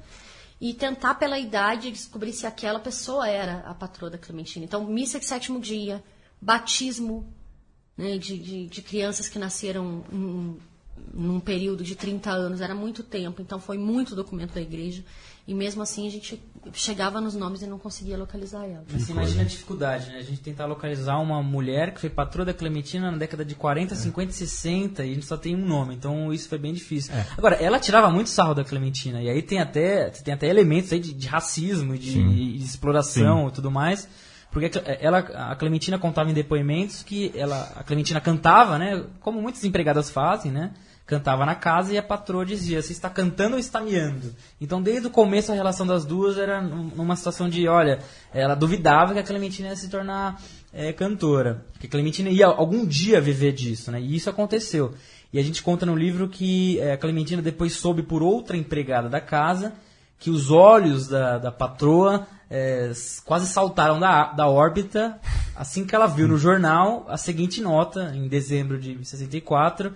e 0.65 0.73
tentar 0.73 1.17
pela 1.17 1.39
idade 1.39 1.91
descobrir 1.91 2.33
se 2.33 2.47
aquela 2.47 2.81
pessoa 2.81 3.29
era 3.29 3.59
a 3.67 3.75
patroa 3.75 4.09
da 4.09 4.17
Clementina. 4.17 4.65
Então, 4.65 4.83
missa 4.87 5.21
de 5.21 5.27
sétimo 5.27 5.61
dia, 5.61 6.03
batismo 6.41 7.31
né, 7.95 8.17
de, 8.17 8.39
de, 8.39 8.67
de 8.69 8.81
crianças 8.81 9.29
que 9.29 9.39
nasceram 9.39 10.03
em, 10.11 10.57
num 11.13 11.39
período 11.39 11.85
de 11.85 11.95
30 11.95 12.31
anos, 12.31 12.63
era 12.63 12.75
muito 12.75 13.03
tempo, 13.03 13.43
então 13.43 13.61
foi 13.61 13.77
muito 13.77 14.17
documento 14.17 14.55
da 14.55 14.63
igreja. 14.63 15.05
E 15.47 15.53
mesmo 15.53 15.83
assim 15.83 16.07
a 16.07 16.11
gente 16.11 16.43
chegava 16.73 17.21
nos 17.21 17.35
nomes 17.35 17.63
e 17.63 17.67
não 17.67 17.79
conseguia 17.79 18.17
localizar 18.17 18.65
ela. 18.65 18.85
Mas 18.93 19.03
você 19.03 19.13
imagina 19.13 19.43
a 19.43 19.45
dificuldade, 19.45 20.11
né? 20.11 20.19
A 20.19 20.23
gente 20.23 20.41
tentar 20.41 20.67
localizar 20.67 21.19
uma 21.19 21.43
mulher 21.43 21.93
que 21.95 22.01
foi 22.01 22.11
patroa 22.11 22.45
da 22.45 22.55
Clementina 22.55 23.11
na 23.11 23.17
década 23.17 23.45
de 23.45 23.55
É. 23.55 23.57
40, 23.57 23.95
50 23.95 24.31
e 24.31 24.35
60 24.35 25.05
e 25.05 25.11
a 25.11 25.15
gente 25.15 25.27
só 25.27 25.37
tem 25.37 25.55
um 25.55 25.65
nome, 25.67 25.95
então 25.95 26.33
isso 26.33 26.49
foi 26.49 26.59
bem 26.59 26.73
difícil. 26.73 27.13
Agora, 27.37 27.57
ela 27.57 27.79
tirava 27.79 28.11
muito 28.11 28.31
sarro 28.31 28.55
da 28.55 28.65
Clementina 28.65 29.21
e 29.23 29.29
aí 29.29 29.43
tem 29.43 29.61
até, 29.61 30.11
tem 30.11 30.33
até 30.35 30.49
elementos 30.49 30.93
aí 30.93 31.01
de, 31.01 31.13
de 31.13 31.27
racismo 31.29 31.97
de, 31.99 32.19
e 32.21 32.59
de 32.59 32.65
exploração 32.65 33.49
e 33.49 33.53
tudo 33.53 33.71
mais. 33.71 34.09
Porque 34.51 34.67
a 34.67 34.71
Cle- 34.71 34.99
ela, 35.01 35.19
a 35.19 35.57
Clementina 35.57 35.99
contava 35.99 36.31
em 36.31 36.35
depoimentos 36.35 37.03
que 37.03 37.33
ela, 37.35 37.73
a 37.75 37.83
Clementina 37.83 38.21
cantava, 38.21 38.79
né? 38.79 39.05
Como 39.21 39.43
muitas 39.43 39.65
empregadas 39.65 40.11
fazem, 40.11 40.53
né? 40.53 40.71
Cantava 41.07 41.45
na 41.45 41.55
casa 41.55 41.93
e 41.93 41.99
a 41.99 42.03
patroa 42.03 42.47
dizia: 42.47 42.81
Você 42.81 42.93
está 42.93 43.11
cantando 43.11 43.55
ou 43.55 43.59
está 43.61 43.79
miando? 43.81 44.35
Então, 44.59 44.81
desde 44.81 45.07
o 45.07 45.11
começo, 45.11 45.53
a 45.53 45.55
relação 45.55 45.87
das 45.87 46.05
duas 46.07 46.39
era 46.39 46.63
num- 46.63 46.91
numa 46.97 47.15
situação 47.15 47.47
de: 47.49 47.69
olha, 47.69 47.99
ela 48.33 48.55
duvidava 48.55 49.13
que 49.13 49.19
a 49.19 49.23
Clementina 49.23 49.69
ia 49.69 49.77
se 49.77 49.89
tornar 49.91 50.41
eh, 50.73 50.95
cantora. 50.95 51.67
Que 51.79 51.87
a 51.87 51.91
Clementina 51.91 52.31
ia 52.31 52.47
algum 52.47 52.87
dia 52.87 53.21
viver 53.21 53.53
disso, 53.53 53.91
né? 53.93 54.01
E 54.01 54.17
isso 54.17 54.31
aconteceu. 54.31 54.95
E 55.31 55.39
a 55.39 55.43
gente 55.43 55.63
conta 55.63 55.85
no 55.85 55.95
livro 55.95 56.27
que 56.27 56.79
eh, 56.81 56.93
a 56.93 56.97
Clementina 56.97 57.43
depois 57.43 57.75
soube 57.75 58.03
por 58.03 58.23
outra 58.23 58.57
empregada 58.57 59.09
da 59.09 59.21
casa 59.21 59.75
que 60.19 60.31
os 60.31 60.51
olhos 60.51 61.07
da, 61.09 61.37
da 61.37 61.53
patroa 61.53 62.27
s- 62.49 63.21
quase 63.23 63.47
saltaram 63.47 64.01
da, 64.01 64.33
da 64.33 64.49
órbita 64.49 65.19
assim 65.55 65.85
que 65.85 65.95
ela 65.95 66.07
viu 66.07 66.27
no 66.27 66.39
jornal 66.39 67.05
a 67.09 67.17
seguinte 67.19 67.61
nota, 67.61 68.13
em 68.15 68.27
dezembro 68.27 68.79
de 68.79 69.05
64, 69.05 69.93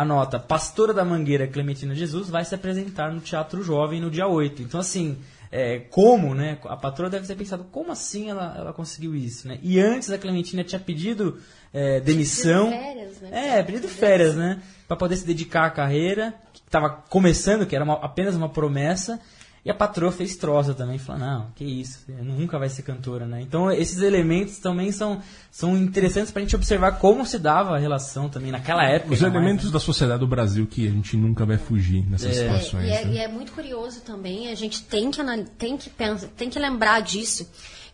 a 0.00 0.04
nota 0.04 0.38
Pastora 0.38 0.92
da 0.94 1.04
Mangueira 1.04 1.46
Clementina 1.46 1.94
Jesus 1.94 2.28
vai 2.30 2.44
se 2.44 2.54
apresentar 2.54 3.12
no 3.12 3.20
Teatro 3.20 3.62
Jovem 3.62 4.00
no 4.00 4.10
dia 4.10 4.26
8. 4.26 4.62
Então, 4.62 4.80
assim, 4.80 5.18
é, 5.52 5.80
como, 5.90 6.34
né? 6.34 6.58
A 6.64 6.76
patroa 6.76 7.10
deve 7.10 7.26
ter 7.26 7.34
pensado, 7.36 7.64
como 7.70 7.90
assim 7.92 8.30
ela, 8.30 8.54
ela 8.56 8.72
conseguiu 8.72 9.14
isso, 9.14 9.48
né? 9.48 9.58
E 9.62 9.78
antes 9.80 10.10
a 10.10 10.16
Clementina 10.18 10.62
tinha 10.64 10.80
pedido 10.80 11.38
é, 11.72 12.00
demissão. 12.00 12.70
Pedido 12.70 12.82
férias, 12.84 13.20
né? 13.20 13.58
É, 13.58 13.62
pedido 13.62 13.88
férias, 13.88 14.36
né? 14.36 14.62
Pra 14.88 14.96
poder 14.96 15.16
se 15.16 15.26
dedicar 15.26 15.66
à 15.66 15.70
carreira, 15.70 16.34
que 16.52 16.60
estava 16.60 16.88
começando, 17.08 17.66
que 17.66 17.74
era 17.76 17.84
uma- 17.84 17.94
apenas 18.02 18.34
uma 18.34 18.48
promessa. 18.48 19.20
E 19.62 19.70
a 19.70 19.74
patroa 19.74 20.10
fez 20.10 20.36
troça 20.36 20.72
também, 20.72 20.96
falou, 20.96 21.20
não, 21.20 21.50
que 21.54 21.64
isso, 21.64 22.06
nunca 22.22 22.58
vai 22.58 22.70
ser 22.70 22.80
cantora, 22.82 23.26
né? 23.26 23.42
Então 23.42 23.70
esses 23.70 24.00
elementos 24.00 24.58
também 24.58 24.90
são, 24.90 25.20
são 25.50 25.76
interessantes 25.76 26.32
pra 26.32 26.40
gente 26.40 26.56
observar 26.56 26.92
como 26.92 27.26
se 27.26 27.38
dava 27.38 27.76
a 27.76 27.78
relação 27.78 28.28
também 28.30 28.50
naquela 28.50 28.84
época. 28.88 29.12
Os 29.12 29.22
ainda 29.22 29.34
mais, 29.34 29.44
elementos 29.44 29.70
da 29.70 29.78
sociedade 29.78 30.20
do 30.20 30.26
Brasil 30.26 30.66
que 30.66 30.88
a 30.88 30.90
gente 30.90 31.14
nunca 31.14 31.44
vai 31.44 31.58
fugir 31.58 32.06
nessas 32.08 32.38
É, 32.38 32.42
situações. 32.42 32.86
e, 32.86 32.90
é, 32.90 33.04
né? 33.04 33.12
e 33.12 33.18
é 33.18 33.28
muito 33.28 33.52
curioso 33.52 34.00
também, 34.00 34.48
a 34.50 34.54
gente 34.54 34.82
tem 34.84 35.10
que, 35.10 35.20
tem 35.58 35.76
que, 35.76 35.90
pensar, 35.90 36.28
tem 36.28 36.48
que 36.48 36.58
lembrar 36.58 37.00
disso, 37.00 37.46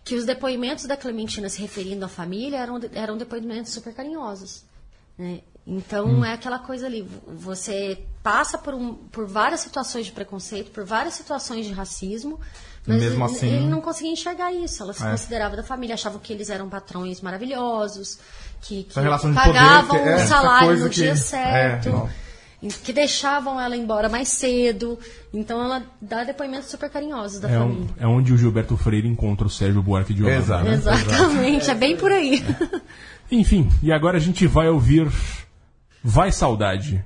que 0.04 0.14
os 0.14 0.24
depoimentos 0.24 0.84
da 0.86 0.96
Clementina 0.96 1.48
se 1.48 1.60
referindo 1.60 2.04
à 2.04 2.08
família 2.08 2.58
eram, 2.58 2.80
eram 2.94 3.16
depoimentos 3.18 3.72
super 3.72 3.92
carinhosos. 3.92 4.62
né? 5.18 5.40
Então 5.66 6.06
Hum. 6.20 6.24
é 6.24 6.32
aquela 6.34 6.58
coisa 6.60 6.86
ali, 6.86 7.02
vo- 7.02 7.22
você 7.34 7.98
passa 8.22 8.56
por, 8.56 8.72
um, 8.74 8.94
por 8.94 9.26
várias 9.26 9.60
situações 9.60 10.06
de 10.06 10.12
preconceito, 10.12 10.70
por 10.70 10.84
várias 10.84 11.14
situações 11.14 11.66
de 11.66 11.72
racismo, 11.72 12.38
mas 12.86 13.02
Mesmo 13.02 13.24
ele, 13.24 13.34
assim- 13.34 13.48
ele 13.48 13.66
não 13.66 13.80
conseguia 13.80 14.12
enxergar 14.12 14.52
isso. 14.52 14.80
Ela 14.82 14.92
se 14.92 15.04
É. 15.04 15.10
considerava 15.10 15.56
da 15.56 15.64
família, 15.64 15.94
achavam 15.94 16.20
que 16.20 16.32
eles 16.32 16.50
eram 16.50 16.68
patrões 16.68 17.20
maravilhosos, 17.20 18.18
que, 18.62 18.84
que 18.84 18.94
pagavam 18.94 19.34
poder, 19.34 19.98
é 20.08 20.14
o 20.14 20.18
essa 20.18 20.26
salário 20.28 20.78
no 20.78 20.88
que- 20.88 20.94
dia 20.96 21.16
certo 21.16 21.88
é, 22.62 22.68
que 22.82 22.92
deixavam 22.92 23.60
ela 23.60 23.76
embora 23.76 24.08
mais 24.08 24.28
cedo. 24.28 24.96
Então 25.34 25.60
ela 25.62 25.82
dá 26.00 26.22
depoimentos 26.22 26.68
super 26.70 26.88
carinhosos 26.88 27.40
da 27.40 27.50
É, 27.50 27.58
um- 27.58 27.62
família. 27.74 27.94
é 27.98 28.06
onde 28.06 28.32
o 28.32 28.38
Gilberto 28.38 28.76
Freire 28.76 29.08
encontra 29.08 29.46
o 29.46 29.50
Sérgio 29.50 29.82
Buarque 29.82 30.14
de 30.14 30.22
Holanda. 30.22 30.38
Exato. 30.38 30.64
né? 30.64 30.74
Exatamente, 30.74 31.70
é 31.70 31.74
bem 31.74 31.96
por 31.96 32.12
aí. 32.12 32.44
Enfim, 33.32 33.68
e 33.82 33.92
agora 33.92 34.16
a 34.16 34.20
gente 34.20 34.46
vai 34.46 34.68
ouvir. 34.68 35.10
Vai, 36.08 36.30
saudade. 36.30 37.04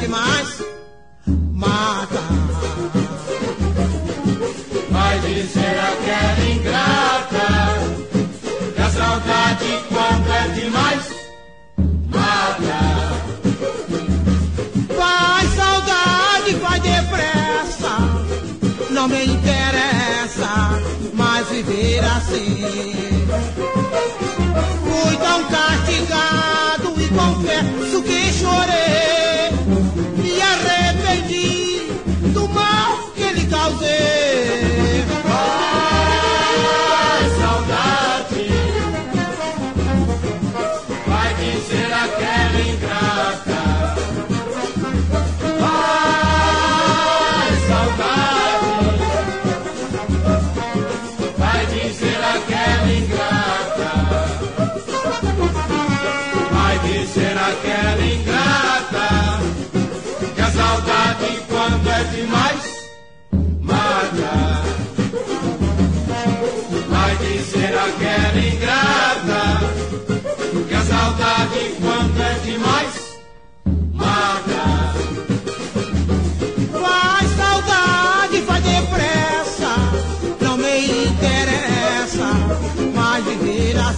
Quando 0.00 0.04
é 0.04 0.06
demais, 0.06 0.59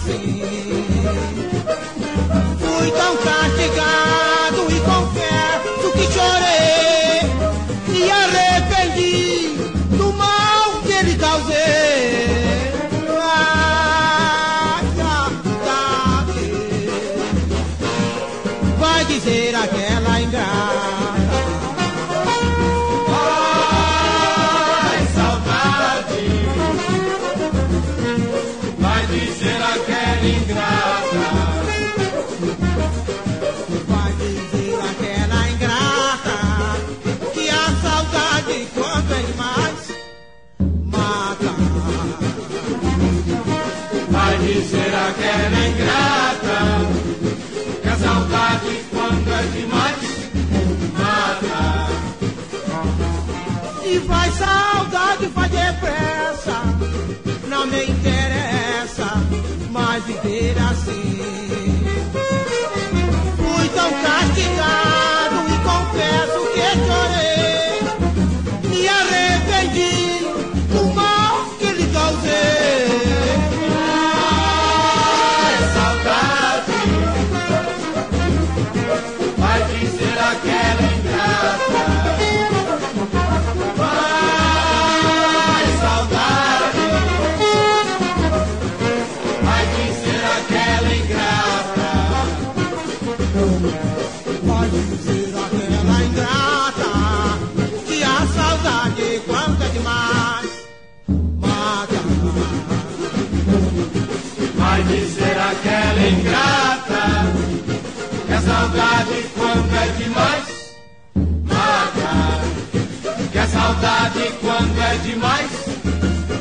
viver 0.05 0.42
aquela 45.33 45.67
ingrata 45.67 46.59
que 47.81 47.89
a 47.89 47.95
saudade 47.95 48.85
quando 48.91 49.33
é 49.33 49.41
demais 49.57 49.97
mata. 50.97 51.87
E 53.85 53.97
vai 53.99 54.31
saudade, 54.31 55.25
vai 55.27 55.49
depressa, 55.49 56.61
não 57.47 57.65
me 57.65 57.83
interessa 57.85 59.21
mais 59.71 60.03
viver 60.03 60.55
assim. 60.59 61.21
Fui 63.37 63.69
tão 63.69 63.91
castigado 63.91 65.02
ingrata. 81.43 81.93
Vai 81.93 82.02
quando 114.57 114.79
é 114.81 114.97
demais 114.97 115.51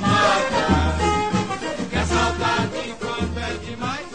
mata. 0.01 1.89
Que 1.91 1.97
a 1.97 2.05
saudade 2.05 2.95
quando 3.01 3.39
é 3.39 3.71
demais 3.71 4.07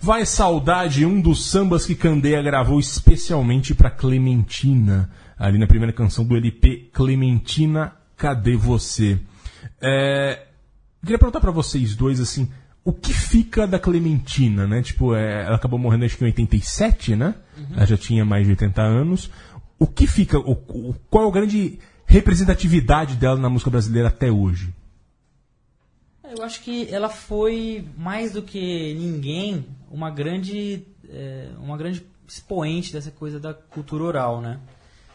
Vai 0.00 0.26
Saudade, 0.26 1.06
um 1.06 1.20
dos 1.20 1.46
sambas 1.50 1.86
que 1.86 1.94
Candeia 1.94 2.42
gravou 2.42 2.78
especialmente 2.78 3.74
pra 3.74 3.90
Clementina, 3.90 5.10
ali 5.38 5.58
na 5.58 5.66
primeira 5.66 5.92
canção 5.92 6.24
do 6.24 6.36
LP 6.36 6.90
Clementina, 6.92 7.92
Cadê 8.16 8.56
Você? 8.56 9.18
É, 9.80 10.46
queria 11.02 11.18
perguntar 11.18 11.40
pra 11.40 11.50
vocês 11.50 11.94
dois 11.94 12.20
assim, 12.20 12.50
o 12.84 12.92
que 12.92 13.12
fica 13.12 13.66
da 13.66 13.78
Clementina, 13.78 14.66
né? 14.66 14.82
Tipo, 14.82 15.14
é, 15.14 15.44
ela 15.46 15.56
acabou 15.56 15.78
morrendo 15.78 16.04
acho 16.04 16.16
que 16.16 16.24
em 16.24 16.28
87, 16.28 17.16
né? 17.16 17.34
Ela 17.74 17.86
já 17.86 17.96
tinha 17.96 18.24
mais 18.24 18.44
de 18.44 18.50
80 18.52 18.80
anos. 18.82 19.30
O 19.78 19.86
que 19.86 20.06
fica, 20.06 20.38
o, 20.38 20.52
o- 20.52 20.94
qual 21.10 21.24
é 21.26 21.28
a 21.28 21.32
grande 21.32 21.78
representatividade 22.08 23.16
dela 23.16 23.36
na 23.36 23.50
música 23.50 23.70
brasileira 23.70 24.08
até 24.08 24.32
hoje? 24.32 24.74
Eu 26.24 26.42
acho 26.42 26.62
que 26.62 26.88
ela 26.92 27.08
foi 27.08 27.86
mais 27.96 28.32
do 28.32 28.42
que 28.42 28.94
ninguém 28.94 29.64
uma 29.90 30.10
grande, 30.10 30.84
é, 31.08 31.50
uma 31.58 31.76
grande 31.76 32.04
expoente 32.26 32.92
dessa 32.92 33.10
coisa 33.10 33.38
da 33.38 33.54
cultura 33.54 34.04
oral, 34.04 34.40
né? 34.40 34.58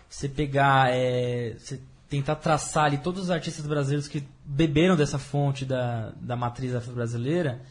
Você 0.08 0.30
pegar, 0.30 0.92
é, 0.92 1.56
você 1.58 1.80
tentar 2.10 2.36
traçar 2.36 2.86
ali 2.86 3.00
todos 3.00 3.24
os 3.24 3.32
artistas 3.32 3.66
brasileiros 3.66 4.08
que 4.08 4.24
beberam 4.46 4.96
dessa 4.96 5.18
fonte 5.18 5.66
da, 5.66 6.12
da 6.22 6.36
matriz 6.36 6.76
afro-brasileira, 6.76 7.62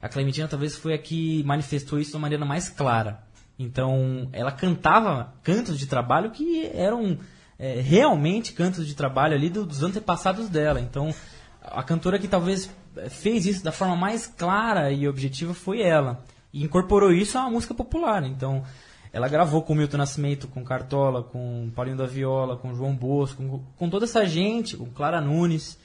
a 0.00 0.08
Clementina 0.08 0.48
talvez 0.48 0.74
foi 0.76 0.94
a 0.94 0.98
que 0.98 1.44
manifestou 1.44 2.00
isso 2.00 2.10
de 2.10 2.16
uma 2.16 2.22
maneira 2.22 2.44
mais 2.44 2.68
clara. 2.68 3.22
Então, 3.56 4.28
ela 4.32 4.50
cantava 4.50 5.32
cantos 5.44 5.78
de 5.78 5.86
trabalho 5.86 6.32
que 6.32 6.66
eram 6.74 7.18
é, 7.64 7.80
realmente 7.80 8.52
cantos 8.52 8.84
de 8.86 8.94
trabalho 8.94 9.34
ali 9.36 9.48
do- 9.48 9.64
dos 9.64 9.84
antepassados 9.84 10.48
dela. 10.48 10.80
Então, 10.80 11.14
a 11.62 11.80
cantora 11.84 12.18
que 12.18 12.26
talvez 12.26 12.68
eh, 12.96 13.08
fez 13.08 13.46
isso 13.46 13.62
da 13.62 13.70
forma 13.70 13.94
mais 13.94 14.26
clara 14.26 14.90
e 14.90 15.06
objetiva 15.06 15.54
foi 15.54 15.80
ela. 15.80 16.24
E 16.52 16.64
incorporou 16.64 17.12
isso 17.12 17.38
à 17.38 17.48
música 17.48 17.72
popular. 17.72 18.24
Então, 18.24 18.64
ela 19.12 19.28
gravou 19.28 19.62
com 19.62 19.76
Milton 19.76 19.96
Nascimento, 19.98 20.48
com 20.48 20.64
Cartola, 20.64 21.22
com 21.22 21.70
Paulinho 21.76 21.96
da 21.96 22.06
Viola, 22.06 22.56
com 22.56 22.74
João 22.74 22.96
Bosco, 22.96 23.42
com, 23.42 23.60
com 23.78 23.88
toda 23.88 24.06
essa 24.06 24.26
gente, 24.26 24.76
com 24.76 24.86
Clara 24.86 25.20
Nunes, 25.20 25.78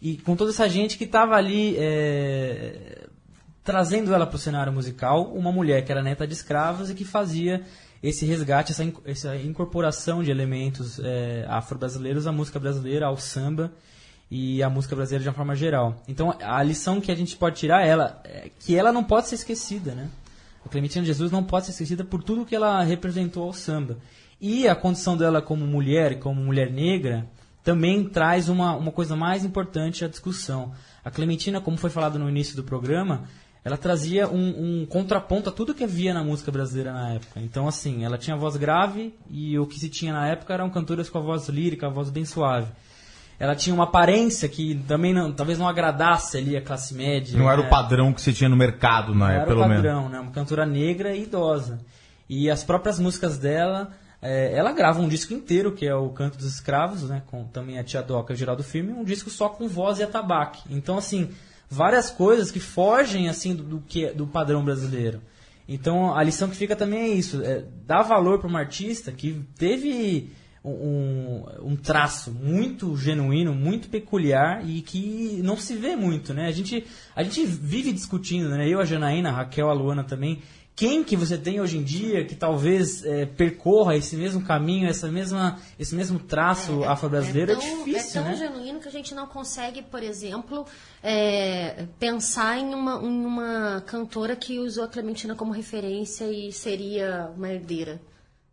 e 0.00 0.18
com 0.18 0.36
toda 0.36 0.50
essa 0.50 0.68
gente 0.68 0.96
que 0.96 1.04
estava 1.04 1.34
ali 1.34 1.74
eh, 1.76 3.08
trazendo 3.64 4.14
ela 4.14 4.26
para 4.26 4.36
o 4.36 4.38
cenário 4.38 4.72
musical, 4.72 5.24
uma 5.34 5.50
mulher 5.50 5.84
que 5.84 5.90
era 5.90 6.02
neta 6.02 6.24
de 6.24 6.34
escravos 6.34 6.88
e 6.88 6.94
que 6.94 7.04
fazia 7.04 7.64
esse 8.02 8.24
resgate, 8.26 8.72
essa, 8.72 8.92
essa 9.04 9.36
incorporação 9.36 10.22
de 10.22 10.30
elementos 10.30 10.98
eh, 10.98 11.44
afro-brasileiros 11.48 12.26
à 12.26 12.32
música 12.32 12.58
brasileira, 12.58 13.06
ao 13.06 13.16
samba 13.16 13.72
e 14.30 14.62
à 14.62 14.68
música 14.68 14.94
brasileira 14.94 15.22
de 15.22 15.28
uma 15.28 15.34
forma 15.34 15.54
geral. 15.54 16.02
Então, 16.06 16.34
a 16.40 16.62
lição 16.62 17.00
que 17.00 17.10
a 17.10 17.14
gente 17.14 17.36
pode 17.36 17.56
tirar 17.56 17.84
é 17.84 17.88
ela, 17.88 18.20
é 18.24 18.50
que 18.58 18.76
ela 18.76 18.92
não 18.92 19.04
pode 19.04 19.28
ser 19.28 19.36
esquecida, 19.36 19.94
né? 19.94 20.08
A 20.64 20.68
Clementina 20.68 21.04
Jesus 21.04 21.30
não 21.30 21.44
pode 21.44 21.66
ser 21.66 21.72
esquecida 21.72 22.04
por 22.04 22.22
tudo 22.22 22.44
que 22.44 22.54
ela 22.54 22.82
representou 22.82 23.44
ao 23.44 23.52
samba. 23.52 23.98
E 24.40 24.68
a 24.68 24.74
condição 24.74 25.16
dela 25.16 25.40
como 25.40 25.66
mulher 25.66 26.18
como 26.18 26.42
mulher 26.42 26.70
negra 26.70 27.26
também 27.62 28.04
traz 28.04 28.48
uma, 28.48 28.76
uma 28.76 28.92
coisa 28.92 29.16
mais 29.16 29.44
importante 29.44 30.04
à 30.04 30.08
discussão. 30.08 30.72
A 31.04 31.10
Clementina, 31.10 31.60
como 31.60 31.76
foi 31.76 31.90
falado 31.90 32.18
no 32.18 32.28
início 32.28 32.54
do 32.54 32.62
programa, 32.62 33.24
ela 33.66 33.76
trazia 33.76 34.28
um, 34.28 34.82
um 34.82 34.86
contraponto 34.86 35.48
a 35.48 35.52
tudo 35.52 35.74
que 35.74 35.82
havia 35.82 36.14
na 36.14 36.22
música 36.22 36.52
brasileira 36.52 36.92
na 36.92 37.14
época. 37.14 37.40
Então, 37.40 37.66
assim, 37.66 38.04
ela 38.04 38.16
tinha 38.16 38.36
voz 38.36 38.56
grave 38.56 39.12
e 39.28 39.58
o 39.58 39.66
que 39.66 39.76
se 39.76 39.88
tinha 39.88 40.12
na 40.12 40.28
época 40.28 40.54
eram 40.54 40.70
cantoras 40.70 41.10
com 41.10 41.18
a 41.18 41.20
voz 41.20 41.48
lírica, 41.48 41.88
a 41.88 41.90
voz 41.90 42.08
bem 42.08 42.24
suave. 42.24 42.68
Ela 43.40 43.56
tinha 43.56 43.74
uma 43.74 43.82
aparência 43.82 44.48
que 44.48 44.76
também 44.86 45.12
não, 45.12 45.32
talvez 45.32 45.58
não 45.58 45.66
agradasse 45.66 46.36
ali 46.36 46.56
a 46.56 46.62
classe 46.62 46.94
média. 46.94 47.36
Não 47.36 47.50
era 47.50 47.60
né? 47.60 47.66
o 47.66 47.68
padrão 47.68 48.12
que 48.12 48.20
você 48.20 48.32
tinha 48.32 48.48
no 48.48 48.54
mercado 48.54 49.12
na 49.12 49.26
Não 49.26 49.32
época, 49.32 49.40
era 49.40 49.46
pelo 49.46 49.62
o 49.62 49.68
menos. 49.68 49.82
padrão, 49.82 50.08
né? 50.10 50.20
Uma 50.20 50.30
cantora 50.30 50.64
negra 50.64 51.16
e 51.16 51.24
idosa. 51.24 51.80
E 52.28 52.48
as 52.48 52.62
próprias 52.62 53.00
músicas 53.00 53.36
dela, 53.36 53.90
é, 54.22 54.56
ela 54.56 54.70
grava 54.70 55.00
um 55.00 55.08
disco 55.08 55.34
inteiro, 55.34 55.72
que 55.72 55.84
é 55.84 55.94
o 55.94 56.10
Canto 56.10 56.38
dos 56.38 56.54
Escravos, 56.54 57.02
né? 57.02 57.20
Com 57.26 57.42
também 57.42 57.80
a 57.80 57.82
Tia 57.82 58.00
Doca 58.00 58.32
e 58.32 58.36
o 58.36 58.38
Geraldo 58.38 58.62
Filme, 58.62 58.92
um 58.92 59.02
disco 59.02 59.28
só 59.28 59.48
com 59.48 59.66
voz 59.66 59.98
e 59.98 60.04
atabaque. 60.04 60.62
Então, 60.70 60.96
assim, 60.96 61.30
várias 61.68 62.10
coisas 62.10 62.50
que 62.50 62.60
fogem, 62.60 63.28
assim, 63.28 63.54
do, 63.54 63.62
do 63.62 63.80
que, 63.80 64.06
do 64.10 64.26
padrão 64.26 64.64
brasileiro. 64.64 65.20
Então, 65.68 66.14
a 66.14 66.22
lição 66.22 66.48
que 66.48 66.56
fica 66.56 66.76
também 66.76 67.00
é 67.00 67.08
isso, 67.08 67.42
é 67.42 67.64
dar 67.84 68.02
valor 68.02 68.38
para 68.38 68.48
uma 68.48 68.60
artista 68.60 69.10
que 69.10 69.44
teve 69.58 70.30
um, 70.64 71.44
um 71.60 71.76
traço 71.76 72.32
muito 72.32 72.96
genuíno, 72.96 73.54
muito 73.54 73.88
peculiar 73.88 74.68
e 74.68 74.80
que 74.80 75.40
não 75.42 75.56
se 75.56 75.76
vê 75.76 75.94
muito, 75.94 76.34
né? 76.34 76.46
A 76.46 76.52
gente, 76.52 76.84
a 77.14 77.22
gente 77.22 77.44
vive 77.44 77.92
discutindo, 77.92 78.48
né? 78.48 78.68
Eu, 78.68 78.80
a 78.80 78.84
Janaína, 78.84 79.30
a 79.30 79.32
Raquel, 79.32 79.70
a 79.70 79.72
Luana 79.72 80.02
também, 80.02 80.40
quem 80.76 81.02
que 81.02 81.16
você 81.16 81.38
tem 81.38 81.58
hoje 81.58 81.78
em 81.78 81.82
dia 81.82 82.22
que 82.26 82.34
talvez 82.34 83.02
é, 83.02 83.24
percorra 83.24 83.96
esse 83.96 84.14
mesmo 84.14 84.42
caminho, 84.42 84.86
essa 84.86 85.08
mesma, 85.08 85.58
esse 85.78 85.94
mesmo 85.94 86.18
traço 86.18 86.84
afro-brasileiro 86.84 87.52
é, 87.52 87.56
tão- 87.56 87.84
difícil, 87.84 88.20
é 88.20 88.24
tão 88.24 88.30
né? 88.32 88.36
genuíno 88.36 88.78
que 88.80 88.88
a 88.88 88.92
gente 88.92 89.14
não 89.14 89.26
consegue, 89.26 89.80
por 89.80 90.02
exemplo, 90.02 90.66
é, 91.02 91.86
pensar 91.98 92.58
em 92.58 92.74
uma, 92.74 93.02
em 93.02 93.24
uma 93.24 93.82
cantora 93.86 94.36
que 94.36 94.58
usou 94.58 94.84
a 94.84 94.88
Clementina 94.88 95.34
como 95.34 95.50
referência 95.50 96.26
e 96.30 96.52
seria 96.52 97.30
uma 97.34 97.48
herdeira 97.48 97.98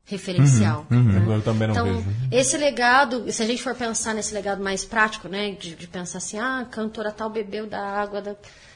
referencial. 0.06 0.88
Uhum, 0.90 1.04
né? 1.04 1.36
Eu 1.36 1.42
também 1.42 1.68
não 1.68 1.76
então, 1.76 2.02
vejo. 2.02 2.10
esse 2.32 2.58
legado, 2.58 3.30
se 3.34 3.44
a 3.44 3.46
gente 3.46 3.62
for 3.62 3.76
pensar 3.76 4.14
nesse 4.14 4.34
legado 4.34 4.64
mais 4.64 4.86
prático, 4.86 5.28
né, 5.28 5.52
de, 5.52 5.76
de 5.76 5.88
pensar 5.88 6.20
assim, 6.20 6.38
ah, 6.40 6.60
a 6.60 6.66
cantora 6.66 7.12
tal 7.12 7.30
bebeu 7.30 7.68
da 7.68 7.82
água 7.82 8.22
da, 8.22 8.36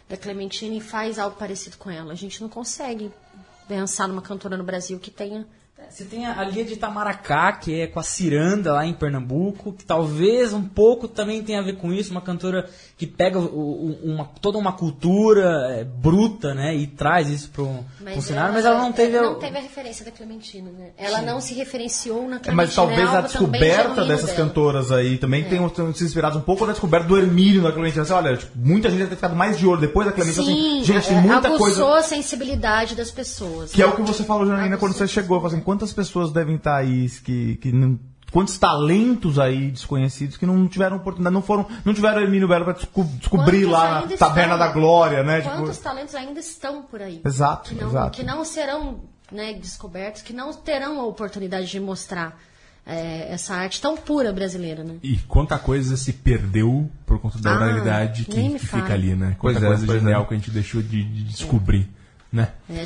da 0.09 0.17
Clementina 0.17 0.75
e 0.75 0.81
faz 0.81 1.17
algo 1.17 1.37
parecido 1.37 1.77
com 1.77 1.89
ela. 1.89 2.11
A 2.11 2.15
gente 2.15 2.41
não 2.41 2.49
consegue 2.49 3.09
pensar 3.67 4.07
numa 4.07 4.21
cantora 4.21 4.57
no 4.57 4.63
Brasil 4.63 4.99
que 4.99 5.11
tenha 5.11 5.45
Você 5.89 6.03
tem 6.05 6.25
a 6.25 6.37
a 6.39 6.43
Lia 6.43 6.65
de 6.65 6.73
Itamaracá, 6.73 7.53
que 7.53 7.79
é 7.81 7.87
com 7.87 7.99
a 7.99 8.03
Ciranda 8.03 8.73
lá 8.73 8.85
em 8.85 8.93
Pernambuco, 8.93 9.73
que 9.73 9.85
talvez 9.85 10.51
um 10.53 10.61
pouco 10.63 11.07
também 11.07 11.41
tenha 11.43 11.59
a 11.59 11.63
ver 11.63 11.77
com 11.77 11.91
isso, 11.93 12.11
uma 12.11 12.21
cantora 12.21 12.69
que 12.97 13.07
pega 13.07 13.39
o- 13.39 13.43
o- 13.45 13.99
uma, 14.03 14.25
toda 14.41 14.57
uma 14.57 14.73
cultura 14.73 15.43
é, 15.71 15.83
bruta, 15.83 16.53
né, 16.53 16.75
e 16.75 16.87
traz 16.87 17.29
isso 17.29 17.49
pro, 17.51 17.69
pro 18.03 18.21
cenário, 18.21 18.53
mas 18.53 18.65
ela 18.65 18.77
não 18.79 18.91
teve... 18.91 19.19
não 19.19 19.33
o- 19.33 19.35
teve 19.35 19.57
a 19.57 19.61
referência 19.61 20.03
da 20.05 20.11
Clementina, 20.11 20.69
né? 20.71 20.89
Ela 20.97 21.21
não 21.21 21.39
se 21.39 21.53
referenciou 21.53 22.21
na 22.27 22.39
Clementina. 22.39 22.51
É, 22.51 22.55
Mas 22.55 22.75
talvez 22.75 22.99
é 23.13 23.17
a 23.17 23.21
descoberta 23.21 24.05
dessas 24.05 24.31
dela. 24.31 24.37
cantoras 24.47 24.91
aí 24.91 25.17
também 25.17 25.43
tenham 25.45 25.69
tenham 25.69 25.93
se 25.93 26.03
inspirado 26.03 26.37
um 26.37 26.41
pouco 26.41 26.65
na 26.65 26.71
descoberta 26.73 27.07
do 27.07 27.17
Hermínio 27.17 27.61
da 27.63 27.71
Clementina. 27.71 28.03
Assim, 28.03 28.13
olha, 28.13 28.35
tipo, 28.37 28.51
muita 28.57 28.89
gente 28.89 28.99
deve 28.99 29.09
ter 29.11 29.15
ficado 29.15 29.35
mais 29.35 29.57
de 29.57 29.65
olho 29.65 29.79
depois 29.81 30.05
da 30.05 30.11
Clementina. 30.13 30.43
Sim, 30.45 30.81
assim, 30.81 30.83
gente, 30.83 31.09
é, 31.13 31.21
muita 31.21 31.47
aguçou 31.47 31.57
coisa. 31.87 31.97
a 31.97 32.01
sensibilidade 32.03 32.95
das 32.95 33.09
pessoas. 33.11 33.71
Que 33.71 33.81
é 33.81 33.85
né? 33.85 33.91
o 33.93 33.95
que 33.95 34.01
você 34.01 34.23
falou, 34.23 34.45
Janaína, 34.45 34.77
quando 34.77 34.93
você 34.93 35.07
chegou. 35.07 35.37
Falou 35.37 35.47
Assim, 35.47 35.61
quantas 35.67 35.91
pessoas 35.91 36.31
devem 36.31 36.55
estar 36.55 36.77
aí 36.77 37.09
que, 37.25 37.57
que 37.57 37.73
não. 37.73 37.99
Quantos 38.31 38.57
talentos 38.57 39.37
aí 39.37 39.69
desconhecidos 39.71 40.37
que 40.37 40.45
não 40.45 40.65
tiveram 40.67 40.95
oportunidade, 40.95 41.33
não 41.33 41.41
foram, 41.41 41.65
não 41.83 41.93
tiveram 41.93 42.21
Hermínio 42.21 42.47
Belo 42.47 42.63
pra 42.63 42.73
desco- 42.73 43.03
descobrir 43.19 43.65
Quantos 43.65 43.71
lá 43.71 44.01
na 44.05 44.17
Taberna 44.17 44.53
estão? 44.53 44.57
da 44.59 44.67
Glória, 44.71 45.23
né? 45.23 45.41
Quantos 45.41 45.71
Tipo, 45.77 45.83
talentos 45.83 46.15
ainda 46.15 46.39
estão 46.39 46.83
por 46.83 47.01
aí? 47.01 47.21
Exato, 47.25 47.69
que 47.69 47.75
não, 47.81 47.89
exato. 47.89 48.11
Que 48.17 48.23
não 48.23 48.45
serão 48.45 49.01
né, 49.29 49.53
descobertos, 49.53 50.21
que 50.21 50.31
não 50.33 50.53
terão 50.53 50.99
a 51.01 51.05
oportunidade 51.05 51.67
de 51.67 51.79
mostrar 51.81 52.37
é, 52.85 53.31
essa 53.33 53.53
arte 53.55 53.81
tão 53.81 53.95
pura 53.97 54.31
brasileira, 54.31 54.83
né? 54.83 54.95
E 55.03 55.17
quanta 55.27 55.57
coisa 55.59 55.95
se 55.97 56.13
perdeu 56.13 56.89
por 57.05 57.19
conta 57.19 57.37
da 57.39 57.51
Ah, 57.51 57.55
oralidade 57.55 58.23
que, 58.25 58.49
que 58.49 58.59
fica 58.59 58.93
ali, 58.93 59.15
né? 59.15 59.35
Pois 59.39 59.55
Quanta 59.55 59.65
é, 59.65 59.69
coisa 59.69 59.85
pois 59.85 60.01
genial 60.01 60.21
é. 60.23 60.25
que 60.25 60.33
a 60.33 60.37
gente 60.37 60.51
deixou 60.51 60.81
de, 60.81 61.03
de 61.03 61.23
descobrir, 61.23 61.89
né? 62.31 62.51
É, 62.69 62.81
a 62.81 62.83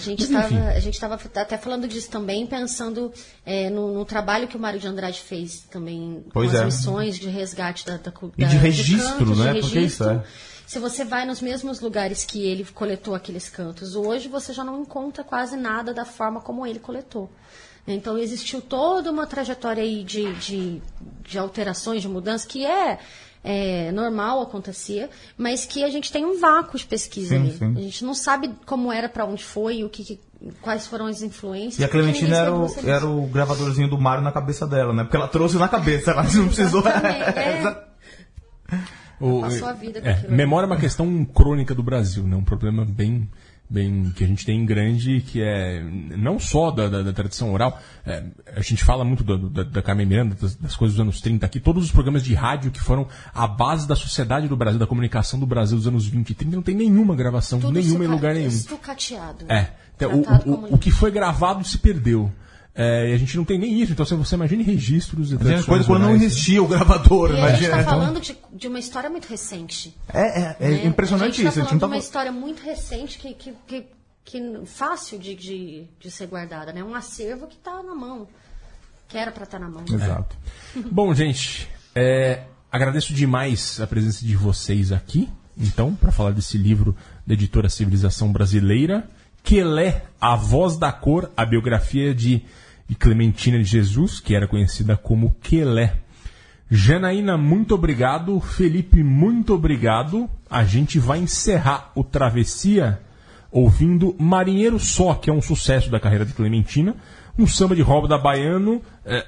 gente 0.80 0.94
estava 0.94 1.20
até 1.36 1.58
falando 1.58 1.88
disso 1.88 2.10
também, 2.10 2.46
pensando 2.46 3.12
é, 3.46 3.70
no, 3.70 3.94
no 3.94 4.06
trabalho 4.06 4.48
que 4.48 4.56
o 4.56 4.60
Mário 4.60 4.80
de 4.80 4.88
Andrade 4.88 5.20
fez 5.20 5.62
também 5.70 6.24
Pois 6.32 6.52
com 6.52 6.56
as 6.58 6.62
é. 6.62 6.66
missões 6.66 7.18
de 7.20 7.28
resgate 7.30 7.86
da, 7.86 7.98
da, 7.98 8.14
E 8.38 8.46
de 8.46 8.56
da- 8.56 8.62
registro, 8.62 9.36
né? 9.36 9.54
De 9.54 9.62
Porque 9.62 9.80
isso 9.80 10.04
registro. 10.04 10.10
é. 10.12 10.24
Se 10.68 10.80
você 10.80 11.04
vai 11.04 11.26
nos 11.26 11.42
mesmos 11.42 11.82
lugares 11.82 12.24
que 12.24 12.46
ele 12.48 12.64
coletou 12.74 13.14
aqueles 13.14 13.50
cantos, 13.50 13.94
hoje 13.96 14.30
você 14.30 14.54
já 14.54 14.64
não 14.64 14.82
encontra 14.82 15.24
quase 15.24 15.58
nada 15.58 15.94
da 15.94 16.06
forma 16.06 16.39
como 16.39 16.66
ele 16.66 16.80
coletou. 16.80 17.30
Então 17.86 18.18
existiu 18.18 18.62
toda 18.62 19.12
uma 19.12 19.26
trajetória 19.28 19.82
aí 19.84 20.04
de, 20.04 20.32
de, 20.36 20.82
de 21.28 21.38
alterações, 21.39 22.02
de 22.04 22.08
mudanças, 22.08 22.46
que 22.48 22.64
é, 22.66 23.00
é, 23.44 23.92
normal 23.92 24.42
acontecer, 24.42 25.10
mas 25.38 25.66
que 25.66 25.84
a 25.84 25.89
gente 25.89 26.12
tem 26.12 26.26
um 26.26 26.39
vácuo 26.39 26.78
de 26.78 26.86
pesquisa 26.86 27.36
Sim, 27.36 27.42
ali. 27.42 27.52
sim. 27.58 27.74
A 27.78 27.82
gente 27.82 28.06
não 28.06 28.14
sabe 28.14 28.52
como 28.66 28.92
era, 28.92 29.10
para 29.10 29.26
onde 29.26 29.44
foi, 29.44 29.84
o 29.84 29.89
que, 29.89 30.04
que- 30.04 30.20
quais 30.62 30.86
foram 30.88 31.06
as 31.08 31.22
influências. 31.22 31.80
E 31.80 31.84
a 31.84 31.88
Clementina 31.89 32.36
era 32.38 32.54
o, 32.56 32.68
era 32.88 33.06
o 33.08 33.28
gravadorzinho 33.28 33.89
do 33.89 33.98
Mário 33.98 34.24
na 34.24 34.32
cabeça 34.32 34.66
dela, 34.68 34.94
né? 34.94 35.04
Porque 35.04 35.16
ela 35.18 35.28
trouxe 35.28 35.58
na 35.58 35.68
cabeça, 35.68 36.12
ela 36.12 36.24
não 36.24 36.48
precisou. 36.48 36.84
É. 36.94 37.92
O- 39.20 39.42
Passou 39.42 39.68
a 39.68 39.74
vida 39.74 40.00
é, 40.04 40.12
aquilo. 40.14 40.34
memória 40.34 40.66
é 40.66 40.70
uma 40.70 40.78
questão 40.80 41.24
crônica 41.26 41.76
do 41.76 41.84
Brasil, 41.84 42.24
né? 42.24 42.36
Um 42.36 42.44
problema 42.44 42.84
bem, 42.84 43.30
bem 43.72 44.11
que 44.15 44.24
a 44.24 44.28
gente 44.28 44.45
tem 44.45 44.65
grande, 44.65 45.22
que 45.22 45.41
é 45.41 45.82
não 46.17 46.38
só 46.39 46.69
da, 46.72 46.89
da- 46.89 47.01
da 47.03 47.13
tradição 47.13 47.53
oral. 47.53 47.80
é, 48.05 48.24
a 48.55 48.61
gente 48.61 48.84
fala 48.84 49.03
muito 49.05 49.24
do- 49.24 49.49
da, 49.49 49.63
da 49.63 49.82
Carmen 49.82 50.05
Miranda, 50.05 50.36
das, 50.39 50.55
das 50.55 50.76
coisas 50.76 50.95
dos 50.97 51.01
anos 51.01 51.22
30 51.22 51.45
aqui, 51.45 51.59
todos 51.59 51.86
os 51.86 51.91
programas 51.91 52.24
de 52.24 52.34
rádio 52.34 52.69
que 52.72 52.82
foram 52.82 53.07
a 53.34 53.47
base 53.47 53.88
da 53.88 53.95
sociedade 53.95 54.47
do 54.47 54.55
Brasil, 54.57 54.78
da 54.80 54.86
comunicação 54.88 55.39
do 55.39 55.45
Brasil 55.45 55.78
dos 55.78 55.88
anos 55.88 56.05
20 56.05 56.30
e 56.32 56.34
30, 56.36 56.55
não 56.55 56.63
tem 56.63 56.76
nenhuma 56.76 57.15
gravação, 57.15 57.59
Tudo 57.59 57.72
nenhuma 57.74 58.03
em 58.03 58.07
lugar 58.07 58.34
nenhum. 58.36 58.47
Estucateado. 58.47 59.45
É. 59.47 59.69
Então, 59.95 60.11
o, 60.45 60.49
o, 60.51 60.76
o 60.76 60.78
que 60.78 60.89
foi 60.91 61.11
gravado 61.11 61.63
se 61.63 61.78
perdeu. 61.78 62.32
É, 62.74 63.09
e 63.09 63.13
a 63.13 63.17
gente 63.17 63.36
não 63.36 63.43
tem 63.43 63.59
nem 63.59 63.82
isso. 63.82 63.91
Então, 63.91 64.05
se 64.05 64.15
você 64.15 64.36
imagine 64.36 64.63
registros 64.63 65.30
de 65.30 65.38
Tinha 65.38 65.39
tradições 65.39 65.65
coisa 65.65 65.86
quando 65.86 66.03
não 66.03 66.09
né? 66.09 66.15
existia 66.15 66.63
o 66.63 66.67
gravador, 66.67 67.32
E 67.32 67.34
a 67.34 67.36
gente 67.36 67.47
imagina. 67.47 67.67
está 67.67 67.82
então. 67.82 67.99
falando 67.99 68.22
de, 68.22 68.38
de 68.53 68.67
uma 68.67 68.80
história 68.80 69.09
muito 69.09 69.28
recente. 69.28 69.95
É, 70.13 70.41
é, 70.41 70.55
é 70.59 70.69
né? 70.69 70.86
impressionante 70.86 71.38
gente 71.38 71.47
isso. 71.47 71.55
Tá 71.55 71.61
A 71.61 71.63
gente 71.63 71.74
não 71.74 71.80
falando 71.80 71.80
de 71.80 71.86
uma 71.86 71.91
tá... 71.91 71.97
história 71.97 72.32
muito 72.32 72.63
recente 72.63 73.17
que, 73.17 73.34
que, 73.34 73.53
que, 73.67 73.86
que 74.24 74.65
fácil 74.65 75.19
de, 75.19 75.36
de, 75.36 75.88
de 75.99 76.11
ser 76.11 76.28
guardada, 76.28 76.72
né? 76.72 76.82
Um 76.84 76.95
acervo 76.95 77.47
que 77.47 77.55
está 77.55 77.84
na 77.84 77.93
mão. 77.93 78.28
Que 79.09 79.17
era 79.17 79.32
para 79.32 79.43
estar 79.43 79.59
na 79.59 79.69
mão. 79.69 79.84
Exato. 79.91 80.38
Bom, 80.89 81.13
gente, 81.13 81.67
é, 81.93 82.43
agradeço 82.72 83.13
demais 83.13 83.82
a 83.82 83.88
presença 83.88 84.26
de 84.26 84.38
vocês 84.38 84.93
aqui, 84.93 85.30
então, 85.57 85.93
para 85.93 86.11
falar 86.11 86.32
desse 86.32 86.57
livro 86.57 86.95
da 87.28 87.34
editora 87.34 87.67
Civilização 87.67 88.32
Brasileira, 88.32 89.09
Quelé, 89.43 90.03
A 90.19 90.36
Voz 90.36 90.78
da 90.78 90.91
Cor, 90.91 91.30
a 91.36 91.45
biografia 91.45 92.15
de, 92.15 92.45
de 92.88 92.95
Clementina 92.95 93.57
de 93.57 93.63
Jesus, 93.63 94.19
que 94.19 94.36
era 94.36 94.47
conhecida 94.47 94.95
como 94.97 95.36
Quelé. 95.41 95.93
Janaína, 96.69 97.38
muito 97.38 97.75
obrigado. 97.75 98.39
Felipe, 98.39 99.03
muito 99.03 99.53
obrigado. 99.53 100.29
A 100.49 100.63
gente 100.63 100.99
vai 100.99 101.19
encerrar 101.19 101.91
o 101.95 102.03
Travessia 102.03 103.01
ouvindo 103.51 104.15
Marinheiro 104.17 104.79
Só, 104.79 105.13
que 105.15 105.29
é 105.29 105.34
um 105.34 105.41
sucesso 105.41 105.91
da 105.91 105.99
carreira 105.99 106.25
de 106.25 106.34
Clementina. 106.34 106.95
Um 107.39 107.47
samba 107.47 107.75
de 107.75 107.82
roda 107.82 108.17
baiano, 108.17 108.82
é, 109.05 109.25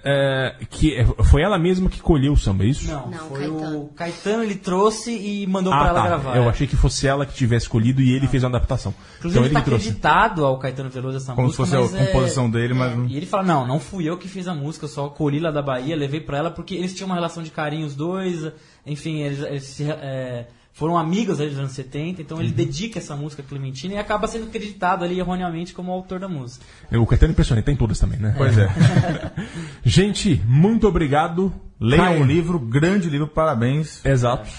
é, 0.62 0.66
que 0.70 0.94
é- 0.94 1.06
foi 1.24 1.42
ela 1.42 1.58
mesma 1.58 1.90
que 1.90 2.02
colheu 2.02 2.34
o 2.34 2.38
samba, 2.38 2.64
é 2.64 2.68
isso? 2.68 2.88
Não, 2.92 3.08
Não, 3.10 3.18
foi 3.30 3.40
Caetano. 3.40 3.80
o 3.82 3.88
Caetano, 3.96 4.44
ele 4.44 4.56
trouxe 4.56 5.12
e 5.18 5.48
mandou 5.48 5.72
pra 5.72 5.84
Ah, 5.84 5.88
ela 5.88 6.02
tá. 6.02 6.08
gravar. 6.08 6.36
Eu 6.38 6.50
achei 6.50 6.68
que 6.68 6.76
fosse 6.76 7.08
ela 7.08 7.26
que 7.26 7.34
tivesse 7.34 7.66
escolhido 7.66 8.02
e 8.02 8.12
ele 8.14 8.28
fez 8.28 8.44
uma 8.44 8.50
adaptação. 8.50 8.94
Inclusive, 9.20 9.40
então 9.40 9.46
ele 9.46 9.54
tá 9.54 9.62
trouxe. 9.62 9.88
acreditado 9.88 10.46
ao 10.46 10.60
Caetano 10.60 10.90
Veloso 10.90 11.18
essa 11.18 11.34
Como 11.34 11.50
se 11.52 11.60
música. 11.60 11.78
fosse 11.80 11.96
a 11.98 12.02
é- 12.02 12.06
composição 12.08 12.50
dele, 12.50 12.74
mas. 12.74 13.12
E 13.12 13.16
ele 13.18 13.26
fala, 13.26 13.44
não, 13.44 13.66
não 13.66 13.80
fui 13.80 14.08
eu 14.08 14.18
que 14.18 14.28
fiz 14.28 14.48
a 14.48 14.54
música, 14.54 14.86
eu 14.86 14.90
só 14.90 15.08
colhi 15.10 15.40
lá 15.40 15.50
da 15.50 15.62
Bahia, 15.62 15.96
levei 15.96 16.20
pra 16.20 16.38
ela, 16.38 16.52
porque 16.52 16.76
eles 16.76 16.94
tinham 16.94 17.08
uma 17.08 17.16
relação 17.16 17.42
de 17.42 17.50
carinho 17.52 17.86
os 17.88 17.96
dois, 17.96 18.52
enfim, 18.86 19.22
eles, 19.22 19.40
eles 19.40 19.64
se, 19.64 19.90
é, 19.90 20.48
foram 20.74 20.98
amigos 20.98 21.38
dos 21.38 21.58
anos 21.60 21.72
70, 21.72 22.22
então 22.22 22.38
Uhum. 22.38 22.44
ele 22.44 22.52
dedica 22.52 22.98
essa 23.00 23.16
música 23.16 23.42
a 23.42 23.46
Clementina 23.46 23.94
e 23.94 23.98
acaba 23.98 24.28
sendo 24.28 24.46
acreditado 24.48 25.04
ali 25.06 25.20
erroneamente 25.20 25.74
como 25.74 25.92
autor 25.92 26.20
da 26.20 26.28
música. 26.28 26.66
O 26.92 27.06
Caetano 27.06 27.32
é 27.32 27.34
impressionante, 27.34 27.66
tem 27.66 27.76
todas 27.76 28.00
também, 28.00 28.20
né? 28.20 28.34
Pois 28.38 28.58
é. 28.58 28.68
Gente, 29.86 30.42
muito 30.48 30.88
obrigado. 30.88 31.54
Leiam 31.80 32.06
Caio. 32.06 32.22
o 32.24 32.26
livro, 32.26 32.60
grande 32.60 33.10
livro, 33.10 33.28
parabéns. 33.28 34.04
Exato. 34.06 34.50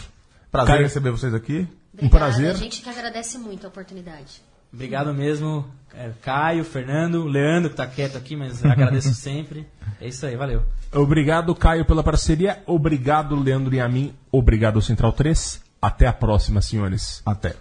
Prazer 0.51 0.73
Caio. 0.75 0.83
receber 0.85 1.11
vocês 1.11 1.35
aqui. 1.35 1.67
Um 1.95 2.07
Obrigada. 2.07 2.19
prazer. 2.19 2.51
A 2.51 2.55
gente 2.55 2.83
que 2.83 2.89
agradece 2.89 3.39
muito 3.39 3.65
a 3.65 3.69
oportunidade. 3.69 4.43
Obrigado 4.73 5.15
mesmo, 5.15 5.65
é, 5.95 6.11
Caio, 6.21 6.65
Fernando, 6.65 7.25
Leandro, 7.25 7.71
que 7.71 7.77
tá 7.77 7.87
quieto 7.87 8.17
aqui, 8.19 8.35
mas 8.35 8.65
agradeço 8.65 9.15
sempre. 9.15 9.67
É 10.01 10.09
isso 10.09 10.27
aí, 10.27 10.35
valeu. 10.37 10.63
Obrigado, 10.93 11.55
Caio, 11.55 11.85
pela 11.85 12.03
parceria. 12.03 12.61
Obrigado, 12.67 13.37
Leandro 13.41 13.73
e 13.75 13.81
a 13.81 13.89
mim. 13.89 14.13
Obrigado, 14.33 14.83
Central 14.83 15.13
3. 15.13 15.63
Até 15.85 16.07
a 16.07 16.15
próxima, 16.15 16.63
senhores. 16.63 17.21
Até. 17.27 17.55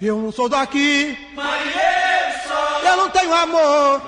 Eu 0.00 0.16
não 0.16 0.30
sou 0.30 0.48
daqui. 0.48 1.18
Eu 2.84 2.96
não 2.96 3.10
tenho 3.10 3.34
amor. 3.34 4.00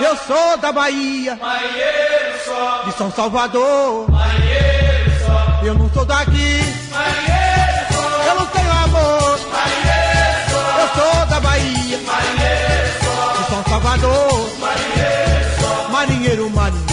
Eu 0.00 0.16
sou 0.18 0.56
da 0.58 0.70
Bahia. 0.70 1.36
De 2.84 2.92
São 2.92 3.10
Salvador. 3.10 4.06
Eu 5.64 5.74
não 5.74 5.90
sou 5.92 6.04
daqui. 6.04 6.60
Eu 8.28 8.34
não 8.36 8.46
tenho 8.46 8.70
amor. 8.70 9.40
Eu 10.78 10.88
sou 10.94 11.26
da 11.26 11.40
Bahia. 11.40 11.98
De 11.98 13.50
São 13.50 13.64
Salvador. 13.64 14.50
Marinheiro, 15.90 16.50
marinheiro. 16.50 16.89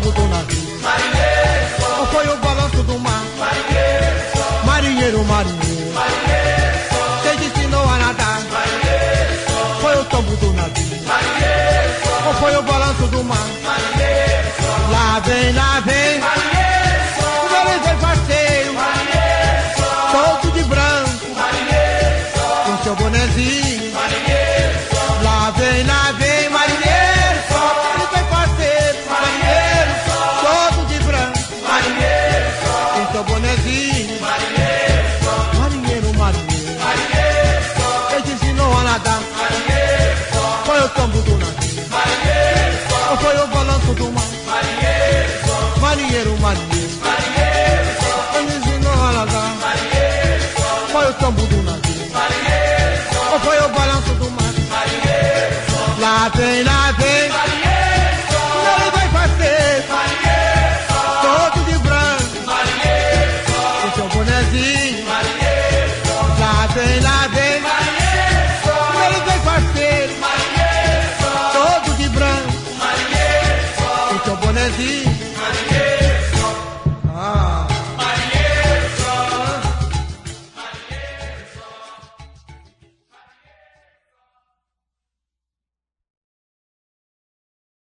Foi 0.00 0.12
o 0.12 1.17